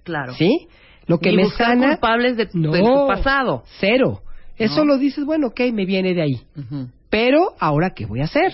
Claro. 0.03 0.33
¿Sí? 0.33 0.67
Lo 1.07 1.19
que 1.19 1.31
Ni 1.31 1.37
me 1.37 1.43
buscar 1.43 1.67
sana. 1.67 1.89
culpables 1.91 2.37
de, 2.37 2.49
no, 2.53 2.71
de 2.71 2.79
tu 2.81 3.07
pasado. 3.07 3.63
Cero. 3.79 4.21
Eso 4.57 4.85
No. 4.85 4.93
lo 4.93 4.97
dices, 4.97 5.25
bueno, 5.25 5.47
ok, 5.47 5.59
me 5.73 5.85
viene 5.85 6.13
de 6.13 6.21
ahí. 6.21 6.41
Pero, 7.09 7.53
¿ahora 7.59 7.91
qué 7.91 8.05
voy 8.05 8.21
a 8.21 8.25
hacer? 8.25 8.53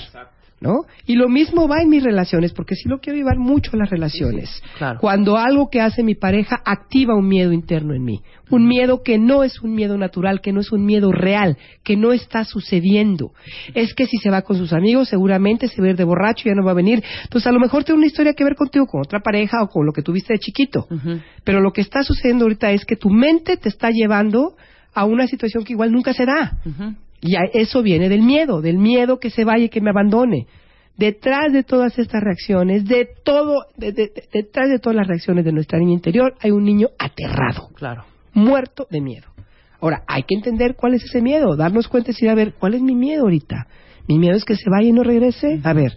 ¿No? 0.62 0.82
Y 1.06 1.15
lo 1.15 1.30
mismo 1.30 1.69
va 1.69 1.82
en 1.82 1.89
mis 1.89 2.04
relaciones, 2.04 2.52
porque 2.52 2.76
sí 2.76 2.89
lo 2.89 3.00
quiero 3.00 3.17
llevar 3.17 3.38
mucho 3.38 3.78
las 3.78 3.89
relaciones. 3.89 4.62
claro. 4.78 5.00
Cuando 5.00 5.38
algo 5.38 5.69
que 5.69 5.80
hace 5.80 6.04
mi 6.04 6.15
pareja 6.15 6.62
activa 6.65 7.15
un 7.15 7.30
miedo 7.30 7.54
interno 7.54 7.93
en 7.93 8.04
mí. 8.04 8.22
Un 8.50 8.67
miedo 8.67 9.02
que 9.02 9.17
no 9.17 9.43
es 9.43 9.62
un 9.62 9.74
miedo 9.74 9.98
natural, 9.98 10.41
que 10.41 10.52
no 10.52 10.60
es 10.60 10.72
un 10.72 10.86
miedo 10.86 11.12
real, 11.12 11.58
que 11.84 11.95
no 11.95 12.12
está 12.12 12.43
sucediendo. 12.43 13.32
Es 13.74 13.93
que 13.93 14.06
si 14.06 14.17
se 14.17 14.30
va 14.30 14.41
con 14.41 14.58
sus 14.58 14.74
amigos, 14.74 15.08
seguramente 15.08 15.67
se 15.67 15.82
va 15.82 15.88
a 15.88 15.91
ir 15.91 15.95
de 15.95 16.04
borracho 16.04 16.48
y 16.48 16.52
ya 16.52 16.56
no 16.56 16.65
va 16.65 16.72
a 16.72 16.76
venir. 16.76 17.04
Entonces, 17.24 17.48
a 17.48 17.52
lo 17.52 17.60
mejor 17.60 17.84
tiene 17.84 18.00
una 18.00 18.08
historia 18.08 18.34
que 18.34 18.43
ver 18.43 18.56
contigo, 18.56 18.86
con 18.86 19.02
otra 19.02 19.19
pareja 19.22 19.63
o 19.63 19.67
con 19.67 19.86
lo 19.86 19.93
que 19.93 20.02
tuviste 20.02 20.34
de 20.34 20.39
chiquito. 20.39 20.88
Pero 21.43 21.62
lo 21.62 21.72
que 21.72 21.82
está 21.82 22.04
sucediendo 22.04 22.45
ahorita 22.45 22.72
es 22.72 22.86
que 22.86 22.95
tu 22.95 23.10
mente 23.10 23.56
te 23.58 23.69
está 23.69 23.91
llevando 23.91 24.56
a 24.93 25.06
una 25.06 25.28
situación 25.28 25.63
que 25.63 25.74
igual 25.74 25.91
nunca 25.91 26.13
se 26.13 26.26
da. 26.26 26.58
Ujú. 26.65 26.95
Y 27.21 27.36
a- 27.36 27.49
eso 27.53 27.82
viene 27.82 28.10
del 28.10 28.21
miedo, 28.21 28.62
del 28.62 28.77
miedo 28.77 29.19
que 29.19 29.29
se 29.29 29.43
vaya 29.43 29.65
y 29.65 29.69
que 29.69 29.82
me 29.82 29.89
abandone. 29.89 30.47
Detrás 30.97 31.53
de 31.53 31.63
todas 31.63 31.97
estas 31.97 32.21
reacciones, 32.21 32.86
de 32.86 33.08
todo, 33.23 33.65
de- 33.77 33.91
de- 33.93 34.08
de- 34.08 34.23
detrás 34.34 34.69
de 34.69 34.79
todas 34.79 34.95
las 34.97 35.08
reacciones 35.08 35.45
de 35.45 35.51
nuestra 35.53 35.79
niña 35.79 35.93
interior, 35.93 36.36
hay 36.41 36.51
un 36.51 36.63
niño 36.63 36.88
aterrado, 36.97 37.69
Claro. 37.75 38.03
muerto 38.34 38.86
de 38.89 38.99
miedo. 39.01 39.27
Ahora, 39.82 40.03
hay 40.08 40.23
que 40.23 40.36
entender 40.36 40.75
cuál 40.75 40.93
es 40.95 41.03
ese 41.05 41.21
miedo, 41.21 41.55
darnos 41.55 41.88
cuenta 41.88 42.12
y 42.12 42.13
decir, 42.13 42.29
a 42.29 42.36
ver, 42.36 42.53
¿cuál 42.60 42.73
es 42.73 42.82
mi 42.82 42.95
miedo 42.95 43.23
ahorita? 43.23 43.67
¿Mi 44.10 44.17
miedo 44.19 44.36
es 44.36 44.43
que 44.43 44.55
se 44.55 44.69
vaya 44.69 44.89
y 44.89 44.91
no 44.91 45.03
regrese? 45.03 45.62
A 45.63 45.71
ver, 45.73 45.93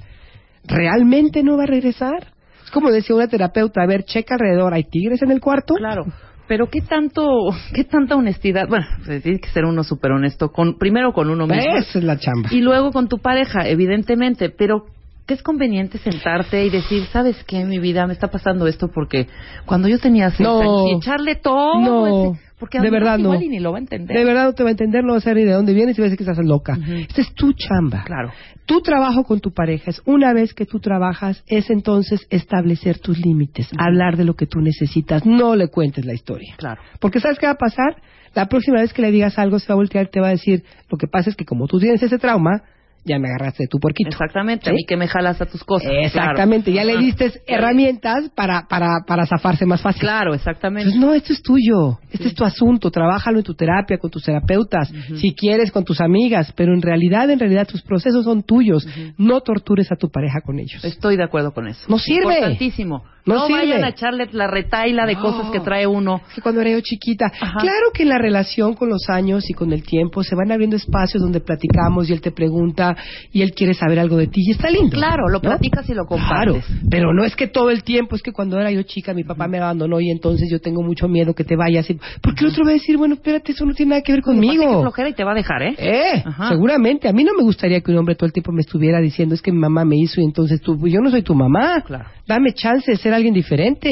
¿realmente 0.64 1.42
no 1.42 1.56
va 1.56 1.64
a 1.64 1.66
regresar? 1.66 2.28
Es 2.64 2.70
como 2.70 2.90
decía 2.92 3.16
una 3.16 3.26
terapeuta, 3.26 3.82
a 3.82 3.86
ver, 3.86 4.04
checa 4.04 4.34
alrededor, 4.34 4.72
¿hay 4.72 4.84
tigres 4.84 5.20
en 5.22 5.32
el 5.32 5.40
cuarto? 5.40 5.74
Claro. 5.74 6.04
Pero 6.52 6.68
qué 6.68 6.82
tanto, 6.82 7.22
qué 7.74 7.84
tanta 7.84 8.14
honestidad. 8.14 8.68
Bueno, 8.68 8.84
pues, 9.06 9.22
tiene 9.22 9.40
que 9.40 9.48
ser 9.48 9.64
uno 9.64 9.82
súper 9.82 10.12
honesto. 10.12 10.52
Con, 10.52 10.76
primero 10.76 11.14
con 11.14 11.30
uno 11.30 11.46
mismo. 11.46 11.76
Esa 11.76 11.98
es 11.98 12.04
la 12.04 12.18
chamba. 12.18 12.50
Y 12.52 12.60
luego 12.60 12.92
con 12.92 13.08
tu 13.08 13.20
pareja, 13.20 13.66
evidentemente. 13.66 14.50
Pero 14.50 14.84
que 15.26 15.34
es 15.34 15.42
conveniente 15.42 15.98
sentarte 15.98 16.64
y 16.64 16.70
decir, 16.70 17.04
¿sabes 17.12 17.36
qué? 17.46 17.64
Mi 17.64 17.78
vida 17.78 18.06
me 18.06 18.12
está 18.12 18.28
pasando 18.28 18.66
esto 18.66 18.88
porque 18.92 19.28
cuando 19.66 19.88
yo 19.88 19.98
tenía 19.98 20.30
seis 20.30 20.40
No. 20.48 20.60
años, 20.60 20.82
y 20.88 20.96
echarle 20.96 21.36
todo. 21.36 21.80
No, 21.80 22.30
ese- 22.32 22.40
porque 22.58 22.80
de 22.80 22.90
verdad 22.90 23.18
no. 23.18 23.24
igual 23.24 23.42
y 23.42 23.48
ni 23.48 23.58
lo 23.58 23.72
va 23.72 23.78
a 23.78 23.80
entender. 23.80 24.16
De 24.16 24.24
verdad 24.24 24.44
no 24.44 24.52
te 24.52 24.62
va 24.62 24.68
a 24.68 24.72
entender, 24.72 25.02
no 25.04 25.12
va 25.12 25.18
a 25.18 25.20
saber 25.20 25.38
ni 25.38 25.44
de 25.44 25.52
dónde 25.52 25.72
vienes 25.74 25.98
y 25.98 26.00
va 26.00 26.06
a 26.06 26.10
decir 26.10 26.18
que 26.24 26.30
estás 26.30 26.44
loca. 26.44 26.74
Ujú. 26.80 26.92
Esta 26.92 27.20
es 27.20 27.34
tu 27.34 27.52
chamba. 27.54 28.04
Claro. 28.04 28.30
Tu 28.66 28.80
trabajo 28.82 29.24
con 29.24 29.40
tu 29.40 29.52
pareja 29.52 29.90
es, 29.90 30.00
una 30.06 30.32
vez 30.32 30.54
que 30.54 30.64
tú 30.64 30.78
trabajas, 30.78 31.42
es 31.48 31.70
entonces 31.70 32.24
establecer 32.30 32.98
tus 33.00 33.18
límites, 33.18 33.68
hablar 33.78 34.16
de 34.16 34.24
lo 34.24 34.34
que 34.34 34.46
tú 34.46 34.60
necesitas, 34.60 35.26
no 35.26 35.56
le 35.56 35.68
cuentes 35.68 36.04
la 36.04 36.14
historia. 36.14 36.54
Claro. 36.56 36.80
Porque 37.00 37.18
¿sabes 37.18 37.38
qué 37.40 37.46
va 37.46 37.52
a 37.52 37.58
pasar? 37.58 37.96
La 38.34 38.46
próxima 38.46 38.80
vez 38.80 38.92
que 38.92 39.02
le 39.02 39.10
digas 39.10 39.38
algo 39.38 39.58
se 39.58 39.66
va 39.68 39.74
a 39.74 39.76
voltear 39.76 40.06
y 40.06 40.10
te 40.10 40.20
va 40.20 40.28
a 40.28 40.30
decir, 40.30 40.62
lo 40.88 40.96
que 40.98 41.06
pasa 41.08 41.30
es 41.30 41.36
que 41.36 41.44
como 41.44 41.66
tú 41.66 41.78
tienes 41.80 42.02
ese 42.02 42.18
trauma, 42.18 42.62
ya 43.04 43.18
me 43.18 43.28
agarraste 43.28 43.64
de 43.64 43.68
tu 43.68 43.78
puerquito. 43.78 44.10
Exactamente. 44.10 44.70
A 44.70 44.72
¿Sí? 44.72 44.76
mí 44.76 44.84
que 44.86 44.96
me 44.96 45.08
jalas 45.08 45.40
a 45.40 45.46
tus 45.46 45.64
cosas. 45.64 45.90
Exactamente, 45.92 46.72
ya 46.72 46.84
le 46.84 46.96
diste 46.98 47.32
herramientas 47.46 48.30
para, 48.34 48.66
para, 48.68 49.00
para 49.06 49.26
zafarse 49.26 49.66
más 49.66 49.80
fácil. 49.80 50.02
Claro, 50.02 50.34
exactamente. 50.34 50.90
Entonces, 50.90 51.00
no, 51.00 51.14
esto 51.14 51.32
es 51.32 51.42
tuyo, 51.42 51.98
este 52.10 52.28
es 52.28 52.34
tu 52.34 52.44
asunto, 52.44 52.90
trabájalo 52.90 53.38
en 53.38 53.44
tu 53.44 53.54
terapia, 53.54 53.98
con 53.98 54.10
tus 54.10 54.24
terapeutas, 54.24 54.92
si 55.16 55.34
quieres 55.34 55.70
con 55.72 55.84
tus 55.84 56.00
amigas, 56.00 56.52
pero 56.56 56.74
en 56.74 56.82
realidad, 56.82 57.30
en 57.30 57.38
realidad 57.38 57.66
tus 57.66 57.82
procesos 57.82 58.24
son 58.24 58.42
tuyos, 58.42 58.86
no 59.18 59.40
tortures 59.40 59.90
a 59.90 59.96
tu 59.96 60.10
pareja 60.10 60.40
con 60.40 60.58
ellos. 60.58 60.84
Estoy 60.84 61.16
de 61.16 61.24
acuerdo 61.24 61.52
con 61.52 61.68
eso. 61.68 61.86
No 61.88 61.98
sirve. 61.98 62.34
Importantísimo. 62.34 63.04
No 63.24 63.34
No, 63.36 63.48
vayan 63.48 63.84
a 63.84 63.88
echarle 63.90 64.28
la 64.32 64.46
retaila 64.48 65.06
de 65.06 65.14
No. 65.14 65.20
cosas 65.20 65.50
que 65.50 65.60
trae 65.60 65.86
uno. 65.86 66.20
Que 66.34 66.40
cuando 66.40 66.60
era 66.60 66.70
yo 66.70 66.80
chiquita, 66.80 67.26
Ajá. 67.26 67.58
claro 67.60 67.90
que 67.94 68.02
en 68.02 68.08
la 68.08 68.18
relación 68.18 68.74
con 68.74 68.88
los 68.88 69.08
años 69.08 69.48
y 69.48 69.54
con 69.54 69.72
el 69.72 69.82
tiempo 69.84 70.22
se 70.24 70.34
van 70.34 70.50
abriendo 70.50 70.76
espacios 70.76 71.22
donde 71.22 71.40
platicamos 71.40 72.10
y 72.10 72.12
él 72.12 72.20
te 72.20 72.32
pregunta 72.32 72.96
y 73.32 73.42
él 73.42 73.52
quiere 73.52 73.74
saber 73.74 73.98
algo 74.00 74.16
de 74.16 74.26
ti 74.26 74.40
y 74.46 74.50
está 74.50 74.70
lindo. 74.70 74.90
Claro, 74.96 75.28
lo 75.28 75.34
¿no? 75.34 75.40
platicas 75.40 75.88
y 75.88 75.94
lo 75.94 76.04
Claro, 76.06 76.54
compartes. 76.54 76.64
pero 76.90 77.12
no 77.14 77.24
es 77.24 77.36
que 77.36 77.46
todo 77.46 77.70
el 77.70 77.84
tiempo, 77.84 78.16
es 78.16 78.22
que 78.22 78.32
cuando 78.32 78.58
era 78.58 78.70
yo 78.72 78.82
chica 78.82 79.14
mi 79.14 79.22
papá 79.24 79.46
me 79.46 79.58
abandonó 79.58 80.00
y 80.00 80.10
entonces 80.10 80.48
yo 80.50 80.60
tengo 80.60 80.82
mucho 80.82 81.06
miedo 81.08 81.34
que 81.34 81.44
te 81.44 81.54
vayas. 81.56 81.88
Y, 81.90 81.98
porque 82.20 82.44
el 82.44 82.50
otro 82.50 82.64
va 82.64 82.70
a 82.70 82.74
decir, 82.74 82.96
bueno, 82.96 83.14
espérate, 83.14 83.52
eso 83.52 83.64
no 83.64 83.74
tiene 83.74 83.90
nada 83.90 84.02
que 84.02 84.12
ver 84.12 84.22
Pasa 84.22 84.32
que 84.32 84.40
conmigo. 84.40 84.80
flojera 84.82 85.08
y 85.08 85.12
te 85.14 85.22
va 85.24 85.32
a 85.32 85.34
dejar, 85.36 85.62
¿eh? 85.62 85.74
Eh, 85.78 86.22
Ajá. 86.24 86.48
seguramente. 86.48 87.08
A 87.08 87.12
mí 87.12 87.22
no 87.22 87.34
me 87.34 87.42
gustaría 87.44 87.80
que 87.80 87.92
un 87.92 87.98
hombre 87.98 88.14
todo 88.16 88.26
el 88.26 88.32
tiempo 88.32 88.50
me 88.52 88.62
estuviera 88.62 89.00
diciendo 89.00 89.34
es 89.34 89.42
que 89.42 89.52
mi 89.52 89.58
mamá 89.58 89.84
me 89.84 89.96
hizo 89.96 90.20
y 90.20 90.24
entonces 90.24 90.60
tú, 90.60 90.76
yo 90.88 91.00
no 91.00 91.10
soy 91.10 91.22
tu 91.22 91.34
mamá. 91.34 91.82
Claro. 91.86 92.06
Dame 92.26 92.52
chance 92.52 92.90
de 92.90 92.96
ser 92.96 93.11
alguien 93.12 93.34
diferente. 93.34 93.90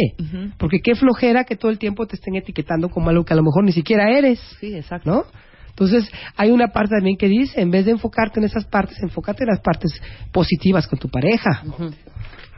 Porque 0.58 0.80
qué 0.82 0.94
flojera 0.94 1.44
que 1.44 1.56
todo 1.56 1.70
el 1.70 1.78
tiempo 1.78 2.06
te 2.06 2.16
estén 2.16 2.36
etiquetando 2.36 2.88
como 2.88 3.10
algo 3.10 3.24
que 3.24 3.32
a 3.32 3.36
lo 3.36 3.42
mejor 3.42 3.64
ni 3.64 3.72
siquiera 3.72 4.10
eres. 4.10 4.40
Sí, 4.60 4.74
exacto. 4.74 5.10
¿No? 5.10 5.24
Entonces, 5.70 6.10
hay 6.36 6.50
una 6.50 6.68
parte 6.68 6.96
también 6.96 7.16
que 7.16 7.26
dice, 7.26 7.60
en 7.60 7.70
vez 7.70 7.86
de 7.86 7.92
enfocarte 7.92 8.38
en 8.38 8.44
esas 8.44 8.66
partes, 8.66 9.02
enfócate 9.02 9.44
en 9.44 9.48
las 9.48 9.60
partes 9.60 9.92
positivas 10.30 10.86
con 10.86 10.98
tu 10.98 11.08
pareja. 11.08 11.62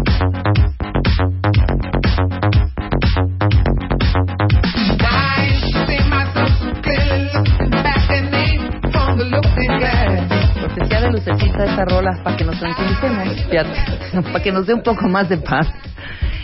Rola 12.07 12.23
para 12.23 12.37
que 12.37 12.45
nos 12.45 12.59
tranquilicemos, 12.59 14.25
para 14.33 14.43
que 14.43 14.53
nos 14.53 14.67
dé 14.67 14.75
un 14.75 14.83
poco 14.83 15.09
más 15.09 15.29
de 15.29 15.39
paz. 15.39 15.69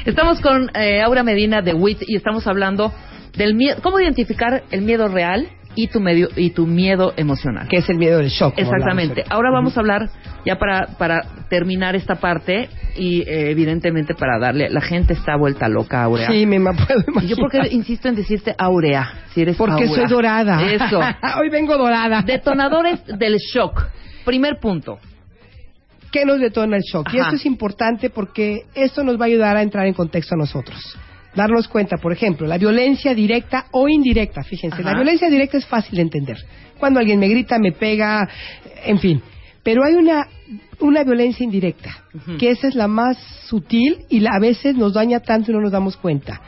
Estamos 0.04 0.40
con 0.40 0.70
eh, 0.74 1.00
Aura 1.02 1.22
Medina 1.22 1.62
de 1.62 1.74
WIT 1.74 2.02
y 2.06 2.16
estamos 2.16 2.46
hablando 2.46 2.92
del 3.36 3.54
miedo, 3.54 3.78
cómo 3.82 4.00
identificar 4.00 4.64
el 4.70 4.82
miedo 4.82 5.08
real 5.08 5.48
y 5.74 5.86
tu 5.86 6.00
medio 6.00 6.28
y 6.36 6.50
tu 6.50 6.66
miedo 6.66 7.14
emocional. 7.16 7.66
Que 7.68 7.78
es 7.78 7.88
el 7.88 7.96
miedo 7.96 8.18
del 8.18 8.28
shock. 8.28 8.54
Exactamente. 8.58 9.24
Ahora 9.30 9.50
vamos 9.50 9.76
a 9.76 9.80
hablar 9.80 10.10
ya 10.44 10.58
para 10.58 10.88
para 10.98 11.22
terminar 11.48 11.94
esta 11.94 12.16
parte 12.16 12.68
y 12.96 13.22
eh, 13.22 13.50
evidentemente 13.50 14.14
para 14.14 14.38
darle 14.38 14.68
la 14.68 14.82
gente 14.82 15.14
está 15.14 15.36
vuelta 15.36 15.68
loca, 15.68 16.02
Aurea. 16.02 16.28
Sí, 16.30 16.44
me 16.44 16.60
puedo 16.60 17.04
imaginar. 17.06 17.24
yo 17.24 17.36
porque 17.36 17.60
insisto 17.70 18.08
en 18.08 18.16
decirte 18.16 18.54
Aurea, 18.58 19.08
si 19.32 19.42
eres 19.42 19.56
Porque 19.56 19.86
soy 19.86 20.06
dorada. 20.08 20.62
Eso. 20.66 21.00
Hoy 21.40 21.48
vengo 21.48 21.78
dorada. 21.78 22.22
Detonadores 22.22 23.06
del 23.06 23.36
shock. 23.38 23.84
Primer 24.24 24.58
punto. 24.60 24.98
¿Qué 26.12 26.24
nos 26.26 26.38
detona 26.40 26.76
el 26.76 26.82
shock? 26.82 27.08
Y 27.14 27.18
esto 27.18 27.34
es 27.36 27.46
importante 27.46 28.10
porque 28.10 28.66
esto 28.74 29.02
nos 29.02 29.18
va 29.18 29.24
a 29.24 29.28
ayudar 29.28 29.56
a 29.56 29.62
entrar 29.62 29.86
en 29.86 29.94
contexto 29.94 30.34
a 30.34 30.38
nosotros. 30.38 30.78
Darnos 31.34 31.66
cuenta, 31.66 31.96
por 31.96 32.12
ejemplo, 32.12 32.46
la 32.46 32.58
violencia 32.58 33.14
directa 33.14 33.66
o 33.72 33.88
indirecta. 33.88 34.42
Fíjense, 34.42 34.82
Ajá. 34.82 34.90
la 34.90 34.94
violencia 34.94 35.30
directa 35.30 35.56
es 35.56 35.66
fácil 35.66 35.96
de 35.96 36.02
entender. 36.02 36.36
Cuando 36.78 37.00
alguien 37.00 37.18
me 37.18 37.28
grita, 37.28 37.58
me 37.58 37.72
pega, 37.72 38.28
en 38.84 38.98
fin. 38.98 39.22
Pero 39.62 39.82
hay 39.84 39.94
una, 39.94 40.26
una 40.80 41.02
violencia 41.04 41.42
indirecta, 41.44 42.04
que 42.38 42.50
esa 42.50 42.66
es 42.68 42.74
la 42.74 42.88
más 42.88 43.16
sutil 43.46 43.98
y 44.10 44.20
la- 44.20 44.32
a 44.34 44.40
veces 44.40 44.76
nos 44.76 44.92
daña 44.92 45.20
tanto 45.20 45.50
y 45.50 45.54
no 45.54 45.60
nos 45.60 45.72
damos 45.72 45.96
cuenta. 45.96 46.42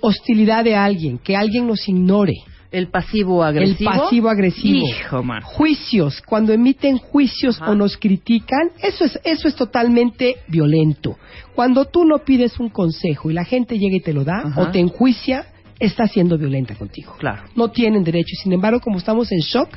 Hostilidad 0.00 0.64
de 0.64 0.74
alguien, 0.74 1.18
que 1.18 1.36
alguien 1.36 1.66
nos 1.66 1.86
ignore. 1.88 2.34
El 2.70 2.88
pasivo 2.88 3.42
agresivo. 3.42 3.90
El 3.90 3.98
pasivo 3.98 4.28
agresivo. 4.28 4.86
Hijo, 4.86 5.22
man. 5.22 5.42
Juicios, 5.42 6.22
cuando 6.22 6.52
emiten 6.52 6.98
juicios 6.98 7.60
Ajá. 7.60 7.72
o 7.72 7.74
nos 7.74 7.96
critican, 7.96 8.70
eso 8.80 9.04
es, 9.04 9.18
eso 9.24 9.48
es 9.48 9.56
totalmente 9.56 10.36
violento. 10.46 11.18
Cuando 11.54 11.86
tú 11.86 12.04
no 12.04 12.18
pides 12.18 12.60
un 12.60 12.68
consejo 12.68 13.30
y 13.30 13.34
la 13.34 13.44
gente 13.44 13.78
llega 13.78 13.96
y 13.96 14.00
te 14.00 14.12
lo 14.12 14.24
da 14.24 14.38
Ajá. 14.44 14.60
o 14.60 14.70
te 14.70 14.78
enjuicia, 14.78 15.46
está 15.80 16.06
siendo 16.06 16.38
violenta 16.38 16.74
contigo. 16.76 17.14
Claro. 17.18 17.42
No 17.56 17.70
tienen 17.70 18.04
derecho. 18.04 18.36
Sin 18.40 18.52
embargo, 18.52 18.80
como 18.80 18.98
estamos 18.98 19.32
en 19.32 19.40
shock, 19.40 19.68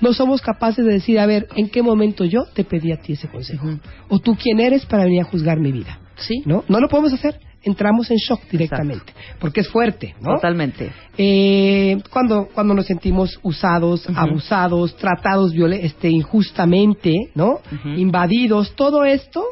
no 0.00 0.14
somos 0.14 0.40
capaces 0.40 0.84
de 0.84 0.92
decir, 0.92 1.18
a 1.18 1.26
ver, 1.26 1.46
¿en 1.56 1.68
qué 1.68 1.82
momento 1.82 2.24
yo 2.24 2.44
te 2.54 2.64
pedí 2.64 2.92
a 2.92 2.96
ti 2.96 3.12
ese 3.12 3.28
consejo? 3.28 3.66
O 4.08 4.18
tú 4.18 4.34
quién 4.34 4.60
eres 4.60 4.86
para 4.86 5.04
venir 5.04 5.20
a 5.20 5.24
juzgar 5.24 5.60
mi 5.60 5.72
vida. 5.72 6.00
Sí. 6.16 6.42
¿No? 6.46 6.64
No 6.68 6.80
lo 6.80 6.88
podemos 6.88 7.12
hacer. 7.12 7.38
Entramos 7.62 8.10
en 8.10 8.16
shock 8.16 8.42
directamente. 8.50 9.12
Porque 9.38 9.60
es 9.60 9.68
fuerte, 9.68 10.14
¿no? 10.20 10.34
Totalmente. 10.34 10.90
Eh, 11.18 11.98
cuando, 12.10 12.48
cuando 12.54 12.72
nos 12.74 12.86
sentimos 12.86 13.38
usados, 13.42 14.08
abusados, 14.14 14.96
tratados 14.96 15.52
este, 15.72 16.08
injustamente, 16.08 17.14
¿no? 17.34 17.60
Invadidos, 17.84 18.74
todo 18.74 19.04
esto 19.04 19.44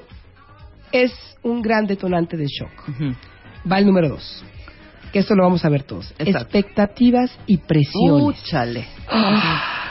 es 0.91 1.13
un 1.43 1.61
gran 1.61 1.87
detonante 1.87 2.37
de 2.37 2.47
shock. 2.47 2.71
Va 3.71 3.79
el 3.79 3.87
número 3.87 4.09
dos, 4.09 4.45
que 5.13 5.19
esto 5.19 5.35
lo 5.35 5.43
vamos 5.43 5.65
a 5.65 5.69
ver 5.69 5.83
todos. 5.83 6.11
Exacto. 6.19 6.39
Expectativas 6.39 7.31
y 7.47 7.59
presiones. 7.59 8.41
Úchale. 8.43 8.87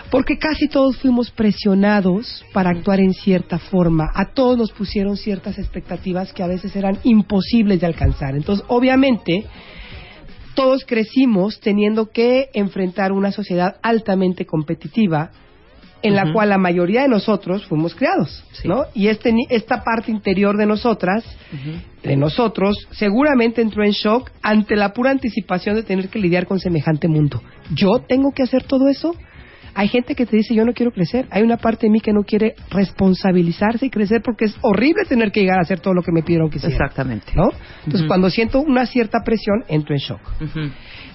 Porque 0.09 0.37
casi 0.37 0.67
todos 0.67 0.97
fuimos 0.97 1.31
presionados 1.31 2.45
para 2.53 2.69
actuar 2.69 2.99
en 2.99 3.13
cierta 3.13 3.59
forma. 3.59 4.09
A 4.13 4.31
todos 4.33 4.57
nos 4.57 4.71
pusieron 4.71 5.17
ciertas 5.17 5.57
expectativas 5.59 6.31
que 6.31 6.43
a 6.43 6.47
veces 6.47 6.75
eran 6.75 6.97
imposibles 7.03 7.81
de 7.81 7.87
alcanzar. 7.87 8.35
Entonces, 8.35 8.65
obviamente, 8.69 9.45
todos 10.55 10.85
crecimos 10.85 11.59
teniendo 11.59 12.09
que 12.09 12.49
enfrentar 12.53 13.11
una 13.11 13.31
sociedad 13.31 13.77
altamente 13.83 14.45
competitiva 14.45 15.31
en 16.03 16.15
la 16.15 16.31
cual 16.31 16.49
la 16.49 16.57
mayoría 16.57 17.01
de 17.01 17.07
nosotros 17.07 17.65
fuimos 17.65 17.95
creados, 17.95 18.43
Sí. 18.53 18.67
¿no? 18.67 18.85
Y 18.93 19.07
este, 19.07 19.33
esta 19.49 19.83
parte 19.83 20.11
interior 20.11 20.55
de 20.55 20.65
nosotras, 20.65 21.23
de 22.03 22.15
nosotros, 22.15 22.87
seguramente 22.91 23.61
entró 23.61 23.83
en 23.83 23.91
shock 23.91 24.31
ante 24.41 24.75
la 24.75 24.93
pura 24.93 25.11
anticipación 25.11 25.75
de 25.75 25.83
tener 25.83 26.09
que 26.09 26.19
lidiar 26.19 26.45
con 26.45 26.59
semejante 26.59 27.07
mundo. 27.07 27.41
¿Yo 27.73 27.99
tengo 28.07 28.31
que 28.31 28.43
hacer 28.43 28.63
todo 28.63 28.87
eso? 28.87 29.15
Hay 29.77 29.89
gente 29.89 30.15
que 30.15 30.25
te 30.25 30.35
dice, 30.35 30.55
yo 30.55 30.65
no 30.65 30.73
quiero 30.73 30.91
crecer. 30.91 31.27
Hay 31.29 31.43
una 31.43 31.57
parte 31.57 31.85
de 31.85 31.91
mí 31.91 31.99
que 31.99 32.11
no 32.11 32.23
quiere 32.23 32.55
responsabilizarse 32.71 33.85
y 33.85 33.89
crecer 33.91 34.23
porque 34.23 34.45
es 34.45 34.55
horrible 34.63 35.05
tener 35.07 35.31
que 35.31 35.41
llegar 35.41 35.59
a 35.59 35.61
hacer 35.61 35.79
todo 35.79 35.93
lo 35.93 36.01
que 36.01 36.11
me 36.11 36.23
pidieron 36.23 36.49
que 36.49 36.57
hiciera. 36.57 36.75
Exactamente. 36.75 37.31
¿No? 37.35 37.51
Entonces, 37.85 38.07
cuando 38.07 38.31
siento 38.31 38.59
una 38.59 38.87
cierta 38.87 39.19
presión, 39.23 39.63
entro 39.67 39.93
en 39.93 39.99
shock. 39.99 40.21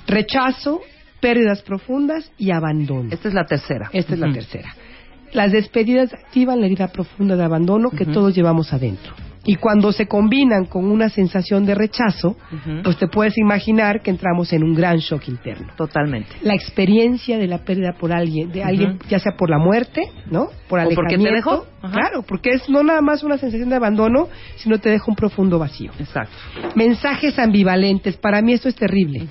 Rechazo, 0.06 0.80
pérdidas 1.18 1.60
profundas 1.62 2.30
y 2.38 2.52
abandono. 2.52 3.08
Esta 3.10 3.26
es 3.26 3.34
la 3.34 3.46
tercera. 3.46 3.90
Esta 3.92 4.14
es 4.14 4.20
la 4.20 4.32
tercera. 4.32 4.72
Las 5.32 5.50
despedidas 5.50 6.14
activan 6.14 6.60
la 6.60 6.66
herida 6.66 6.86
profunda 6.86 7.34
de 7.34 7.42
abandono 7.42 7.90
que 7.90 8.04
todos 8.04 8.32
llevamos 8.32 8.72
adentro. 8.72 9.12
Y 9.44 9.56
cuando 9.56 9.90
se 9.92 10.06
combinan 10.06 10.66
con 10.66 10.84
una 10.84 11.08
sensación 11.08 11.66
de 11.66 11.74
rechazo, 11.74 12.36
pues 12.84 12.96
te 12.96 13.08
puedes 13.08 13.36
imaginar 13.38 14.00
que 14.00 14.10
entramos 14.10 14.52
en 14.52 14.62
un 14.62 14.74
gran 14.74 14.98
shock 14.98 15.28
interno. 15.28 15.68
Totalmente. 15.76 16.30
La 16.42 16.54
experiencia 16.54 17.38
de 17.38 17.48
la 17.48 17.58
pérdida 17.58 17.94
por 17.98 18.12
alguien, 18.12 18.52
de 18.52 18.62
alguien, 18.62 18.98
ya 19.08 19.18
sea 19.18 19.32
por 19.36 19.50
la 19.50 19.58
muerte, 19.58 20.02
¿no? 20.30 20.48
Por 20.68 20.78
O 20.80 20.84
porque 20.94 21.16
te 21.16 21.22
alejamiento. 21.28 21.34
dejó. 21.34 21.66
Ajá. 21.82 21.92
Claro, 21.92 22.22
porque 22.22 22.50
es 22.50 22.68
no 22.68 22.82
nada 22.82 23.00
más 23.02 23.22
una 23.24 23.38
sensación 23.38 23.68
de 23.70 23.76
abandono, 23.76 24.28
sino 24.56 24.78
te 24.78 24.88
deja 24.90 25.04
un 25.08 25.16
profundo 25.16 25.58
vacío. 25.58 25.90
Exacto. 25.98 26.32
Mensajes 26.74 27.38
ambivalentes. 27.38 28.16
Para 28.16 28.40
mí 28.42 28.52
esto 28.52 28.68
es 28.68 28.74
terrible. 28.74 29.26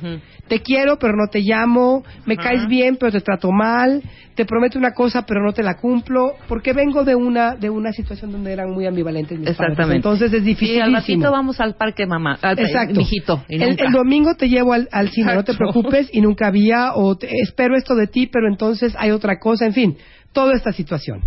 Te 0.48 0.60
quiero, 0.62 0.98
pero 1.00 1.14
no 1.16 1.28
te 1.32 1.40
llamo. 1.40 2.04
Me 2.26 2.36
caes 2.38 2.68
bien, 2.68 2.98
pero 3.00 3.12
te 3.12 3.22
trato 3.22 3.52
mal. 3.52 4.02
Te 4.36 4.46
prometo 4.46 4.78
una 4.80 4.92
cosa, 4.92 5.26
pero 5.26 5.44
no 5.44 5.54
te 5.54 5.64
la 5.64 5.76
cumplo. 5.78 6.34
Porque 6.48 6.74
vengo 6.74 7.04
de 7.04 7.16
una 7.16 7.56
de 7.56 7.70
una 7.70 7.92
situación 7.94 8.32
donde 8.32 8.52
eran 8.52 8.72
muy 8.72 8.86
ambivalentes 8.86 9.38
mis 9.40 9.48
padres. 9.50 9.60
Exactamente. 9.62 9.96
Entonces 9.98 10.34
es 10.34 10.42
Y 10.42 10.46
difícil. 10.46 10.82
al 10.82 10.94
ratito 10.94 11.32
vamos 11.32 11.60
al 11.62 11.76
parque 11.76 12.06
mamá. 12.06 12.38
Al, 12.42 12.60
Exacto. 12.60 12.96
Mijito. 12.96 13.44
Y 13.48 13.62
el, 13.62 13.70
nunca. 13.70 13.86
el 13.86 13.92
domingo 13.94 14.36
te 14.36 14.50
llevo 14.50 14.74
al, 14.74 14.90
al 14.92 15.10
cine, 15.10 15.34
no 15.36 15.44
te 15.44 15.54
preocupes, 15.54 16.10
y 16.12 16.22
nunca 16.22 16.48
había, 16.48 16.94
o 16.96 17.16
te- 17.16 17.30
espero 17.44 17.78
esto 17.78 17.96
de 17.96 18.08
ti, 18.08 18.28
pero 18.28 18.48
entonces 18.50 18.94
hay 18.98 19.12
otra 19.12 19.40
cosa, 19.40 19.66
en 19.66 19.74
fin, 19.74 19.98
toda 20.34 20.56
esta 20.56 20.72
situación. 20.72 21.22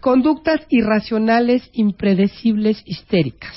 Conductas 0.00 0.60
irracionales, 0.68 1.68
impredecibles, 1.72 2.82
histéricas. 2.84 3.56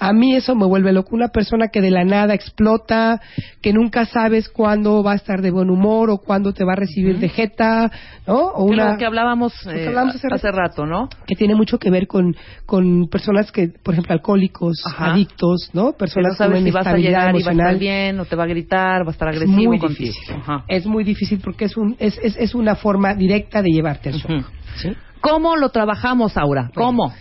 A 0.00 0.12
mí 0.12 0.34
eso 0.36 0.54
me 0.54 0.64
vuelve 0.66 0.92
loco. 0.92 1.16
Una 1.16 1.28
persona 1.28 1.68
que 1.68 1.80
de 1.80 1.90
la 1.90 2.04
nada 2.04 2.32
explota, 2.34 3.20
que 3.60 3.72
nunca 3.72 4.04
sabes 4.06 4.48
cuándo 4.48 5.02
va 5.02 5.12
a 5.12 5.14
estar 5.16 5.42
de 5.42 5.50
buen 5.50 5.70
humor 5.70 6.10
o 6.10 6.18
cuándo 6.18 6.52
te 6.52 6.64
va 6.64 6.74
a 6.74 6.76
recibir 6.76 7.18
de 7.18 7.28
jeta, 7.28 7.90
¿no? 8.26 8.36
O 8.36 8.66
Que 8.66 8.72
una 8.74 8.96
que 8.96 9.04
hablábamos, 9.04 9.52
que 9.64 9.84
eh, 9.84 9.88
hablábamos 9.88 10.14
hace 10.14 10.28
hace, 10.32 10.52
rato, 10.52 10.86
¿no? 10.86 11.08
que 11.26 11.34
tiene 11.34 11.54
mucho 11.56 11.78
que 11.78 11.90
ver 11.90 12.06
con, 12.06 12.36
con 12.64 13.08
personas 13.08 13.50
que, 13.50 13.68
por 13.82 13.94
ejemplo, 13.94 14.12
alcohólicos, 14.14 14.76
Ajá. 14.86 15.12
adictos, 15.14 15.70
¿no? 15.72 15.92
Que 15.92 15.98
Personas 15.98 16.32
no 16.32 16.36
sabes 16.36 16.56
con 16.58 16.64
si 16.64 16.70
vas 16.70 16.86
a 16.86 16.96
llegar 16.96 17.10
y 17.10 17.12
va 17.12 17.20
a 17.20 17.30
emocional. 17.30 17.66
estar 17.66 17.78
bien, 17.80 18.20
o 18.20 18.24
te 18.24 18.36
va 18.36 18.44
a 18.44 18.46
gritar, 18.46 19.02
va 19.04 19.08
a 19.08 19.12
estar 19.12 19.28
es 19.30 19.36
agresivo 19.36 19.62
muy 19.70 19.78
contigo. 19.78 20.12
difícil. 20.12 20.34
Ajá. 20.36 20.64
Es 20.68 20.86
muy 20.86 21.02
difícil 21.04 21.40
porque 21.42 21.64
es, 21.64 21.76
un, 21.76 21.96
es, 21.98 22.18
es, 22.22 22.36
es 22.36 22.54
una 22.54 22.76
forma 22.76 23.14
directa 23.14 23.62
de 23.62 23.70
llevarte 23.70 24.10
al 24.10 24.14
shock. 24.16 24.44
¿sí? 24.76 24.90
¿Cómo 25.20 25.56
lo 25.56 25.70
trabajamos, 25.70 26.36
Aura? 26.36 26.70
¿Cómo? 26.74 27.12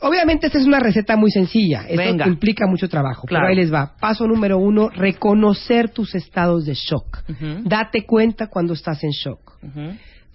Obviamente 0.00 0.46
esta 0.46 0.58
es 0.58 0.66
una 0.66 0.80
receta 0.80 1.16
muy 1.16 1.30
sencilla, 1.30 1.82
esto 1.88 1.96
Venga. 1.96 2.26
implica 2.26 2.66
mucho 2.66 2.88
trabajo, 2.88 3.26
Claro. 3.26 3.44
pero 3.44 3.50
ahí 3.50 3.56
les 3.56 3.72
va. 3.72 3.94
Paso 3.98 4.26
número 4.26 4.58
uno, 4.58 4.88
reconocer 4.90 5.88
tus 5.90 6.14
estados 6.14 6.64
de 6.66 6.74
shock. 6.74 7.22
Date 7.64 8.04
cuenta 8.04 8.48
cuando 8.48 8.74
estás 8.74 9.02
en 9.04 9.10
shock. 9.10 9.52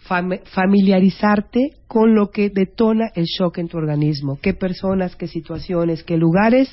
Familiarizarte 0.01 1.71
con 1.87 2.15
lo 2.15 2.29
que 2.29 2.49
detona 2.49 3.09
el 3.15 3.25
shock 3.25 3.57
en 3.59 3.67
tu 3.67 3.77
organismo, 3.77 4.39
qué 4.41 4.53
personas, 4.53 5.15
qué 5.15 5.27
situaciones, 5.27 6.03
qué 6.03 6.17
lugares, 6.17 6.69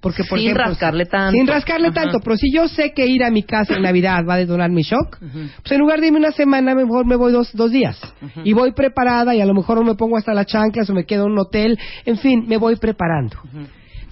porque 0.00 0.22
por 0.24 0.38
Sin 0.38 0.48
ejemplo, 0.48 0.64
rascarle 0.66 1.06
tanto. 1.06 1.32
sin 1.32 1.46
rascarle 1.46 1.88
Ajá. 1.88 2.02
tanto, 2.02 2.18
pero 2.22 2.36
si 2.36 2.52
yo 2.52 2.68
sé 2.68 2.92
que 2.92 3.06
ir 3.06 3.22
a 3.24 3.30
mi 3.30 3.42
casa 3.42 3.74
en 3.76 3.82
Navidad 3.82 4.24
va 4.28 4.34
a 4.34 4.38
detonar 4.38 4.70
mi 4.70 4.82
shock, 4.82 5.18
pues 5.20 5.72
en 5.72 5.78
lugar 5.78 6.00
de 6.00 6.06
irme 6.06 6.18
una 6.18 6.32
semana, 6.32 6.74
mejor 6.74 7.06
me 7.06 7.16
voy 7.16 7.32
dos, 7.32 7.50
dos 7.54 7.70
días. 7.70 8.00
Y 8.44 8.52
voy 8.52 8.72
preparada 8.72 9.34
y 9.34 9.40
a 9.40 9.46
lo 9.46 9.54
mejor 9.54 9.78
no 9.78 9.84
me 9.84 9.94
pongo 9.94 10.16
hasta 10.16 10.32
las 10.32 10.46
chanclas 10.46 10.88
o 10.90 10.94
me 10.94 11.04
quedo 11.04 11.26
en 11.26 11.32
un 11.32 11.38
hotel. 11.38 11.78
En 12.06 12.18
fin, 12.18 12.44
me 12.46 12.56
voy 12.56 12.76
preparando. 12.76 13.36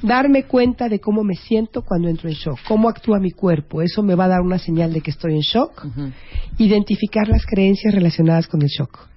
Darme 0.03 0.45
cuenta 0.45 0.89
de 0.89 1.01
cómo 1.01 1.25
me 1.25 1.35
siento 1.35 1.83
cuando 1.83 2.09
entro 2.09 2.29
en 2.29 2.35
shock, 2.35 2.59
cómo 2.67 2.89
actúa 2.89 3.19
mi 3.19 3.33
cuerpo. 3.33 3.83
Eso 3.83 4.03
me 4.03 4.15
va 4.15 4.27
a 4.27 4.29
dar 4.29 4.41
una 4.41 4.59
señal 4.59 4.93
de 4.93 5.01
que 5.01 5.11
estoy 5.11 5.35
en 5.35 5.41
shock. 5.41 5.87
Identificar 6.59 7.29
las 7.29 7.45
creencias 7.45 7.95
relacionadas 7.95 8.47
con 8.47 8.63
el 8.63 8.69
shock. 8.69 9.09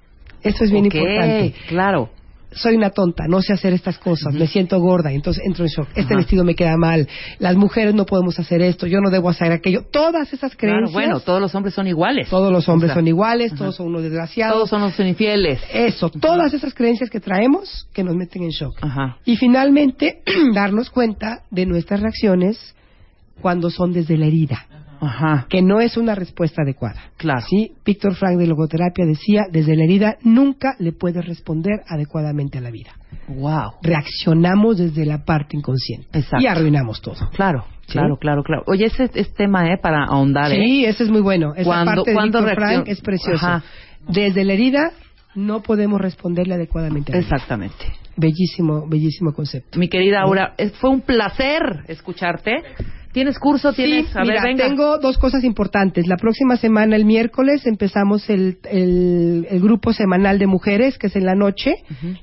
Esto 0.42 0.64
es 0.64 0.72
bien 0.72 0.86
importante. 0.86 1.54
Claro. 1.68 2.10
Soy 2.54 2.76
una 2.76 2.90
tonta, 2.90 3.26
no 3.28 3.42
sé 3.42 3.54
hacer 3.54 3.74
estas 3.74 3.98
cosas, 3.98 4.34
me 4.34 4.46
siento 4.46 4.80
gorda 4.80 5.12
y 5.12 5.16
entonces 5.16 5.42
entro 5.46 5.64
en 5.64 5.70
shock. 5.70 5.88
Este 5.96 6.16
vestido 6.16 6.44
me 6.44 6.54
queda 6.54 6.76
mal, 6.78 7.08
las 7.40 7.56
mujeres 7.56 7.96
no 7.96 8.06
podemos 8.06 8.38
hacer 8.40 8.62
esto, 8.62 8.88
yo 8.88 9.00
no 9.00 9.10
debo 9.10 9.30
hacer 9.30 9.52
aquello. 9.52 9.84
Todas 9.90 10.34
esas 10.34 10.56
Claro, 10.56 10.76
creencias. 10.76 10.94
bueno, 10.94 11.20
todos 11.22 11.40
los 11.40 11.56
hombres 11.56 11.74
son 11.74 11.88
iguales. 11.88 12.30
Todos 12.30 12.52
los 12.52 12.68
hombres 12.68 12.92
O 12.92 12.94
sea, 12.94 13.00
son 13.02 13.08
iguales, 13.08 13.54
todos 13.56 13.76
son 13.76 13.88
unos 13.88 14.04
desgraciados. 14.04 14.54
Todos 14.56 14.70
son 14.70 14.82
los 14.82 15.00
infieles. 15.00 15.62
Eso, 15.74 16.10
todas 16.10 16.54
esas 16.54 16.74
creencias 16.74 17.10
que 17.10 17.20
traemos 17.22 17.88
que 17.94 18.04
nos 18.04 18.16
meten 18.16 18.44
en 18.44 18.50
shock. 18.50 18.78
Y 19.26 19.38
finalmente, 19.38 20.22
darnos 20.54 20.90
cuenta 20.90 21.44
de 21.52 21.66
nuestras 21.66 22.02
reacciones 22.02 22.76
cuando 23.42 23.70
son 23.70 23.92
desde 23.94 24.18
la 24.18 24.26
herida, 24.28 24.66
Ajá. 25.02 25.48
que 25.50 25.62
no 25.62 25.82
es 25.82 25.98
una 25.98 26.16
respuesta 26.16 26.62
adecuada. 26.62 27.02
Claro. 27.18 27.42
¿Sí? 27.50 27.72
Víctor 27.84 28.16
Frank 28.16 28.38
de 28.38 28.48
logoterapia 28.48 29.06
decía, 29.06 29.44
desde 29.52 29.76
la 29.76 29.84
herida 29.84 30.18
nunca 30.22 30.76
le 30.80 30.92
puedes 30.94 31.26
responder 31.26 31.82
adecuadamente 31.90 32.60
a 32.60 32.62
la 32.62 32.70
vida. 32.72 32.92
Wow. 33.28 33.74
Reaccionamos 33.82 34.78
desde 34.78 35.06
la 35.06 35.26
parte 35.26 35.58
inconsciente 35.58 36.08
Exacto. 36.18 36.44
y 36.44 36.48
arruinamos 36.48 37.02
todo. 37.02 37.30
Claro, 37.34 37.66
Sí. 37.88 37.94
claro, 37.94 38.18
claro, 38.18 38.44
claro. 38.44 38.64
Oye, 38.68 38.86
ese 38.86 39.10
es 39.16 39.34
tema, 39.34 39.68
¿eh? 39.74 39.78
Para 39.82 40.06
ahondar, 40.06 40.52
¿eh? 40.52 40.56
Sí, 40.64 40.86
ese 40.86 41.04
es 41.04 41.10
muy 41.10 41.22
bueno. 41.22 41.54
Esa 41.56 41.84
parte 41.84 42.12
de 42.12 42.22
Víctor 42.22 42.56
Frank 42.56 42.88
es 42.88 43.02
precioso. 43.02 43.46
Ajá. 43.46 43.64
Desde 44.08 44.46
la 44.46 44.54
herida 44.54 44.92
no 45.36 45.62
podemos 45.62 46.00
responderle 46.00 46.54
adecuadamente 46.54 47.12
a 47.12 47.16
la 47.16 47.22
vida. 47.22 47.36
Exactamente. 47.36 47.86
Bellísimo, 48.18 48.88
bellísimo 48.88 49.34
concepto. 49.34 49.80
Mi 49.80 49.88
querida 49.88 50.22
Aura, 50.22 50.54
es- 50.58 50.74
fue 50.74 50.90
un 50.90 51.02
placer 51.02 51.84
escucharte. 51.88 52.62
¿Tienes 53.14 53.40
curso? 53.40 53.74
¿Tienes? 53.74 54.08
Sí, 54.08 54.12
a 54.18 54.22
mira, 54.22 54.36
ver, 54.44 54.44
venga. 54.56 54.68
tengo 54.68 54.98
dos 55.00 55.18
cosas 55.18 55.44
importantes. 55.44 56.08
La 56.08 56.16
próxima 56.18 56.56
semana, 56.58 56.96
el 56.96 57.06
miércoles, 57.06 57.66
empezamos 57.66 58.30
el, 58.30 58.60
el, 58.70 59.48
el 59.50 59.60
grupo 59.62 59.94
semanal 59.94 60.40
de 60.40 60.48
mujeres, 60.48 60.98
que 60.98 61.08
es 61.08 61.16
en 61.16 61.26
la 61.26 61.36
noche. 61.36 61.76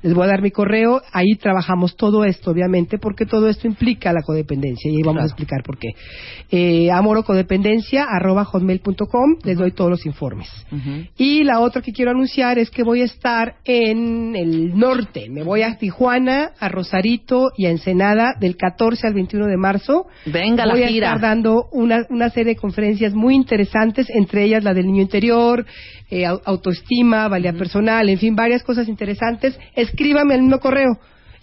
Les 0.03 0.14
voy 0.14 0.24
a 0.24 0.28
dar 0.28 0.43
mi 0.43 0.51
correo. 0.51 1.03
Ahí 1.12 1.34
trabajamos 1.41 1.97
todo 1.97 2.24
esto, 2.24 2.51
obviamente, 2.51 2.99
porque 2.99 3.26
todo 3.26 3.49
esto 3.49 3.66
implica 3.66 4.12
la 4.12 4.22
codependencia. 4.22 4.91
Y 4.91 4.97
ahí 4.97 5.03
vamos 5.03 5.14
Claro. 5.18 5.24
a 5.24 5.26
explicar 5.26 5.62
por 5.62 5.78
qué. 5.78 5.89
Eh, 6.51 6.91
amorocodependencia, 6.91 8.05
arroba 8.09 8.45
hotmail.com. 8.45 9.36
Les 9.45 9.57
doy 9.59 9.72
todos 9.72 9.91
los 9.91 10.07
informes. 10.07 10.49
Y 11.16 11.45
la 11.45 11.61
otra 11.61 11.82
que 11.82 11.93
quiero 11.93 12.11
anunciar 12.12 12.59
es 12.59 12.70
que 12.70 12.82
voy 12.82 13.03
a 13.03 13.05
estar 13.05 13.57
en 13.64 14.34
el 14.36 14.76
norte. 14.78 15.28
Me 15.30 15.43
voy 15.43 15.62
a 15.62 15.76
Tijuana, 15.78 16.53
a 16.59 16.68
Rosarito 16.68 17.51
y 17.57 17.66
a 17.66 17.70
Ensenada 17.70 18.34
del 18.41 18.57
14 18.57 19.07
al 19.07 19.14
21 19.14 19.47
de 19.47 19.57
marzo. 19.57 20.07
Venga, 20.26 20.64
la 20.66 20.74
voy 20.81 20.89
a 20.89 20.93
gira. 20.93 21.07
estar 21.09 21.20
dando 21.20 21.68
una, 21.72 22.05
una 22.11 22.31
serie 22.31 22.55
de 22.55 22.61
conferencias 22.61 23.14
muy 23.14 23.35
interesantes, 23.35 24.09
entre 24.11 24.45
ellas 24.45 24.64
la 24.64 24.74
del 24.74 24.87
niño 24.87 25.03
interior, 25.03 25.64
eh, 26.11 26.24
au- 26.26 26.41
autoestima, 26.45 27.29
valía 27.29 27.53
personal, 27.53 28.09
en 28.09 28.18
fin, 28.18 28.35
varias 28.37 28.62
cosas 28.62 28.89
interesantes. 28.89 29.59
Escríbame 29.74 30.35
al 30.35 30.41
mismo 30.43 30.59
correo. 30.61 30.99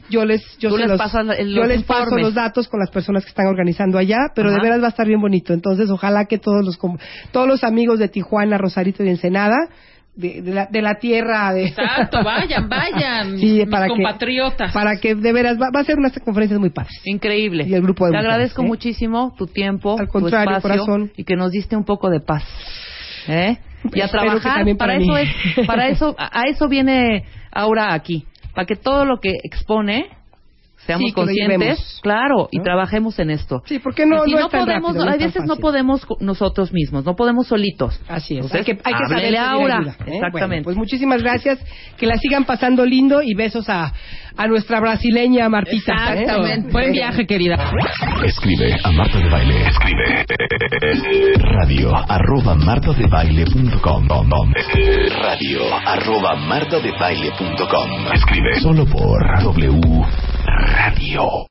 Yo 0.07 0.23
les, 0.23 0.41
yo 0.59 0.69
se 0.69 0.77
les 0.81 0.89
los- 0.89 0.97
pasas 0.99 1.25
el- 1.39 1.49
yo 1.53 1.61
los 1.61 1.67
les 1.67 1.83
paso 1.83 2.15
los 2.17 2.35
datos 2.35 2.67
con 2.67 2.79
las 2.79 2.91
personas 2.91 3.23
que 3.23 3.29
están 3.29 3.47
organizando 3.47 3.97
allá, 3.97 4.17
pero 4.35 4.49
Ajá. 4.49 4.57
de 4.57 4.63
veras 4.63 4.81
va 4.81 4.85
a 4.85 4.89
estar 4.89 5.07
bien 5.07 5.19
bonito. 5.19 5.51
Entonces, 5.51 5.89
ojalá 5.89 6.25
que 6.25 6.37
todos 6.37 6.63
los 6.63 6.77
todos 7.31 7.47
los 7.47 7.63
amigos 7.63 7.97
de 7.97 8.07
Tijuana, 8.07 8.59
Rosarito 8.59 9.03
y 9.03 9.09
Ensenada, 9.09 9.55
de, 10.15 10.41
de 10.41 10.53
la, 10.53 10.65
de 10.67 10.81
la 10.81 10.95
tierra 10.95 11.53
de 11.53 11.65
Exacto, 11.67 12.19
vayan, 12.23 12.69
vayan. 12.69 13.37
Sí, 13.37 13.59
mis 13.59 13.67
para 13.69 13.85
que- 13.85 13.89
compatriotas. 13.93 14.71
para 14.73 14.95
que 14.97 15.15
de 15.15 15.33
veras 15.33 15.57
va, 15.61 15.69
va 15.75 15.81
a 15.81 15.83
ser 15.83 15.97
unas 15.97 16.17
conferencias 16.19 16.59
muy 16.59 16.69
padres. 16.69 16.93
Increíble. 17.05 17.65
Y 17.67 17.73
el 17.73 17.81
grupo 17.81 18.05
de 18.05 18.11
Te 18.11 18.17
mujeres, 18.17 18.33
agradezco 18.33 18.61
¿eh? 18.61 18.65
muchísimo 18.65 19.33
tu 19.37 19.47
tiempo, 19.47 19.97
Al 19.99 20.07
contrario, 20.07 20.51
tu 20.51 20.57
espacio 20.57 20.85
corazón. 20.85 21.11
y 21.17 21.23
que 21.23 21.35
nos 21.35 21.51
diste 21.51 21.75
un 21.75 21.83
poco 21.85 22.09
de 22.09 22.19
paz. 22.21 22.43
¿Eh? 23.27 23.57
Y 23.93 24.01
a 24.01 24.07
trabajar, 24.07 24.65
para 24.77 24.95
eso 24.95 25.15
es, 25.17 25.29
para 25.67 25.87
eso, 25.89 26.15
a 26.17 26.41
a 26.41 26.43
eso 26.49 26.67
viene 26.67 27.23
Aura 27.51 27.93
aquí, 27.93 28.25
para 28.55 28.65
que 28.65 28.75
todo 28.75 29.05
lo 29.05 29.19
que 29.19 29.33
expone 29.43 30.07
seamos 30.85 31.09
Sí, 31.09 31.13
conscientes, 31.13 31.99
claro, 32.01 32.47
y 32.51 32.61
trabajemos 32.61 33.17
en 33.19 33.31
esto. 33.31 33.61
Sí, 33.65 33.79
porque 33.79 34.05
no, 34.05 34.23
si 34.23 34.31
no 34.31 34.41
no, 34.41 34.49
podemos, 34.49 34.67
rápido, 34.67 35.05
no 35.05 35.11
tan 35.11 35.19
veces 35.19 35.43
no 35.45 35.55
podemos 35.57 36.07
nosotros 36.19 36.71
mismos, 36.71 37.05
no 37.05 37.15
podemos 37.15 37.47
solitos. 37.47 37.99
Así 38.07 38.37
es. 38.37 38.45
Entonces, 38.45 38.59
hay 38.59 38.75
que, 38.75 38.81
hay 38.83 38.93
que 38.93 39.07
saber 39.07 39.25
háblele 39.25 39.27
pedir 39.27 39.37
a 39.37 39.51
Aura. 39.51 39.77
ayuda, 39.77 39.91
¿eh? 39.91 40.15
Exactamente. 40.15 40.47
Bueno, 40.47 40.63
pues 40.63 40.77
muchísimas 40.77 41.21
gracias. 41.21 41.59
Que 41.97 42.05
la 42.05 42.17
sigan 42.17 42.45
pasando 42.45 42.85
lindo 42.85 43.21
y 43.21 43.33
besos 43.33 43.67
a, 43.69 43.93
a 44.37 44.47
nuestra 44.47 44.79
brasileña 44.79 45.49
Martita. 45.49 45.93
¿eh? 45.93 46.21
Exactamente. 46.21 46.71
Buen 46.71 46.91
viaje, 46.91 47.25
querida. 47.25 47.71
Escribe 48.23 48.75
a 48.83 48.91
Marta 48.91 49.19
de 49.19 49.29
Baile. 49.29 49.67
Escribe 49.67 50.25
radio 51.39 51.95
arroba 51.95 52.55
martadebaile.com 52.55 54.53
radio 55.21 55.61
arroba 55.85 56.35
martadebaile.com 56.35 58.13
Escribe 58.13 58.59
solo 58.61 58.85
por 58.85 59.19
W 59.43 60.05
Radio. 60.45 61.43